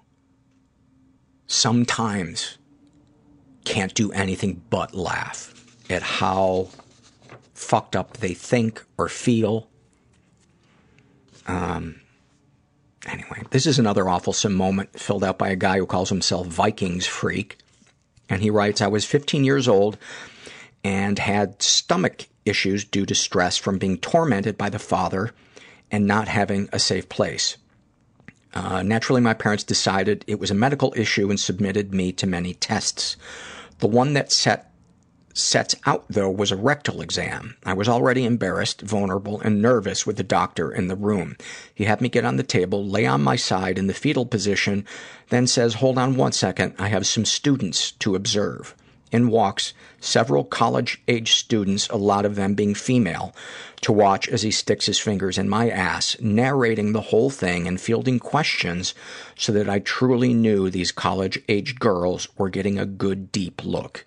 [1.48, 2.58] sometimes
[3.66, 5.54] can't do anything but laugh
[5.90, 6.70] at how
[7.54, 9.68] fucked up they think or feel.
[11.46, 12.02] Um,
[13.06, 17.06] anyway, this is another awful moment filled out by a guy who calls himself Vikings
[17.06, 17.58] Freak.
[18.30, 19.98] And he writes, I was 15 years old
[20.84, 25.32] and had stomach issues due to stress from being tormented by the father
[25.92, 27.58] and not having a safe place.
[28.54, 32.54] Uh, naturally, my parents decided it was a medical issue and submitted me to many
[32.54, 33.18] tests.
[33.80, 34.67] The one that set
[35.38, 37.56] sets out, though, was a rectal exam.
[37.66, 41.38] I was already embarrassed, vulnerable, and nervous with the doctor in the room.
[41.74, 44.86] He had me get on the table, lay on my side in the fetal position,
[45.30, 48.76] then says, hold on one second, I have some students to observe.
[49.10, 53.34] In walks several college-age students, a lot of them being female,
[53.82, 57.80] to watch as he sticks his fingers in my ass, narrating the whole thing and
[57.80, 58.94] fielding questions
[59.38, 64.06] so that I truly knew these college-age girls were getting a good deep look.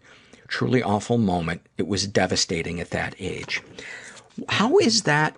[0.51, 1.63] Truly awful moment.
[1.79, 3.63] It was devastating at that age.
[4.49, 5.37] How is that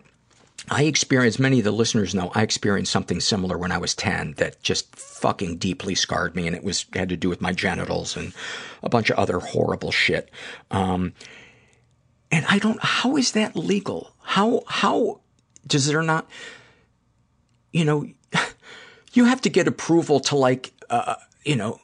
[0.71, 4.35] I experienced, many of the listeners know, I experienced something similar when I was 10
[4.39, 8.17] that just fucking deeply scarred me, and it was had to do with my genitals
[8.17, 8.33] and
[8.83, 10.31] a bunch of other horrible shit.
[10.71, 11.13] Um,
[12.31, 14.15] and I don't, how is that legal?
[14.23, 15.21] How, how
[15.67, 16.27] does there not,
[17.71, 18.07] you know,
[19.13, 21.82] you have to get approval to like, uh, you know,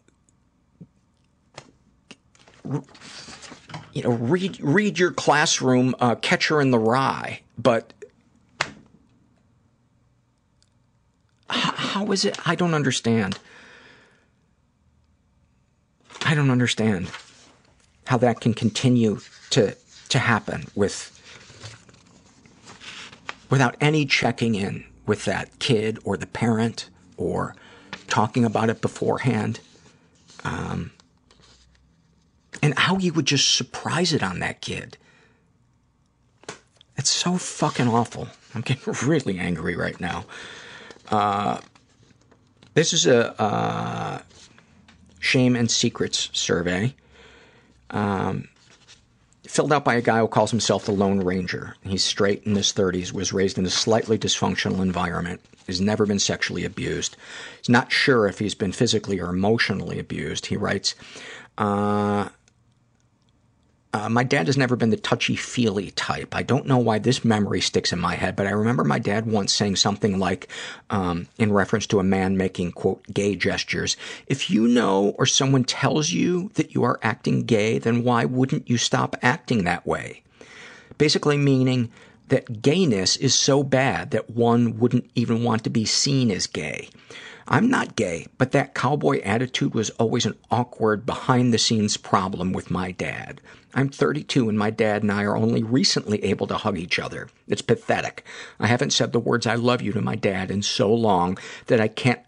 [3.92, 7.92] you know, read read your classroom uh, Catcher in the Rye, but
[11.50, 12.38] how is it?
[12.46, 13.38] I don't understand.
[16.24, 17.10] I don't understand
[18.06, 19.20] how that can continue
[19.50, 19.76] to
[20.10, 21.14] to happen with
[23.50, 27.56] without any checking in with that kid or the parent or
[28.08, 29.60] talking about it beforehand.
[30.44, 30.92] Um,
[32.62, 34.96] and how you would just surprise it on that kid.
[36.96, 38.28] It's so fucking awful.
[38.54, 40.24] I'm getting really angry right now.
[41.10, 41.60] Uh,
[42.74, 44.20] this is a uh,
[45.20, 46.94] shame and secrets survey
[47.90, 48.48] um,
[49.46, 51.74] filled out by a guy who calls himself the Lone Ranger.
[51.82, 56.18] He's straight in his 30s, was raised in a slightly dysfunctional environment, has never been
[56.18, 57.16] sexually abused.
[57.58, 60.46] He's not sure if he's been physically or emotionally abused.
[60.46, 60.94] He writes,
[61.56, 62.28] uh,
[63.94, 66.34] uh, my dad has never been the touchy-feely type.
[66.34, 69.26] I don't know why this memory sticks in my head, but I remember my dad
[69.26, 70.48] once saying something like,
[70.90, 73.96] um, in reference to a man making, quote, gay gestures,
[74.26, 78.68] if you know or someone tells you that you are acting gay, then why wouldn't
[78.68, 80.22] you stop acting that way?
[80.98, 81.90] Basically meaning
[82.28, 86.90] that gayness is so bad that one wouldn't even want to be seen as gay.
[87.50, 92.52] I'm not gay, but that cowboy attitude was always an awkward, behind the scenes problem
[92.52, 93.40] with my dad.
[93.74, 97.28] I'm 32 and my dad and I are only recently able to hug each other.
[97.46, 98.24] It's pathetic.
[98.58, 101.80] I haven't said the words I love you to my dad in so long that
[101.80, 102.20] I can't,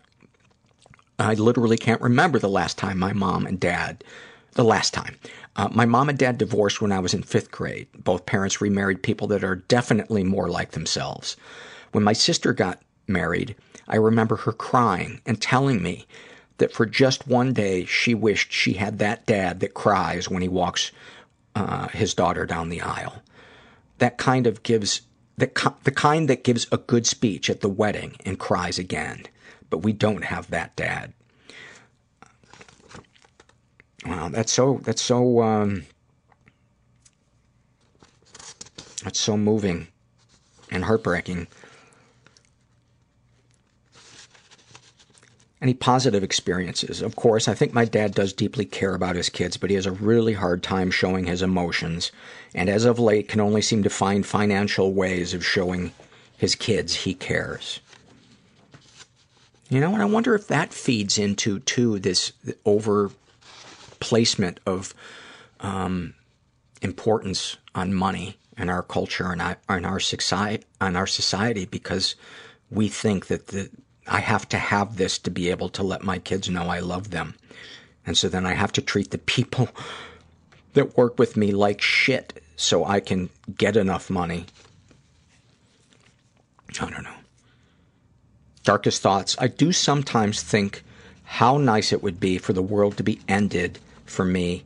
[1.19, 4.05] I literally can't remember the last time my mom and dad,
[4.53, 5.17] the last time.
[5.57, 7.89] Uh, my mom and dad divorced when I was in fifth grade.
[7.97, 11.37] Both parents remarried people that are definitely more like themselves.
[11.93, 13.57] When my sister got married,
[13.89, 16.07] I remember her crying and telling me
[16.59, 20.49] that for just one day she wished she had that dad that cries when he
[20.49, 20.93] walks
[21.55, 23.23] uh, his daughter down the aisle.
[23.99, 25.03] That kind of gives
[25.37, 25.51] the
[25.85, 29.25] the kind that gives a good speech at the wedding and cries again.
[29.69, 31.13] But we don't have that dad.
[34.07, 35.85] Wow, that's so that's so um,
[39.05, 39.89] that's so moving
[40.71, 41.49] and heartbreaking.
[45.63, 47.03] Any positive experiences?
[47.03, 49.85] Of course, I think my dad does deeply care about his kids, but he has
[49.85, 52.13] a really hard time showing his emotions,
[52.55, 55.93] and as of late can only seem to find financial ways of showing
[56.39, 57.81] his kids he cares.
[59.69, 62.33] You know, and I wonder if that feeds into, too, this
[62.65, 63.11] over
[64.01, 64.95] placement of
[65.61, 66.15] um,
[66.81, 72.15] importance on money in our culture and in our society, on our society, because
[72.71, 73.71] we think that the
[74.07, 77.11] I have to have this to be able to let my kids know I love
[77.11, 77.35] them.
[78.07, 79.69] And so then I have to treat the people
[80.75, 84.47] that work with me like shit so I can get enough money.
[86.79, 87.11] I don't know.
[88.63, 89.37] Darkest thoughts.
[89.39, 90.83] I do sometimes think
[91.25, 94.65] how nice it would be for the world to be ended for me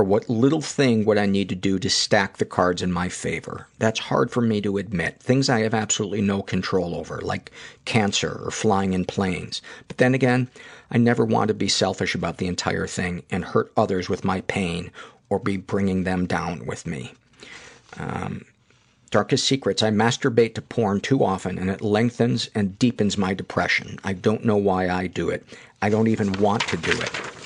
[0.00, 3.10] or what little thing would I need to do to stack the cards in my
[3.10, 3.66] favor?
[3.78, 5.20] That's hard for me to admit.
[5.20, 7.52] Things I have absolutely no control over, like
[7.84, 9.60] cancer or flying in planes.
[9.88, 10.48] But then again,
[10.90, 14.40] I never want to be selfish about the entire thing and hurt others with my
[14.40, 14.90] pain
[15.28, 17.12] or be bringing them down with me.
[17.98, 18.46] Um,
[19.10, 19.82] darkest secrets.
[19.82, 23.98] I masturbate to porn too often and it lengthens and deepens my depression.
[24.02, 25.44] I don't know why I do it.
[25.82, 27.39] I don't even want to do it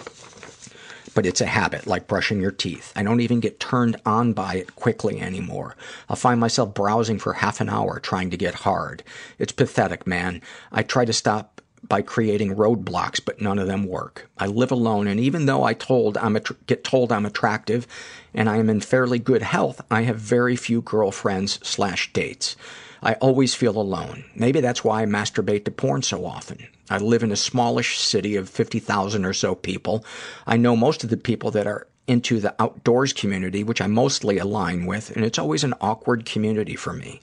[1.15, 2.93] but it's a habit, like brushing your teeth.
[2.97, 5.77] I don't even get turned on by it quickly anymore.
[6.09, 9.03] I'll find myself browsing for half an hour trying to get hard.
[9.39, 10.43] It's pathetic, man.
[10.73, 14.29] I try to stop by creating roadblocks, but none of them work.
[14.39, 17.87] I live alone, and even though I told I'm get told I'm attractive
[18.33, 22.57] and I am in fairly good health, I have very few girlfriends slash dates.
[23.03, 24.25] I always feel alone.
[24.35, 26.69] Maybe that's why I masturbate to porn so often.
[26.91, 30.05] I live in a smallish city of 50,000 or so people.
[30.47, 34.39] I know most of the people that are into the outdoors community, which I mostly
[34.39, 37.21] align with, and it's always an awkward community for me.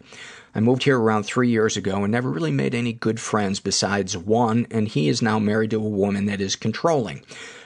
[0.53, 4.17] I moved here around three years ago and never really made any good friends besides
[4.17, 7.23] one, and he is now married to a woman that is controlling.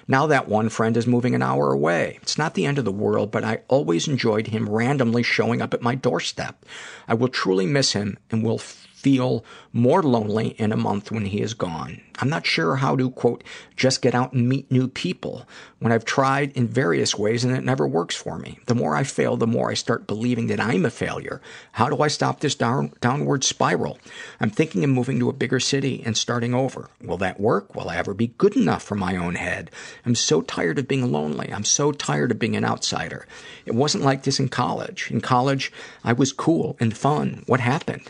[0.08, 2.20] Now that one friend is moving an hour away.
[2.22, 5.74] It's not the end of the world, but I always enjoyed him randomly showing up
[5.74, 6.64] at my doorstep.
[7.08, 8.60] I will truly miss him and will
[9.06, 12.02] feel more lonely in a month when he is gone.
[12.18, 13.44] I'm not sure how to, quote,
[13.76, 15.46] just get out and meet new people
[15.78, 18.58] when I've tried in various ways and it never works for me.
[18.66, 21.40] The more I fail, the more I start believing that I'm a failure.
[21.74, 24.00] How do I stop this down, downward spiral?
[24.40, 26.90] I'm thinking of moving to a bigger city and starting over.
[27.04, 27.76] Will that work?
[27.76, 29.70] Will I ever be good enough for my own head?
[30.04, 31.54] I'm so tired of being lonely.
[31.54, 33.28] I'm so tired of being an outsider.
[33.68, 35.12] It wasn't like this in college.
[35.12, 35.72] In college,
[36.04, 37.44] I was cool and fun.
[37.46, 38.10] What happened?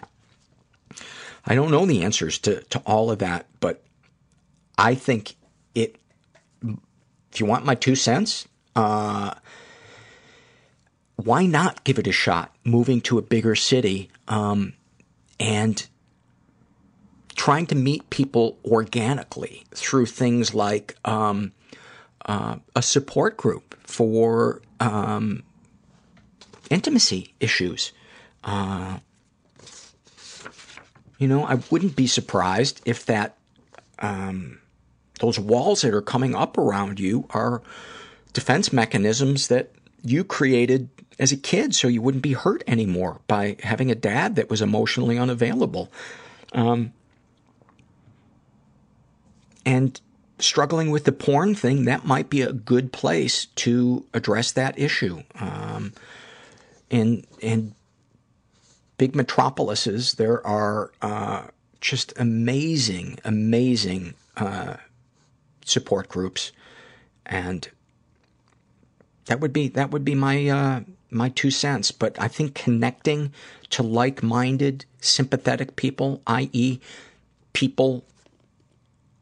[1.46, 3.84] I don't know the answers to, to all of that, but
[4.78, 5.36] I think
[5.74, 5.98] it,
[7.32, 9.34] if you want my two cents, uh,
[11.18, 14.74] why not give it a shot moving to a bigger city um,
[15.40, 15.88] and
[17.36, 21.52] trying to meet people organically through things like um,
[22.26, 25.44] uh, a support group for um,
[26.70, 27.92] intimacy issues.
[28.44, 29.00] Uh,
[31.18, 33.38] you know, I wouldn't be surprised if that,
[34.00, 34.60] um,
[35.20, 37.62] those walls that are coming up around you are
[38.34, 39.72] defense mechanisms that
[40.04, 44.36] you created as a kid so you wouldn't be hurt anymore by having a dad
[44.36, 45.92] that was emotionally unavailable.
[46.54, 46.94] Um,
[49.66, 50.00] and
[50.38, 55.24] struggling with the porn thing, that might be a good place to address that issue.
[55.40, 55.94] Um,
[56.92, 57.74] and, and
[58.98, 61.44] big metropolises, there are uh,
[61.82, 64.76] just amazing, amazing uh,
[65.66, 66.52] support groups,
[67.26, 67.70] and
[69.26, 71.92] that would be that would be my uh, my two cents.
[71.92, 73.34] But I think connecting
[73.72, 76.80] to like-minded, sympathetic people, i.e.,
[77.54, 78.06] people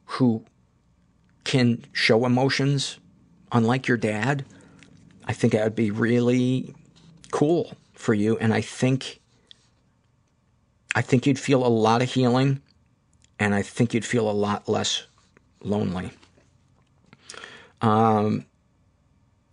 [0.05, 0.43] who
[1.43, 2.99] can show emotions,
[3.51, 4.45] unlike your dad,
[5.25, 6.73] I think that would be really
[7.31, 8.37] cool for you.
[8.37, 9.19] And I think
[10.95, 12.61] I think you'd feel a lot of healing,
[13.39, 15.05] and I think you'd feel a lot less
[15.61, 16.11] lonely.
[17.81, 18.45] Um,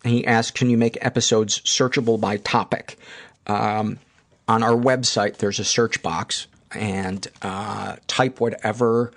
[0.05, 2.99] he asked, can you make episodes searchable by topic?
[3.47, 3.99] Um,
[4.47, 9.13] on our website, there's a search box, and uh, type whatever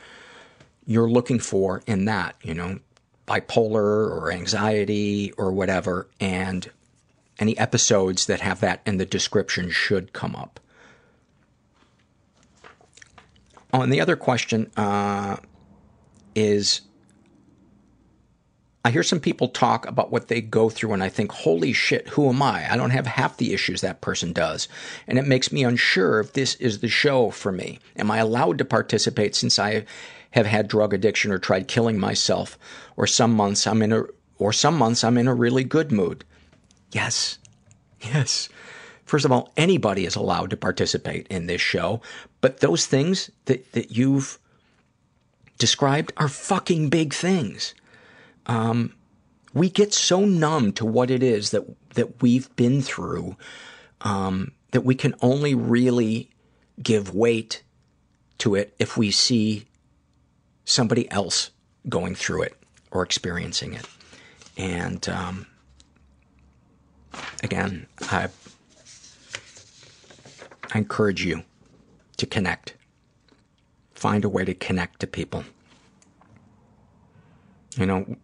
[0.86, 2.80] you're looking for in that, you know,
[3.28, 6.70] bipolar or anxiety or whatever, and
[7.40, 10.60] any episodes that have that in the description should come up.
[13.74, 15.38] Oh, and the other question uh,
[16.36, 16.82] is
[18.86, 22.10] I hear some people talk about what they go through, and I think, holy shit,
[22.10, 22.72] who am I?
[22.72, 24.68] I don't have half the issues that person does.
[25.08, 27.80] And it makes me unsure if this is the show for me.
[27.96, 29.86] Am I allowed to participate since I
[30.32, 32.60] have had drug addiction or tried killing myself?
[32.98, 34.04] Or some months I'm in a,
[34.38, 36.26] or some months I'm in a really good mood.
[36.92, 37.40] Yes.
[38.02, 38.50] Yes.
[39.06, 42.02] First of all, anybody is allowed to participate in this show,
[42.44, 44.38] but those things that, that you've
[45.58, 47.74] described are fucking big things.
[48.48, 48.94] Um,
[49.54, 51.64] we get so numb to what it is that,
[51.94, 53.38] that we've been through,
[54.02, 56.32] um, that we can only really
[56.82, 57.64] give weight
[58.40, 59.66] to it if we see
[60.66, 61.52] somebody else
[61.88, 62.58] going through it
[62.92, 63.88] or experiencing it.
[64.58, 65.48] And, um,
[67.42, 68.28] again, I
[70.74, 71.44] I encourage you
[72.24, 72.76] to connect.
[73.94, 75.44] Find a way to connect to people.
[77.76, 78.16] You know,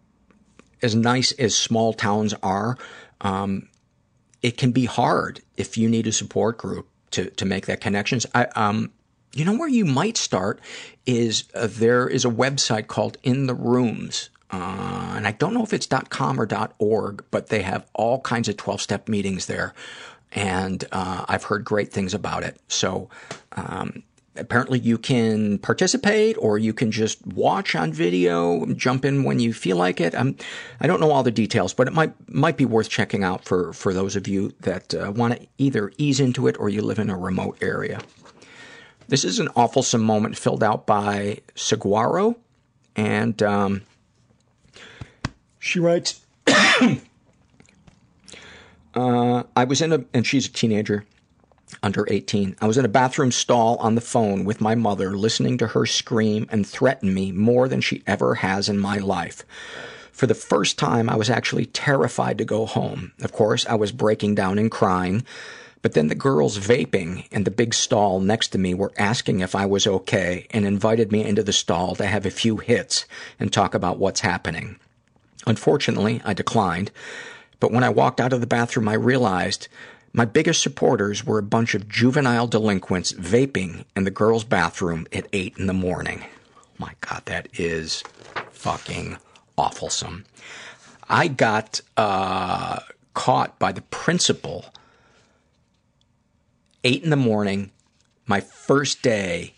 [0.81, 2.77] as nice as small towns are,
[3.21, 3.67] um,
[4.41, 8.25] it can be hard if you need a support group to, to make that connections.
[8.33, 8.91] I, um,
[9.33, 10.61] you know where you might start
[11.05, 14.29] is uh, there is a website called In the Rooms.
[14.51, 16.47] Uh, and I don't know if it's .com or
[16.79, 19.73] .org, but they have all kinds of 12-step meetings there
[20.31, 22.59] and uh, I've heard great things about it.
[22.67, 23.09] So
[23.53, 24.03] um,
[24.35, 29.53] apparently you can participate or you can just watch on video, jump in when you
[29.53, 30.15] feel like it.
[30.15, 30.35] Um,
[30.79, 33.73] I don't know all the details, but it might might be worth checking out for
[33.73, 36.99] for those of you that uh, want to either ease into it or you live
[36.99, 37.99] in a remote area.
[39.07, 42.37] This is an awfulsome moment filled out by Saguaro,
[42.95, 43.81] and um,
[45.59, 46.21] she writes.
[48.95, 51.05] Uh, I was in a, and she's a teenager,
[51.81, 52.55] under 18.
[52.61, 55.85] I was in a bathroom stall on the phone with my mother, listening to her
[55.85, 59.43] scream and threaten me more than she ever has in my life.
[60.11, 63.13] For the first time, I was actually terrified to go home.
[63.21, 65.23] Of course, I was breaking down and crying.
[65.81, 69.55] But then the girls vaping in the big stall next to me were asking if
[69.55, 73.05] I was okay and invited me into the stall to have a few hits
[73.39, 74.77] and talk about what's happening.
[75.47, 76.91] Unfortunately, I declined,
[77.61, 79.69] but when I walked out of the bathroom, I realized
[80.13, 85.27] my biggest supporters were a bunch of juvenile delinquents vaping in the girls' bathroom at
[85.33, 86.25] 8 in the morning.
[86.77, 88.03] My God, that is
[88.51, 89.17] fucking
[89.57, 90.25] awfulsome.
[91.07, 92.79] I got uh,
[93.13, 94.65] caught by the principal
[96.83, 97.71] 8 in the morning,
[98.25, 99.53] my first day,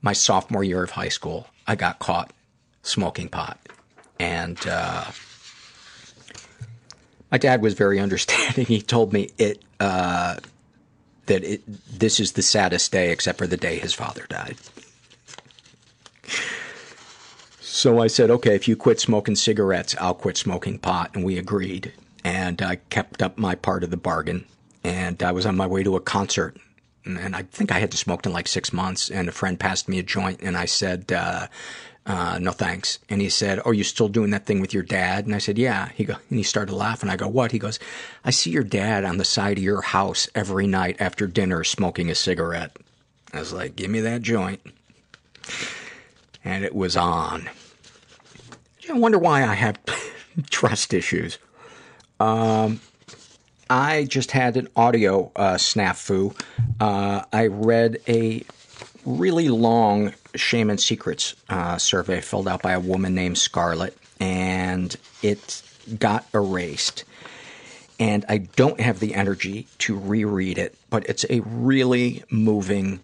[0.00, 1.48] my sophomore year of high school.
[1.66, 2.32] I got caught
[2.82, 3.58] smoking pot.
[4.18, 5.04] And uh,
[7.30, 8.66] my dad was very understanding.
[8.76, 10.36] He told me it uh,
[11.26, 11.62] that it,
[11.98, 14.56] this is the saddest day except for the day his father died.
[17.60, 21.10] So I said, okay, if you quit smoking cigarettes, I'll quit smoking pot.
[21.14, 21.92] And we agreed.
[22.24, 24.46] And I kept up my part of the bargain.
[24.82, 26.56] And I was on my way to a concert.
[27.04, 29.10] And I think I hadn't smoked in like six months.
[29.10, 30.40] And a friend passed me a joint.
[30.40, 31.48] And I said, uh,
[32.06, 33.00] uh, no thanks.
[33.10, 35.26] And he said, are you still doing that thing with your dad?
[35.26, 35.88] And I said, yeah.
[35.94, 37.10] He go, and he started laughing.
[37.10, 37.50] I go, what?
[37.50, 37.80] He goes,
[38.24, 42.08] I see your dad on the side of your house every night after dinner smoking
[42.08, 42.76] a cigarette.
[43.32, 44.60] I was like, give me that joint.
[46.44, 47.50] And it was on.
[48.88, 49.80] I wonder why I have
[50.50, 51.38] trust issues.
[52.20, 52.80] Um,
[53.68, 56.40] I just had an audio uh, snafu.
[56.78, 58.44] Uh, I read a
[59.04, 64.96] really long shame and secrets uh, survey filled out by a woman named Scarlett, and
[65.22, 65.62] it
[65.98, 67.04] got erased.
[67.98, 73.00] And I don't have the energy to reread it, but it's a really moving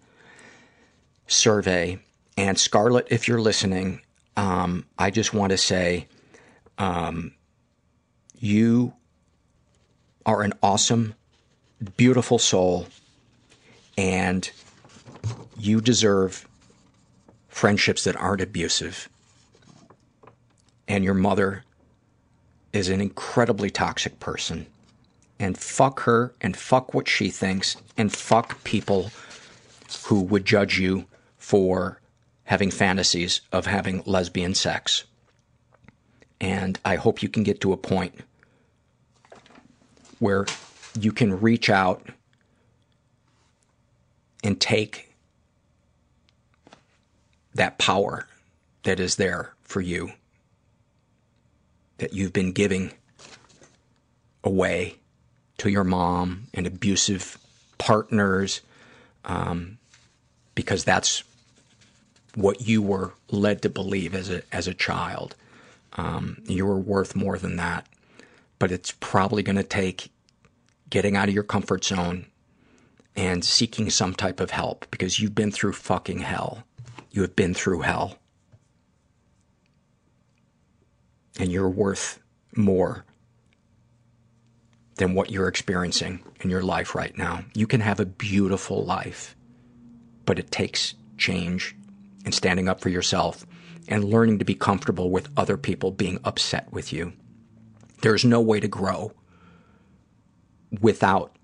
[1.26, 1.98] survey.
[2.36, 4.02] And Scarlett, if you're listening,
[4.36, 6.08] um, I just want to say
[6.78, 7.32] um,
[8.38, 8.92] you
[10.26, 11.14] are an awesome,
[11.96, 12.86] beautiful soul,
[13.96, 14.50] and
[15.58, 16.46] you deserve
[17.52, 19.08] friendships that aren't abusive.
[20.88, 21.64] And your mother
[22.72, 24.66] is an incredibly toxic person.
[25.38, 29.10] And fuck her, and fuck what she thinks, and fuck people
[30.06, 31.04] who would judge you
[31.36, 32.00] for
[32.44, 35.04] having fantasies of having lesbian sex.
[36.40, 38.14] And I hope you can get to a point
[40.18, 40.46] where
[40.98, 42.06] you can reach out
[44.42, 45.11] and take
[47.54, 48.26] that power
[48.82, 50.12] that is there for you,
[51.98, 52.92] that you've been giving
[54.44, 54.96] away
[55.58, 57.38] to your mom and abusive
[57.78, 58.60] partners,
[59.24, 59.78] um,
[60.54, 61.22] because that's
[62.34, 65.36] what you were led to believe as a as a child.
[65.94, 67.86] Um, you were worth more than that,
[68.58, 70.10] but it's probably going to take
[70.88, 72.26] getting out of your comfort zone
[73.14, 76.64] and seeking some type of help because you've been through fucking hell.
[77.12, 78.18] You have been through hell.
[81.38, 82.18] And you're worth
[82.56, 83.04] more
[84.96, 87.44] than what you're experiencing in your life right now.
[87.54, 89.36] You can have a beautiful life,
[90.26, 91.76] but it takes change
[92.24, 93.46] and standing up for yourself
[93.88, 97.12] and learning to be comfortable with other people being upset with you.
[98.00, 99.12] There's no way to grow
[100.80, 101.36] without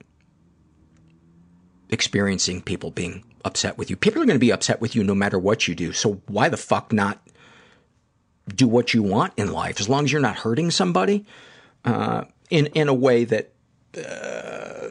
[1.91, 3.97] experiencing people being upset with you.
[3.97, 5.93] People are going to be upset with you no matter what you do.
[5.93, 7.21] So why the fuck not
[8.55, 11.27] do what you want in life as long as you're not hurting somebody
[11.85, 13.53] uh, in in a way that
[13.97, 14.89] uh,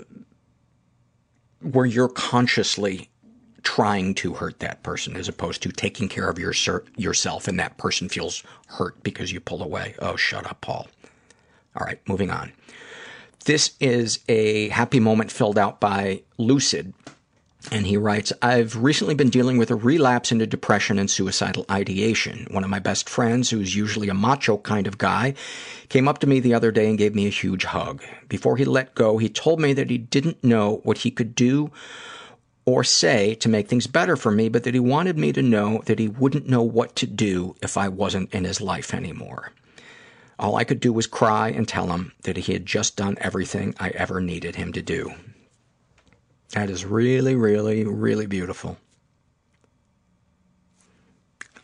[1.61, 3.10] where you're consciously
[3.64, 6.53] trying to hurt that person as opposed to taking care of your,
[6.95, 9.94] yourself and that person feels hurt because you pull away.
[9.99, 10.88] Oh, shut up, Paul.
[11.76, 12.53] All right, moving on.
[13.45, 16.94] This is a happy moment filled out by Lucid.
[17.69, 22.48] And he writes, I've recently been dealing with a relapse into depression and suicidal ideation.
[22.49, 25.34] One of my best friends, who's usually a macho kind of guy,
[25.89, 28.02] came up to me the other day and gave me a huge hug.
[28.30, 31.69] Before he let go, he told me that he didn't know what he could do
[32.65, 35.81] or say to make things better for me, but that he wanted me to know
[35.85, 39.52] that he wouldn't know what to do if I wasn't in his life anymore.
[40.39, 43.76] All I could do was cry and tell him that he had just done everything
[43.80, 45.14] I ever needed him to do.
[46.52, 48.78] That is really, really, really beautiful.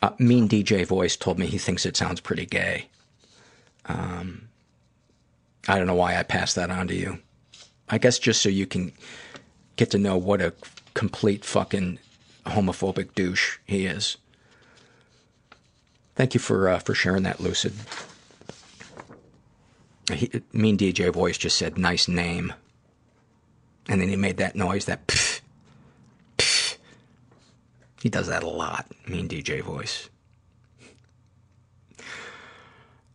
[0.02, 2.90] Uh, mean DJ voice told me he thinks it sounds pretty gay.
[3.86, 4.50] Um,
[5.68, 7.20] I don't know why I passed that on to you.
[7.90, 8.92] I guess just so you can
[9.76, 10.54] get to know what a
[10.94, 12.00] complete fucking
[12.46, 14.18] homophobic douche he is.
[16.16, 17.74] Thank you for uh, for sharing that, Lucid.
[20.12, 22.54] He, mean DJ voice just said nice name.
[23.88, 25.42] And then he made that noise, that pff,
[26.38, 26.78] pff.
[28.02, 30.10] He does that a lot, mean DJ voice.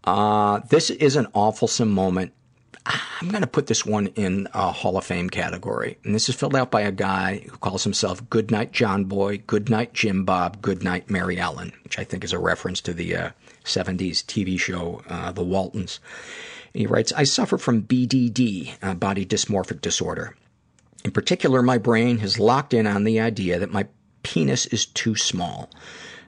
[0.05, 2.33] Uh, this is an awfulsome moment.
[2.87, 5.99] I'm going to put this one in a Hall of Fame category.
[6.05, 9.93] And this is filled out by a guy who calls himself Goodnight John Boy, Goodnight
[9.93, 13.31] Jim Bob, Goodnight Mary Ellen, which I think is a reference to the uh,
[13.65, 16.01] 70s TV show uh, The Waltons.
[16.73, 20.35] And He writes, I suffer from BDD, uh, body dysmorphic disorder.
[21.05, 23.87] In particular, my brain has locked in on the idea that my
[24.23, 25.71] penis is too small.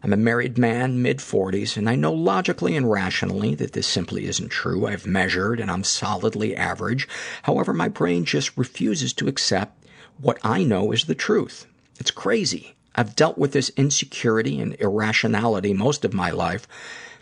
[0.03, 4.27] I'm a married man, mid 40s, and I know logically and rationally that this simply
[4.27, 4.87] isn't true.
[4.87, 7.07] I've measured and I'm solidly average.
[7.43, 9.85] However, my brain just refuses to accept
[10.19, 11.67] what I know is the truth.
[11.99, 12.75] It's crazy.
[12.95, 16.67] I've dealt with this insecurity and irrationality most of my life,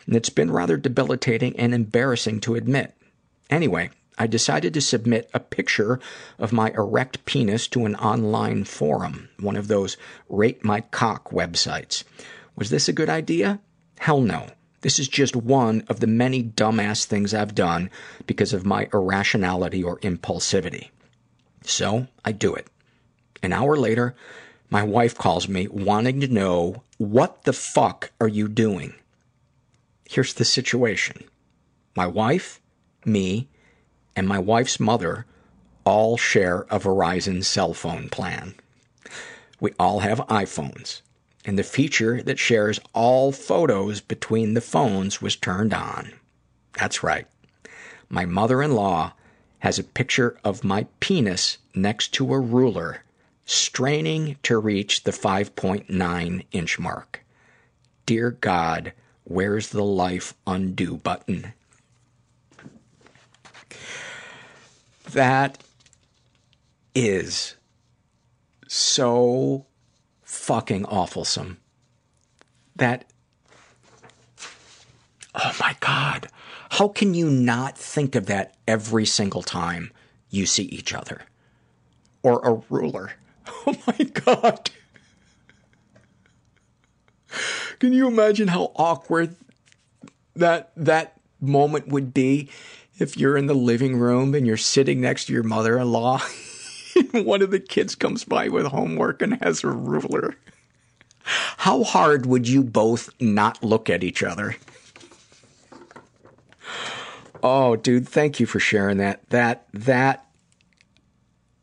[0.07, 2.95] and it's been rather debilitating and embarrassing to admit.
[3.51, 6.01] Anyway, I decided to submit a picture
[6.39, 9.97] of my erect penis to an online forum, one of those
[10.29, 12.03] rate my cock websites.
[12.57, 13.61] Was this a good idea?
[13.99, 14.49] Hell no.
[14.81, 17.91] This is just one of the many dumbass things I've done
[18.27, 20.91] because of my irrationality or impulsivity.
[21.63, 22.69] So I do it.
[23.43, 24.15] An hour later,
[24.71, 28.95] my wife calls me wanting to know, what the fuck are you doing?
[30.09, 31.25] Here's the situation.
[31.97, 32.61] My wife,
[33.05, 33.49] me,
[34.19, 35.25] and my wife's mother
[35.85, 38.53] all share a Verizon cell phone plan.
[39.61, 41.03] We all have iPhones,
[41.45, 46.15] and the feature that shares all photos between the phones was turned on.
[46.77, 47.29] That's right.
[48.09, 49.13] My mother-in-law
[49.61, 53.05] has a picture of my penis next to a ruler,
[53.45, 57.25] straining to reach the 5.9 inch mark.
[58.05, 58.93] Dear God,
[59.23, 61.53] where's the life undo button?
[65.13, 65.63] That
[66.95, 67.57] is
[68.67, 69.67] so
[70.23, 71.57] fucking awfulsome.
[72.77, 73.07] That,
[75.35, 76.29] oh my God,
[76.71, 79.91] how can you not think of that every single time
[80.31, 81.23] you see each other?
[82.23, 83.13] Or a ruler.
[83.67, 84.71] Oh my God.
[87.79, 89.37] Can you imagine how awkward
[90.37, 92.49] that, that moment would be
[92.99, 96.21] if you're in the living room and you're sitting next to your mother-in-law
[97.13, 100.35] one of the kids comes by with homework and has a ruler.
[101.23, 104.57] How hard would you both not look at each other?
[107.43, 109.29] Oh, dude, thank you for sharing that.
[109.31, 110.27] That, that,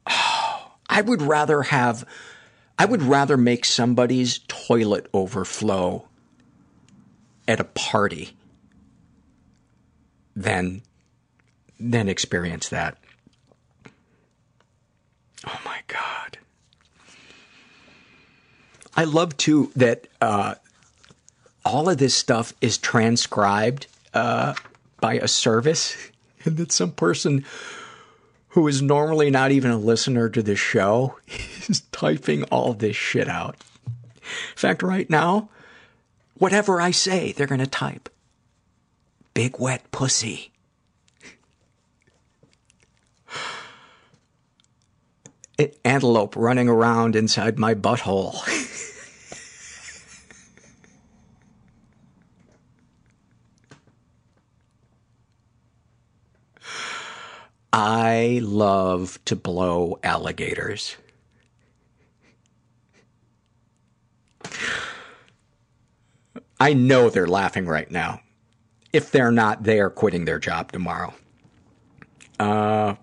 [0.08, 2.08] oh, I would rather have,
[2.78, 6.08] I would rather make somebody's toilet overflow
[7.48, 8.38] at a party
[10.36, 10.82] than
[11.80, 12.98] then experience that.
[15.48, 16.38] Oh my God.
[18.98, 20.56] I love too that uh,
[21.64, 24.54] all of this stuff is transcribed uh,
[25.02, 25.96] by a service,
[26.46, 27.46] and that some person
[28.50, 31.18] who is normally not even a listener to the show
[31.68, 33.56] is typing all this shit out.
[34.16, 35.50] In fact, right now,
[36.36, 38.10] whatever I say, they're going to type.
[39.34, 40.52] Big wet pussy.
[45.84, 48.36] Antelope running around inside my butthole.
[57.74, 60.96] I love to blow alligators.
[66.58, 68.22] I know they're laughing right now.
[68.94, 71.14] If they're not, they are quitting their job tomorrow.
[72.40, 72.96] Uh,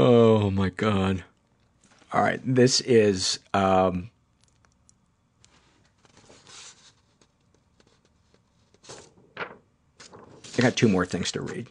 [0.00, 1.24] Oh my god.
[2.12, 4.10] All right, this is um
[9.36, 11.66] I got two more things to read.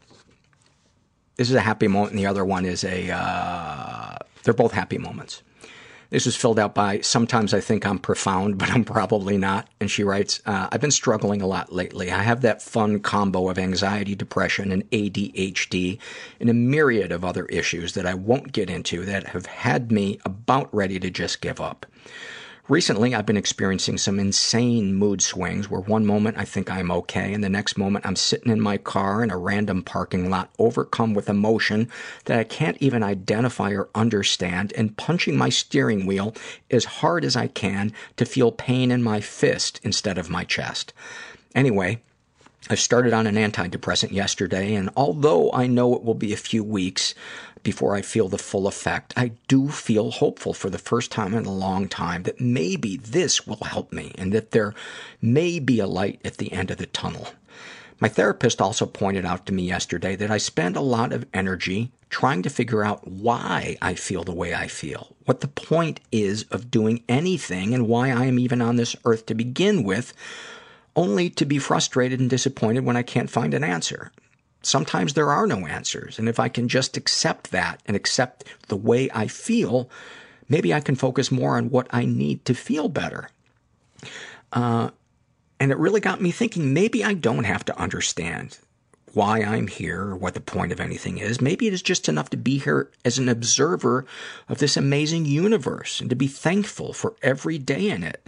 [1.37, 4.97] This is a happy moment, and the other one is a, uh, they're both happy
[4.97, 5.41] moments.
[6.09, 9.67] This was filled out by Sometimes I Think I'm Profound, but I'm probably not.
[9.79, 12.11] And she writes, uh, I've been struggling a lot lately.
[12.11, 15.99] I have that fun combo of anxiety, depression, and ADHD,
[16.39, 20.19] and a myriad of other issues that I won't get into that have had me
[20.25, 21.85] about ready to just give up.
[22.69, 27.33] Recently, I've been experiencing some insane mood swings where one moment I think I'm okay
[27.33, 31.13] and the next moment I'm sitting in my car in a random parking lot overcome
[31.13, 31.89] with emotion
[32.25, 36.35] that I can't even identify or understand and punching my steering wheel
[36.69, 40.91] as hard as I can to feel pain in my fist instead of my chest.
[41.55, 42.01] Anyway,
[42.69, 46.65] I started on an antidepressant yesterday, and although I know it will be a few
[46.65, 47.15] weeks
[47.67, 51.43] before I feel the full effect, I do feel hopeful for the first time in
[51.43, 54.73] a long time that maybe this will help me and that there
[55.21, 57.27] may be a light at the end of the tunnel.
[57.99, 61.91] My therapist also pointed out to me yesterday that I spend a lot of energy
[62.09, 66.43] trying to figure out why I feel the way I feel, what the point is
[66.43, 70.13] of doing anything, and why I am even on this earth to begin with,
[70.95, 74.13] only to be frustrated and disappointed when I can't find an answer.
[74.67, 78.75] Sometimes there are no answers, and if I can just accept that and accept the
[78.75, 79.89] way I feel,
[80.49, 83.29] maybe I can focus more on what I need to feel better.
[84.51, 84.89] Uh,
[85.57, 88.57] and it really got me thinking maybe I don't have to understand
[89.13, 91.39] why I'm here or what the point of anything is.
[91.39, 94.05] Maybe it is just enough to be here as an observer
[94.49, 98.27] of this amazing universe and to be thankful for every day in it.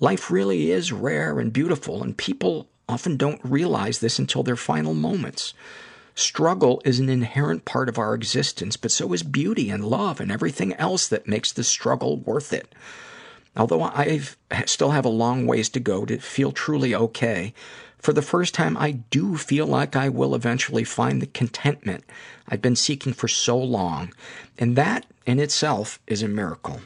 [0.00, 4.94] Life really is rare and beautiful, and people often don't realize this until their final
[4.94, 5.54] moments.
[6.14, 10.32] Struggle is an inherent part of our existence, but so is beauty and love and
[10.32, 12.74] everything else that makes the struggle worth it.
[13.56, 14.20] Although I
[14.66, 17.54] still have a long ways to go to feel truly okay,
[17.98, 22.04] for the first time I do feel like I will eventually find the contentment
[22.48, 24.12] I've been seeking for so long,
[24.58, 26.80] and that in itself is a miracle.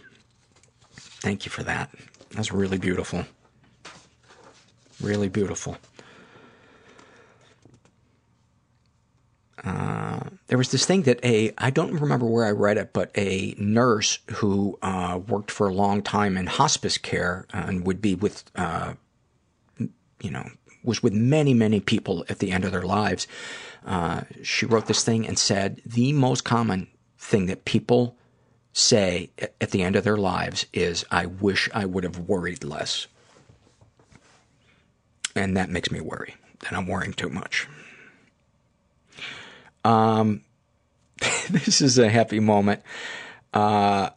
[0.95, 1.91] Thank you for that.
[2.31, 3.25] That's really beautiful.
[5.01, 5.77] Really beautiful.
[9.65, 13.11] Uh, there was this thing that a, I don't remember where I read it, but
[13.17, 18.15] a nurse who uh, worked for a long time in hospice care and would be
[18.15, 18.95] with, uh,
[19.79, 20.49] you know,
[20.83, 23.29] was with many, many people at the end of their lives.
[23.87, 28.17] Uh, she wrote this thing and said the most common thing that people
[28.73, 33.07] say at the end of their lives is, I wish I would have worried less.
[35.37, 37.69] And that makes me worry that I'm worrying too much.
[39.85, 40.43] Um,
[41.51, 42.83] this is a happy moment.
[43.53, 44.11] Uh,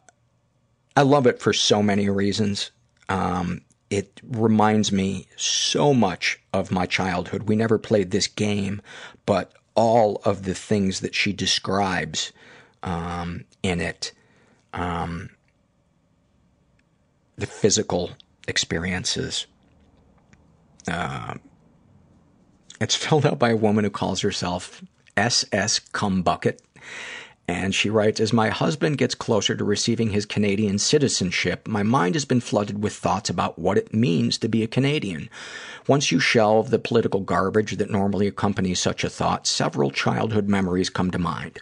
[0.96, 2.70] I love it for so many reasons.
[3.08, 7.44] Um, it reminds me so much of my childhood.
[7.44, 8.82] We never played this game,
[9.26, 12.32] but all of the things that she describes
[12.82, 14.12] um, in it,
[14.72, 15.30] um,
[17.36, 18.12] the physical
[18.48, 19.46] experiences.
[20.90, 21.34] Uh,
[22.80, 24.82] it's filled out by a woman who calls herself
[25.16, 26.62] SS Cum Bucket.
[27.48, 32.14] And she writes, As my husband gets closer to receiving his Canadian citizenship, my mind
[32.16, 35.30] has been flooded with thoughts about what it means to be a Canadian.
[35.86, 40.90] Once you shelve the political garbage that normally accompanies such a thought, several childhood memories
[40.90, 41.60] come to mind.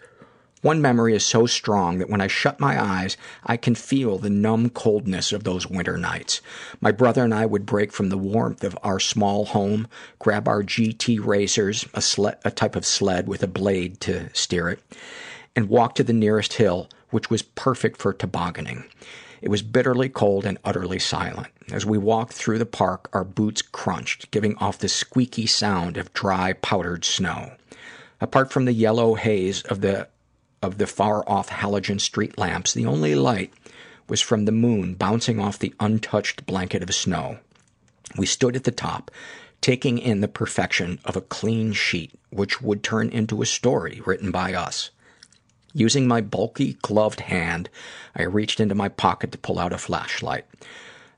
[0.64, 4.30] One memory is so strong that when I shut my eyes, I can feel the
[4.30, 6.40] numb coldness of those winter nights.
[6.80, 9.86] My brother and I would break from the warmth of our small home,
[10.18, 12.02] grab our GT racers, a,
[12.46, 14.80] a type of sled with a blade to steer it,
[15.54, 18.84] and walk to the nearest hill, which was perfect for tobogganing.
[19.42, 21.48] It was bitterly cold and utterly silent.
[21.72, 26.14] As we walked through the park, our boots crunched, giving off the squeaky sound of
[26.14, 27.52] dry, powdered snow.
[28.18, 30.08] Apart from the yellow haze of the
[30.64, 33.52] of the far-off halogen street lamps, the only light
[34.08, 37.38] was from the moon bouncing off the untouched blanket of snow.
[38.16, 39.10] We stood at the top,
[39.60, 44.30] taking in the perfection of a clean sheet, which would turn into a story written
[44.30, 44.90] by us.
[45.72, 47.68] Using my bulky, gloved hand,
[48.14, 50.46] I reached into my pocket to pull out a flashlight.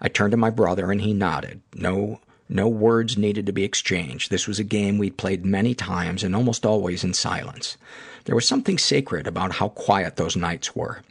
[0.01, 1.61] I turned to my brother and he nodded.
[1.75, 4.31] No, no words needed to be exchanged.
[4.31, 7.77] This was a game we'd played many times and almost always in silence.
[8.27, 11.03] There was something sacred about how quiet those nights were.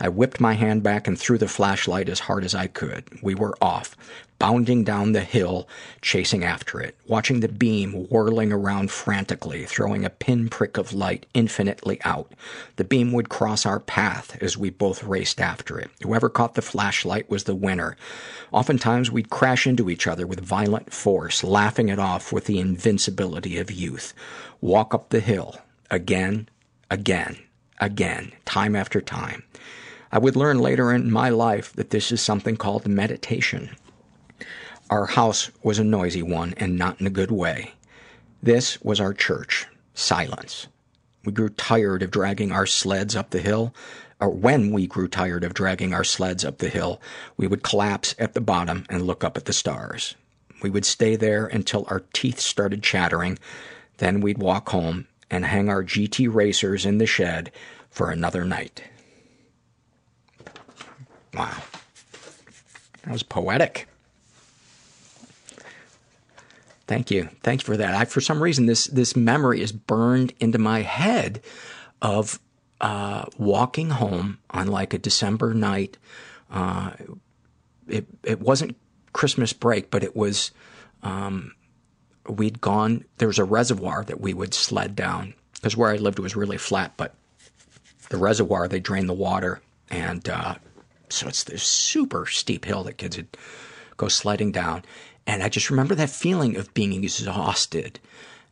[0.00, 3.04] I whipped my hand back and threw the flashlight as hard as I could.
[3.22, 3.96] We were off,
[4.40, 5.68] bounding down the hill,
[6.02, 12.00] chasing after it, watching the beam whirling around frantically, throwing a pinprick of light infinitely
[12.04, 12.32] out.
[12.74, 15.90] The beam would cross our path as we both raced after it.
[16.02, 17.96] Whoever caught the flashlight was the winner.
[18.50, 23.56] Oftentimes we'd crash into each other with violent force, laughing it off with the invincibility
[23.56, 24.12] of youth.
[24.60, 25.60] Walk up the hill,
[25.90, 26.48] again,
[26.90, 27.38] again,
[27.80, 29.42] again, time after time.
[30.12, 33.70] I would learn later in my life that this is something called meditation.
[34.88, 37.72] Our house was a noisy one and not in a good way.
[38.42, 39.66] This was our church.
[39.94, 40.68] Silence.
[41.24, 43.74] We grew tired of dragging our sleds up the hill,
[44.20, 47.00] or when we grew tired of dragging our sleds up the hill,
[47.36, 50.14] we would collapse at the bottom and look up at the stars.
[50.62, 53.38] We would stay there until our teeth started chattering.
[53.98, 57.50] Then we'd walk home and hang our GT racers in the shed
[57.90, 58.82] for another night.
[61.34, 61.62] Wow.
[63.02, 63.88] That was poetic.
[66.86, 67.28] Thank you.
[67.42, 67.94] Thank you for that.
[67.94, 71.42] I, for some reason, this this memory is burned into my head
[72.00, 72.38] of
[72.80, 75.98] uh, walking home on like a December night.
[76.50, 76.92] Uh,
[77.88, 78.76] it it wasn't
[79.12, 80.52] Christmas break, but it was.
[81.02, 81.55] Um,
[82.28, 83.04] we'd gone.
[83.18, 86.58] There was a reservoir that we would sled down because where I lived was really
[86.58, 87.14] flat, but
[88.08, 90.56] the reservoir they drained the water, and uh,
[91.08, 93.36] so it's this super steep hill that kids would
[93.96, 94.84] go sledding down.
[95.26, 97.98] And I just remember that feeling of being exhausted,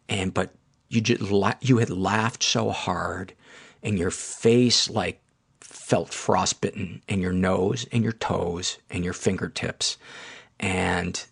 [0.09, 0.55] and but
[0.89, 3.35] you just la- you had laughed so hard,
[3.83, 5.21] and your face like
[5.61, 9.99] felt frostbitten, and your nose, and your toes, and your fingertips,
[10.59, 11.27] and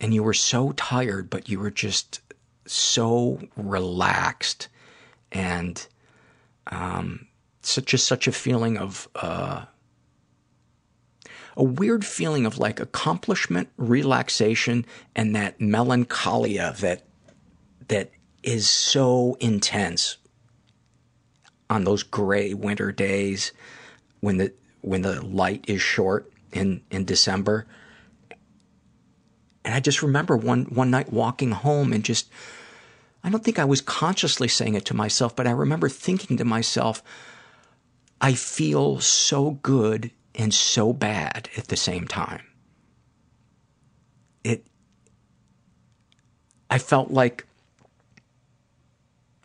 [0.00, 2.20] and you were so tired, but you were just
[2.66, 4.68] so relaxed,
[5.32, 5.86] and
[6.68, 7.26] um,
[7.62, 9.08] such just such a feeling of.
[9.14, 9.64] Uh,
[11.56, 17.02] a weird feeling of like accomplishment, relaxation, and that melancholia that
[17.88, 18.12] that
[18.44, 20.18] is so intense
[21.68, 23.52] on those gray winter days
[24.20, 27.66] when the when the light is short in in December.
[29.68, 32.30] And I just remember one one night walking home and just
[33.22, 36.44] I don't think I was consciously saying it to myself, but I remember thinking to
[36.46, 37.02] myself,
[38.18, 42.46] I feel so good and so bad at the same time.
[44.42, 44.66] It,
[46.70, 47.46] I felt like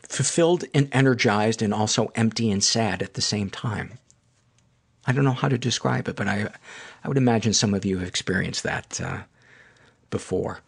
[0.04, 4.00] fulfilled and energized and also empty and sad at the same time.
[5.06, 6.48] I don't know how to describe it, but I,
[7.04, 9.24] I would imagine some of you have experienced that uh,
[10.14, 10.60] before.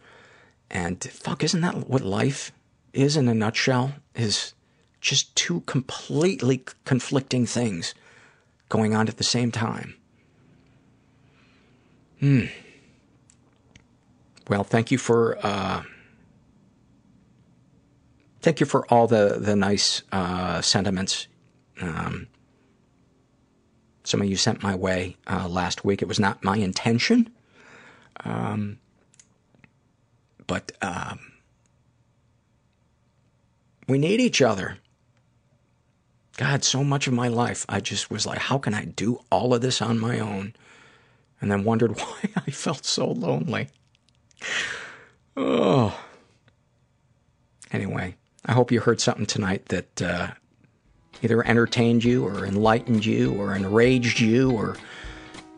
[0.68, 2.50] And fuck, isn't that what life
[2.92, 3.92] is in a nutshell?
[4.16, 4.54] Is
[5.00, 7.94] just two completely conflicting things
[8.68, 9.94] going on at the same time.
[12.18, 12.46] Hmm.
[14.48, 15.82] Well, thank you for uh,
[18.40, 21.28] thank you for all the the nice uh, sentiments.
[21.80, 22.26] Um,
[24.02, 26.02] some of you sent my way uh, last week.
[26.02, 27.28] It was not my intention,
[28.24, 28.78] um,
[30.46, 31.20] but um,
[33.88, 34.78] we need each other.
[36.36, 39.54] God, so much of my life, I just was like, how can I do all
[39.54, 40.54] of this on my own?
[41.40, 43.68] and then wondered why I felt so lonely.
[45.36, 45.98] Oh.
[47.72, 48.14] Anyway,
[48.44, 50.28] I hope you heard something tonight that uh,
[51.22, 54.76] either entertained you or enlightened you or enraged you or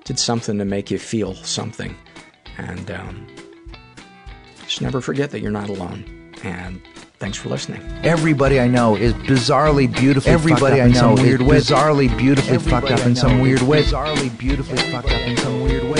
[0.05, 1.95] did something to make you feel something.
[2.57, 3.27] And um,
[4.69, 6.05] just never forget that you're not alone.
[6.45, 6.81] And
[7.19, 7.83] Thanks for listening.
[8.05, 11.57] Everybody I know is bizarrely beautifully Everybody I know is weird way.
[11.59, 13.83] bizarrely beautifully Everybody fucked up in some weird way.
[13.83, 15.98] Bizarrely beautifully fucked up in some weird way.